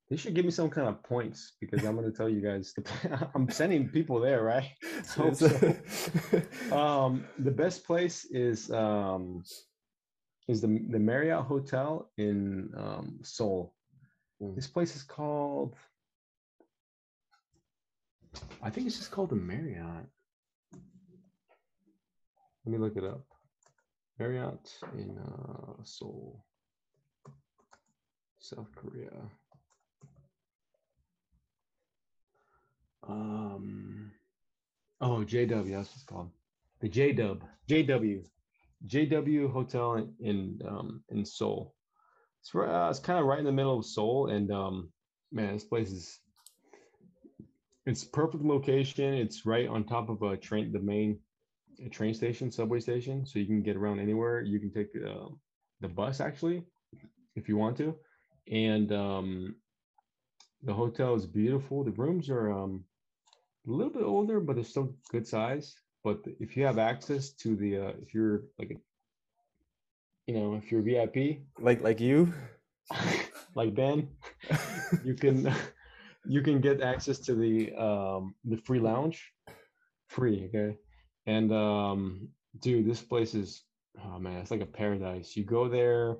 They 0.09 0.15
should 0.15 0.33
give 0.35 0.45
me 0.45 0.51
some 0.51 0.69
kind 0.69 0.87
of 0.87 1.03
points 1.03 1.53
because 1.59 1.83
I'm 1.83 1.95
gonna 1.95 2.11
tell 2.11 2.29
you 2.29 2.39
guys. 2.39 2.73
The, 2.73 3.29
I'm 3.35 3.49
sending 3.49 3.89
people 3.89 4.19
there, 4.19 4.43
right? 4.43 4.71
So, 5.03 5.31
so 5.33 5.75
um, 6.75 7.25
the 7.39 7.51
best 7.51 7.85
place 7.85 8.25
is 8.25 8.71
um, 8.71 9.43
is 10.47 10.61
the 10.61 10.67
the 10.89 10.99
Marriott 10.99 11.45
Hotel 11.45 12.09
in 12.17 12.71
um, 12.75 13.19
Seoul. 13.23 13.73
Mm. 14.41 14.55
This 14.55 14.67
place 14.67 14.95
is 14.95 15.03
called. 15.03 15.75
I 18.61 18.69
think 18.69 18.87
it's 18.87 18.97
just 18.97 19.11
called 19.11 19.29
the 19.29 19.35
Marriott. 19.35 20.07
Let 22.65 22.71
me 22.71 22.77
look 22.77 22.97
it 22.97 23.03
up. 23.03 23.25
Marriott 24.19 24.73
in 24.97 25.17
uh, 25.17 25.83
Seoul, 25.83 26.43
South 28.39 28.69
Korea. 28.75 29.11
Um, 33.07 34.11
oh, 35.01 35.23
JW, 35.25 35.71
that's 35.71 35.89
what 35.89 35.95
it's 35.95 36.03
called. 36.03 36.31
The 36.81 36.89
JW, 36.89 37.41
JW, 37.69 38.25
JW 38.85 39.51
Hotel 39.51 39.95
in 39.95 40.13
in, 40.19 40.61
um, 40.67 41.03
in 41.09 41.25
Seoul. 41.25 41.73
It's 42.41 42.53
uh, 42.53 42.87
it's 42.89 42.99
kind 42.99 43.19
of 43.19 43.25
right 43.25 43.39
in 43.39 43.45
the 43.45 43.51
middle 43.51 43.79
of 43.79 43.85
Seoul, 43.85 44.27
and 44.27 44.51
um, 44.51 44.89
man, 45.31 45.53
this 45.53 45.63
place 45.63 45.91
is 45.91 46.19
it's 47.85 48.03
perfect 48.03 48.43
location. 48.43 49.13
It's 49.13 49.45
right 49.45 49.67
on 49.67 49.85
top 49.85 50.09
of 50.09 50.21
a 50.21 50.37
train, 50.37 50.71
the 50.71 50.79
main 50.79 51.19
train 51.91 52.13
station, 52.13 52.51
subway 52.51 52.79
station, 52.79 53.25
so 53.25 53.39
you 53.39 53.45
can 53.45 53.63
get 53.63 53.77
around 53.77 53.99
anywhere. 53.99 54.41
You 54.41 54.59
can 54.59 54.71
take 54.71 54.89
uh, 54.95 55.29
the 55.81 55.87
bus 55.87 56.19
actually, 56.19 56.63
if 57.35 57.47
you 57.47 57.57
want 57.57 57.77
to, 57.77 57.95
and 58.51 58.91
um, 58.91 59.55
the 60.63 60.73
hotel 60.73 61.15
is 61.15 61.25
beautiful. 61.25 61.83
The 61.83 61.91
rooms 61.91 62.29
are 62.29 62.51
um, 62.51 62.83
a 63.67 63.71
little 63.71 63.91
bit 63.91 64.03
older, 64.03 64.39
but 64.39 64.55
they're 64.55 64.63
still 64.63 64.95
good 65.11 65.27
size. 65.27 65.75
But 66.03 66.19
if 66.39 66.55
you 66.55 66.65
have 66.65 66.77
access 66.77 67.31
to 67.41 67.55
the, 67.55 67.77
uh, 67.77 67.91
if 68.01 68.13
you're 68.13 68.43
like, 68.57 68.71
a, 68.71 70.31
you 70.31 70.39
know, 70.39 70.55
if 70.55 70.71
you're 70.71 70.81
VIP, 70.81 71.41
like 71.59 71.81
like 71.81 71.99
you, 71.99 72.33
like 73.55 73.75
Ben, 73.75 74.09
you 75.03 75.13
can 75.15 75.53
you 76.25 76.41
can 76.41 76.61
get 76.61 76.81
access 76.81 77.19
to 77.19 77.35
the 77.35 77.73
um, 77.75 78.35
the 78.45 78.57
free 78.57 78.79
lounge, 78.79 79.33
free. 80.07 80.49
Okay, 80.49 80.77
and 81.25 81.51
um, 81.51 82.29
dude, 82.59 82.85
this 82.85 83.01
place 83.01 83.33
is 83.33 83.63
oh 84.05 84.19
man, 84.19 84.37
it's 84.37 84.51
like 84.51 84.61
a 84.61 84.65
paradise. 84.65 85.35
You 85.35 85.43
go 85.43 85.67
there, 85.67 86.17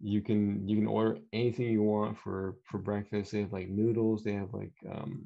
you 0.00 0.22
can 0.22 0.68
you 0.68 0.76
can 0.76 0.86
order 0.86 1.18
anything 1.32 1.66
you 1.66 1.82
want 1.82 2.18
for 2.18 2.56
for 2.64 2.78
breakfast. 2.78 3.32
They 3.32 3.40
have 3.40 3.52
like 3.52 3.68
noodles. 3.68 4.22
They 4.22 4.32
have 4.32 4.52
like 4.52 4.72
um, 4.90 5.24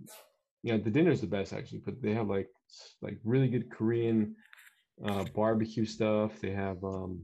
yeah, 0.64 0.78
the 0.78 0.90
dinner's 0.90 1.20
the 1.20 1.26
best 1.26 1.52
actually, 1.52 1.82
but 1.84 2.00
they 2.00 2.14
have 2.14 2.28
like 2.28 2.48
like 3.02 3.18
really 3.22 3.48
good 3.48 3.70
Korean 3.70 4.34
uh, 5.06 5.24
barbecue 5.34 5.84
stuff. 5.84 6.40
They 6.40 6.52
have 6.52 6.82
um, 6.82 7.22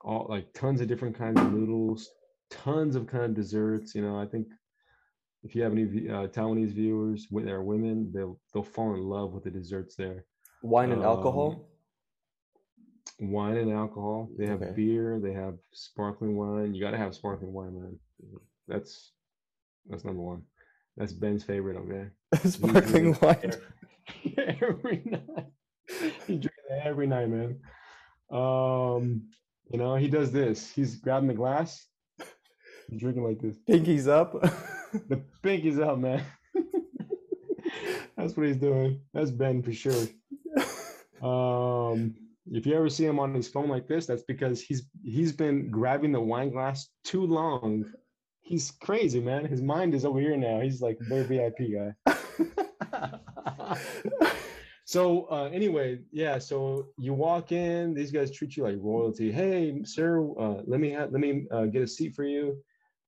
all 0.00 0.26
like 0.28 0.52
tons 0.52 0.80
of 0.80 0.88
different 0.88 1.16
kinds 1.16 1.40
of 1.40 1.52
noodles, 1.52 2.10
tons 2.50 2.96
of 2.96 3.06
kind 3.06 3.24
of 3.24 3.34
desserts. 3.34 3.94
You 3.94 4.02
know, 4.02 4.18
I 4.18 4.26
think 4.26 4.48
if 5.44 5.54
you 5.54 5.62
have 5.62 5.70
any 5.70 5.84
uh, 5.84 6.26
Taiwanese 6.26 6.74
viewers, 6.74 7.28
when 7.30 7.46
they're 7.46 7.62
women, 7.62 8.10
they'll 8.12 8.40
they'll 8.52 8.64
fall 8.64 8.94
in 8.94 9.02
love 9.02 9.32
with 9.32 9.44
the 9.44 9.50
desserts 9.50 9.94
there. 9.94 10.24
Wine 10.62 10.90
and 10.90 11.02
um, 11.02 11.06
alcohol. 11.06 11.68
Wine 13.20 13.58
and 13.58 13.70
alcohol. 13.70 14.28
They 14.36 14.46
have 14.46 14.60
okay. 14.60 14.72
beer. 14.74 15.20
They 15.22 15.34
have 15.34 15.54
sparkling 15.72 16.36
wine. 16.36 16.74
You 16.74 16.82
got 16.82 16.90
to 16.90 16.98
have 16.98 17.14
sparkling 17.14 17.52
wine, 17.52 17.80
man. 17.80 17.96
That's 18.66 19.12
that's 19.88 20.04
number 20.04 20.22
one. 20.22 20.42
That's 20.96 21.12
Ben's 21.12 21.44
favorite. 21.44 21.76
Okay. 21.76 22.08
sparkling 22.48 23.16
wine. 23.20 23.52
Every 24.36 25.02
night. 25.04 25.46
He 26.26 26.38
drinks 26.38 26.58
it 26.70 26.82
every 26.84 27.06
night, 27.06 27.28
man. 27.28 27.58
Um, 28.30 29.28
you 29.70 29.78
know, 29.78 29.96
he 29.96 30.08
does 30.08 30.32
this. 30.32 30.70
He's 30.70 30.96
grabbing 30.96 31.28
the 31.28 31.34
glass. 31.34 31.86
He's 32.88 33.00
drinking 33.00 33.24
like 33.24 33.40
this. 33.40 33.56
Pinky's 33.66 34.08
up. 34.08 34.32
the 35.08 35.22
pinky's 35.42 35.78
up, 35.78 35.98
man. 35.98 36.24
That's 38.16 38.36
what 38.36 38.46
he's 38.46 38.56
doing. 38.56 39.00
That's 39.14 39.30
Ben 39.30 39.62
for 39.62 39.72
sure. 39.72 40.06
Um, 41.22 42.14
if 42.50 42.66
you 42.66 42.74
ever 42.74 42.88
see 42.88 43.04
him 43.06 43.20
on 43.20 43.34
his 43.34 43.48
phone 43.48 43.68
like 43.68 43.86
this, 43.86 44.06
that's 44.06 44.24
because 44.24 44.60
he's 44.60 44.88
he's 45.04 45.32
been 45.32 45.70
grabbing 45.70 46.12
the 46.12 46.20
wine 46.20 46.50
glass 46.50 46.88
too 47.04 47.24
long. 47.24 47.84
He's 48.42 48.70
crazy, 48.70 49.20
man. 49.20 49.44
His 49.44 49.62
mind 49.62 49.94
is 49.94 50.04
over 50.04 50.20
here 50.20 50.36
now. 50.36 50.60
He's 50.60 50.82
like 50.82 50.98
very 51.00 51.22
VIP 51.24 51.58
guy. 51.72 52.16
so 54.84 55.26
uh, 55.30 55.44
anyway, 55.52 56.00
yeah. 56.10 56.38
So 56.38 56.88
you 56.98 57.14
walk 57.14 57.52
in, 57.52 57.94
these 57.94 58.10
guys 58.10 58.30
treat 58.30 58.56
you 58.56 58.64
like 58.64 58.76
royalty. 58.78 59.30
Hey, 59.32 59.82
sir, 59.84 60.28
uh, 60.38 60.62
let 60.66 60.80
me 60.80 60.90
have, 60.90 61.12
let 61.12 61.20
me 61.20 61.46
uh, 61.50 61.66
get 61.66 61.82
a 61.82 61.86
seat 61.86 62.14
for 62.14 62.24
you. 62.24 62.58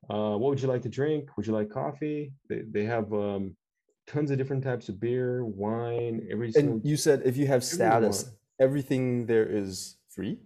Uh, 0.09 0.37
what 0.37 0.51
would 0.51 0.61
you 0.61 0.69
like 0.69 0.83
to 0.83 0.89
drink? 0.89 1.37
Would 1.37 1.47
you 1.47 1.53
like 1.53 1.71
coffee? 1.71 2.33
They 2.49 2.63
they 2.71 2.85
have 2.85 3.13
um, 3.13 3.57
tons 4.07 4.31
of 4.31 4.39
different 4.39 4.63
types 4.63 4.89
of 4.89 5.01
beer, 5.01 5.45
wine, 5.45 6.27
every. 6.31 6.53
And 6.55 6.85
you 6.85 6.97
said 6.97 7.23
if 7.25 7.37
you 7.37 7.47
have 7.47 7.65
status, 7.65 8.31
everything 8.61 9.27
there 9.27 9.47
is 9.47 9.97
free. 10.09 10.39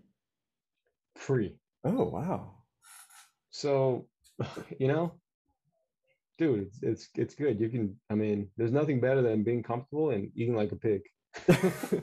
Free. 1.16 1.56
Oh 1.84 2.04
wow! 2.04 2.52
So, 3.50 4.06
you 4.78 4.88
know, 4.88 5.14
dude, 6.38 6.60
it's 6.66 6.82
it's 6.82 7.08
it's 7.14 7.34
good. 7.34 7.60
You 7.60 7.68
can. 7.68 7.96
I 8.10 8.14
mean, 8.14 8.48
there's 8.56 8.72
nothing 8.72 9.00
better 9.00 9.22
than 9.22 9.42
being 9.42 9.62
comfortable 9.62 10.10
and 10.10 10.30
eating 10.34 10.56
like 10.56 10.72
a 10.72 10.76
pig. 10.76 11.02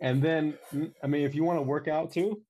and 0.00 0.22
then, 0.22 0.54
I 1.02 1.06
mean, 1.06 1.24
if 1.24 1.34
you 1.34 1.44
want 1.44 1.58
to 1.58 1.62
work 1.62 1.88
out 1.88 2.12
too, 2.12 2.42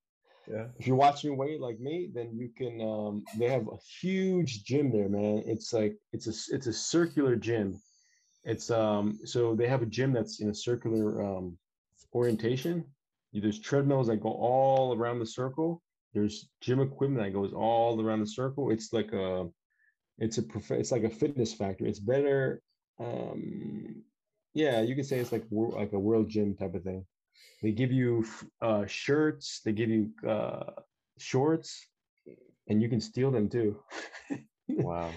yeah. 0.51 0.67
If 0.79 0.87
you're 0.87 0.97
watching 0.97 1.37
weight 1.37 1.61
like 1.61 1.79
me, 1.79 2.11
then 2.13 2.31
you 2.35 2.51
can. 2.57 2.81
Um, 2.81 3.25
they 3.39 3.49
have 3.49 3.69
a 3.69 3.77
huge 4.01 4.65
gym 4.65 4.91
there, 4.91 5.09
man. 5.09 5.45
It's 5.47 5.73
like 5.73 5.97
it's 6.13 6.27
a 6.27 6.55
it's 6.55 6.67
a 6.67 6.73
circular 6.73 7.37
gym. 7.37 7.81
It's 8.45 8.71
um 8.71 9.19
so 9.25 9.55
they 9.55 9.69
have 9.69 9.83
a 9.83 9.87
gym 9.87 10.13
that's 10.13 10.41
in 10.41 10.49
a 10.49 10.55
circular 10.55 11.23
um 11.23 11.57
orientation. 12.15 12.85
There's 13.33 13.61
treadmills 13.61 14.09
that 14.09 14.17
go 14.17 14.31
all 14.31 14.97
around 14.97 15.21
the 15.21 15.27
circle. 15.27 15.83
There's 16.13 16.49
gym 16.61 16.81
equipment 16.81 17.23
that 17.23 17.33
goes 17.33 17.53
all 17.53 18.01
around 18.01 18.21
the 18.21 18.27
circle. 18.27 18.71
It's 18.71 18.93
like 18.93 19.13
a 19.13 19.49
it's 20.19 20.39
a 20.39 20.43
prof- 20.43 20.73
it's 20.73 20.93
like 20.93 21.05
a 21.05 21.11
Fitness 21.11 21.55
Factory. 21.55 21.89
It's 21.89 21.99
better. 21.99 22.63
Um, 22.99 24.03
yeah, 24.55 24.83
you 24.83 24.95
can 24.95 25.05
say 25.05 25.19
it's 25.19 25.33
like 25.33 25.45
like 25.51 25.93
a 25.93 25.99
world 25.99 26.29
gym 26.29 26.55
type 26.55 26.75
of 26.75 26.83
thing. 26.83 27.07
They 27.63 27.73
give 27.73 27.93
you 27.93 28.27
uh, 28.61 28.87
shirts. 28.87 29.61
They 29.65 29.73
give 29.73 29.89
you 29.89 30.11
uh, 30.29 30.73
shorts, 31.19 31.87
and 32.69 32.83
you 32.83 32.89
can 32.89 33.01
steal 33.01 33.31
them 33.31 33.49
too. 33.49 33.79
wow. 34.69 35.11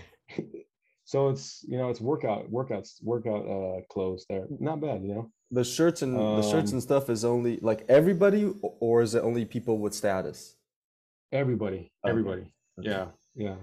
so 1.05 1.29
it's 1.29 1.63
you 1.67 1.77
know 1.77 1.89
it's 1.89 2.01
workout 2.01 2.51
workouts 2.51 3.03
workout 3.03 3.45
uh, 3.47 3.81
clothes. 3.89 4.25
There, 4.29 4.45
not 4.59 4.79
bad. 4.79 5.03
You 5.03 5.15
know. 5.15 5.31
The 5.51 5.63
shirts 5.63 6.01
and 6.01 6.17
um, 6.17 6.35
the 6.37 6.43
shirts 6.43 6.71
and 6.71 6.79
um, 6.79 6.81
stuff 6.81 7.09
is 7.09 7.25
only 7.25 7.57
like 7.61 7.85
everybody, 7.89 8.53
or 8.61 9.01
is 9.01 9.15
it 9.15 9.23
only 9.23 9.45
people 9.45 9.79
with 9.79 9.93
status? 9.93 10.55
Everybody. 11.33 11.91
Everybody. 12.05 12.53
Okay. 12.79 12.89
Yeah. 12.89 13.07
Yeah. 13.35 13.55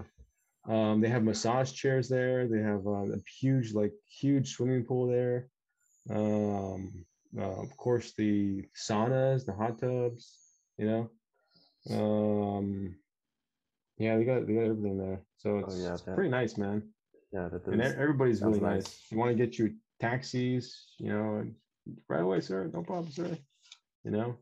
Um, 0.67 0.99
they 0.99 1.07
have 1.07 1.23
massage 1.23 1.71
chairs 1.71 2.09
there. 2.09 2.47
They 2.47 2.59
have 2.59 2.85
uh, 2.85 3.13
a 3.13 3.17
huge, 3.39 3.73
like, 3.73 3.93
huge 4.07 4.53
swimming 4.53 4.83
pool 4.83 5.07
there. 5.07 5.47
Um, 6.09 7.05
uh, 7.37 7.61
of 7.61 7.75
course, 7.77 8.13
the 8.17 8.65
saunas, 8.75 9.45
the 9.45 9.53
hot 9.53 9.79
tubs, 9.79 10.37
you 10.77 10.85
know. 10.85 11.09
Um, 11.89 12.95
yeah, 13.97 14.17
they 14.17 14.25
got 14.25 14.45
they 14.45 14.53
got 14.53 14.65
everything 14.65 14.97
there, 14.97 15.21
so 15.37 15.51
oh, 15.51 15.59
it's, 15.59 15.75
oh, 15.75 15.83
yeah, 15.83 15.93
it's 15.93 16.01
pretty 16.01 16.29
nice, 16.29 16.57
man. 16.57 16.83
Yeah, 17.31 17.47
that 17.49 17.65
and 17.65 17.81
everybody's 17.81 18.41
really 18.41 18.59
nice. 18.59 18.83
nice. 18.83 19.01
You 19.09 19.17
want 19.17 19.31
to 19.31 19.35
get 19.35 19.57
you 19.57 19.75
taxis, 19.99 20.93
you 20.99 21.09
know, 21.09 21.45
right 22.09 22.21
away, 22.21 22.41
sir. 22.41 22.69
No 22.73 22.83
problem, 22.83 23.11
sir. 23.11 23.37
You 24.03 24.11
know. 24.11 24.35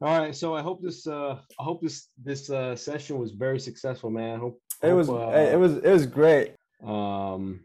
All 0.00 0.16
right, 0.16 0.34
so 0.34 0.54
I 0.54 0.62
hope 0.62 0.80
this 0.82 1.06
uh 1.06 1.38
I 1.58 1.62
hope 1.62 1.82
this 1.82 2.08
this 2.22 2.50
uh 2.50 2.76
session 2.76 3.18
was 3.18 3.32
very 3.32 3.58
successful, 3.58 4.10
man. 4.10 4.36
I 4.36 4.38
hope 4.38 4.60
it 4.82 4.88
hope, 4.88 4.96
was 4.96 5.10
uh, 5.10 5.50
it 5.52 5.58
was 5.58 5.78
it 5.78 5.90
was 5.90 6.06
great. 6.06 6.54
Um, 6.84 7.64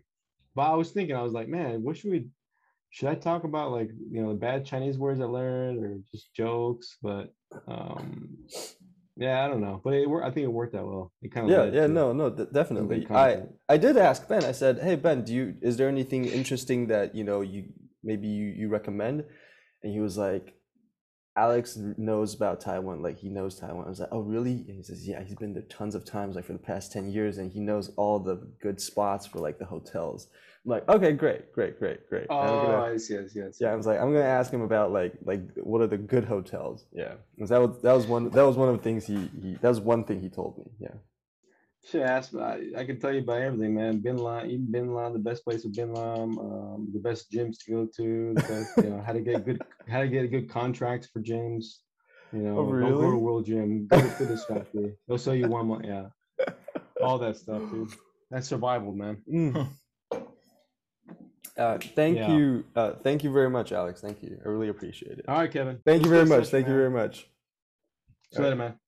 but 0.56 0.64
I 0.64 0.76
was 0.76 0.92
thinking, 0.92 1.16
I 1.16 1.22
was 1.22 1.34
like, 1.34 1.48
man, 1.48 1.84
what 1.84 1.98
should 1.98 2.12
we 2.12 2.30
should 2.90 3.10
I 3.10 3.16
talk 3.16 3.44
about 3.44 3.72
like 3.72 3.90
you 4.12 4.22
know 4.22 4.30
the 4.30 4.40
bad 4.40 4.66
Chinese 4.66 4.98
words 4.98 5.22
I 5.22 5.26
learned 5.26 5.84
or 5.84 6.00
just 6.12 6.34
jokes? 6.34 6.98
But 7.04 7.34
um, 7.68 8.38
yeah, 9.16 9.46
I 9.46 9.48
don't 9.48 9.62
know. 9.62 9.80
But 9.84 9.94
it 9.94 10.08
I 10.08 10.32
think 10.32 10.46
it 10.46 10.52
worked 10.52 10.74
out 10.74 10.88
well. 10.88 11.12
It 11.22 11.32
kind 11.32 11.52
of 11.52 11.52
yeah, 11.52 11.82
yeah, 11.82 11.88
no, 11.88 12.14
no, 12.14 12.32
definitely. 12.32 13.06
I 13.12 13.44
I 13.70 13.78
did 13.78 13.96
ask 13.96 14.28
Ben. 14.28 14.44
I 14.44 14.54
said, 14.54 14.80
hey 14.80 14.96
Ben, 14.96 15.24
do 15.24 15.34
you 15.34 15.56
is 15.62 15.78
there 15.78 15.88
anything 15.88 16.26
interesting 16.26 16.88
that 16.88 17.14
you 17.14 17.24
know 17.24 17.42
you 17.42 17.66
maybe 18.04 18.28
you 18.28 18.48
you 18.48 18.70
recommend? 18.70 19.24
And 19.84 19.92
he 19.92 20.00
was 20.00 20.18
like, 20.18 20.56
Alex 21.36 21.78
knows 21.98 22.36
about 22.36 22.62
Taiwan, 22.62 23.02
like 23.02 23.18
he 23.18 23.28
knows 23.30 23.60
Taiwan. 23.60 23.86
I 23.86 23.90
was 23.90 24.00
like, 24.00 24.10
oh 24.12 24.20
really? 24.20 24.66
And 24.68 24.76
he 24.78 24.84
says, 24.84 25.08
yeah, 25.08 25.24
he's 25.24 25.36
been 25.36 25.54
there 25.54 25.64
tons 25.64 25.96
of 25.96 26.06
times, 26.06 26.36
like 26.36 26.46
for 26.46 26.54
the 26.54 26.60
past 26.60 26.92
10 26.92 27.10
years, 27.12 27.40
and 27.40 27.52
he 27.52 27.60
knows 27.60 27.92
all 27.96 28.20
the 28.20 28.36
good 28.62 28.80
spots 28.80 29.26
for 29.26 29.40
like 29.40 29.58
the 29.58 29.66
hotels. 29.66 30.28
I'm 30.64 30.72
like, 30.72 30.88
okay, 30.88 31.12
great, 31.14 31.52
great, 31.52 31.80
great, 31.80 32.08
great. 32.08 32.28
Oh, 32.30 32.38
gonna- 32.44 32.92
yes, 32.94 33.10
yes, 33.10 33.32
yes. 33.36 33.58
yeah, 33.60 33.72
I 33.72 33.76
was 33.76 33.88
like, 33.88 34.00
I'm 34.00 34.14
gonna 34.14 34.24
ask 34.26 34.52
him 34.54 34.62
about 34.62 34.92
like 34.92 35.14
like 35.24 35.42
what 35.58 35.82
are 35.82 35.88
the 35.88 35.98
good 35.98 36.24
hotels? 36.26 36.86
Yeah, 36.94 37.16
'Cause 37.40 37.50
that 37.50 37.58
was 37.60 37.82
that 37.82 37.94
was 37.94 38.06
one 38.06 38.30
that 38.30 38.44
was 38.44 38.56
one 38.56 38.70
of 38.70 38.78
the 38.78 38.84
things 38.84 39.06
he, 39.06 39.18
he 39.42 39.56
that 39.56 39.70
was 39.70 39.82
one 39.82 40.04
thing 40.04 40.22
he 40.22 40.30
told 40.30 40.58
me. 40.60 40.66
Yeah. 40.80 40.94
Should 41.86 42.02
ask. 42.04 42.34
I, 42.36 42.62
I 42.78 42.86
can 42.86 42.98
tell 43.00 43.12
you 43.14 43.20
about 43.20 43.42
everything, 43.42 43.76
man. 43.76 44.00
Bin 44.00 44.18
Laden, 44.18 44.50
eat 44.50 44.72
Bin 44.72 44.94
Laden, 44.96 45.14
the 45.14 45.20
best 45.20 45.44
place 45.44 45.66
of 45.66 45.74
Bin 45.74 45.94
Laden, 45.94 46.38
um, 46.40 46.88
the 46.94 47.00
best 47.00 47.30
gyms 47.30 47.58
to 47.66 47.72
go 47.72 47.86
to, 47.98 48.34
the 48.36 48.42
best, 48.42 48.78
you 48.78 48.90
know, 48.90 49.02
how 49.06 49.12
to 49.12 49.20
get 49.20 49.44
good, 49.46 49.62
how 49.90 50.00
to 50.02 50.08
get 50.08 50.32
good 50.32 50.50
contracts 50.50 51.08
for 51.12 51.20
gyms. 51.22 51.80
You 52.32 52.40
know, 52.40 52.56
don't 52.56 52.56
go 52.56 52.70
Oh, 52.70 52.72
really? 52.72 53.12
to 53.12 53.18
World 53.18 53.46
Gym, 53.46 53.88
go 53.88 53.98
to 54.02 54.10
Fitness 54.10 54.46
Factory. 54.46 54.94
They'll 55.08 55.18
sell 55.18 55.36
you 55.36 55.48
one 55.50 55.68
month. 55.68 55.86
Yeah, 55.86 56.08
all 57.02 57.18
that 57.20 57.36
stuff, 57.38 57.62
dude. 57.70 57.90
That's 58.32 58.48
survival, 58.48 58.94
man. 58.94 59.18
Mm. 59.32 59.68
Uh, 61.56 61.78
thank 61.96 62.18
Yeah. 62.18 62.36
you, 62.36 62.64
uh, 62.76 62.94
thank 63.04 63.24
you 63.24 63.32
very 63.32 63.50
much, 63.50 63.72
Alex. 63.74 64.00
Thank 64.02 64.24
you. 64.24 64.40
I 64.44 64.48
really 64.48 64.70
appreciate 64.70 65.20
it. 65.20 65.26
All 65.28 65.36
right, 65.36 65.52
Kevin. 65.52 65.80
Thank 65.86 66.04
you 66.04 66.10
very 66.10 66.26
much. 66.26 66.46
safe, 66.46 66.52
Thank 66.52 66.68
you 66.68 66.74
very 66.74 66.90
much. 66.90 67.30
See 68.32 68.38
you 68.40 68.44
later, 68.46 68.56
man. 68.56 68.80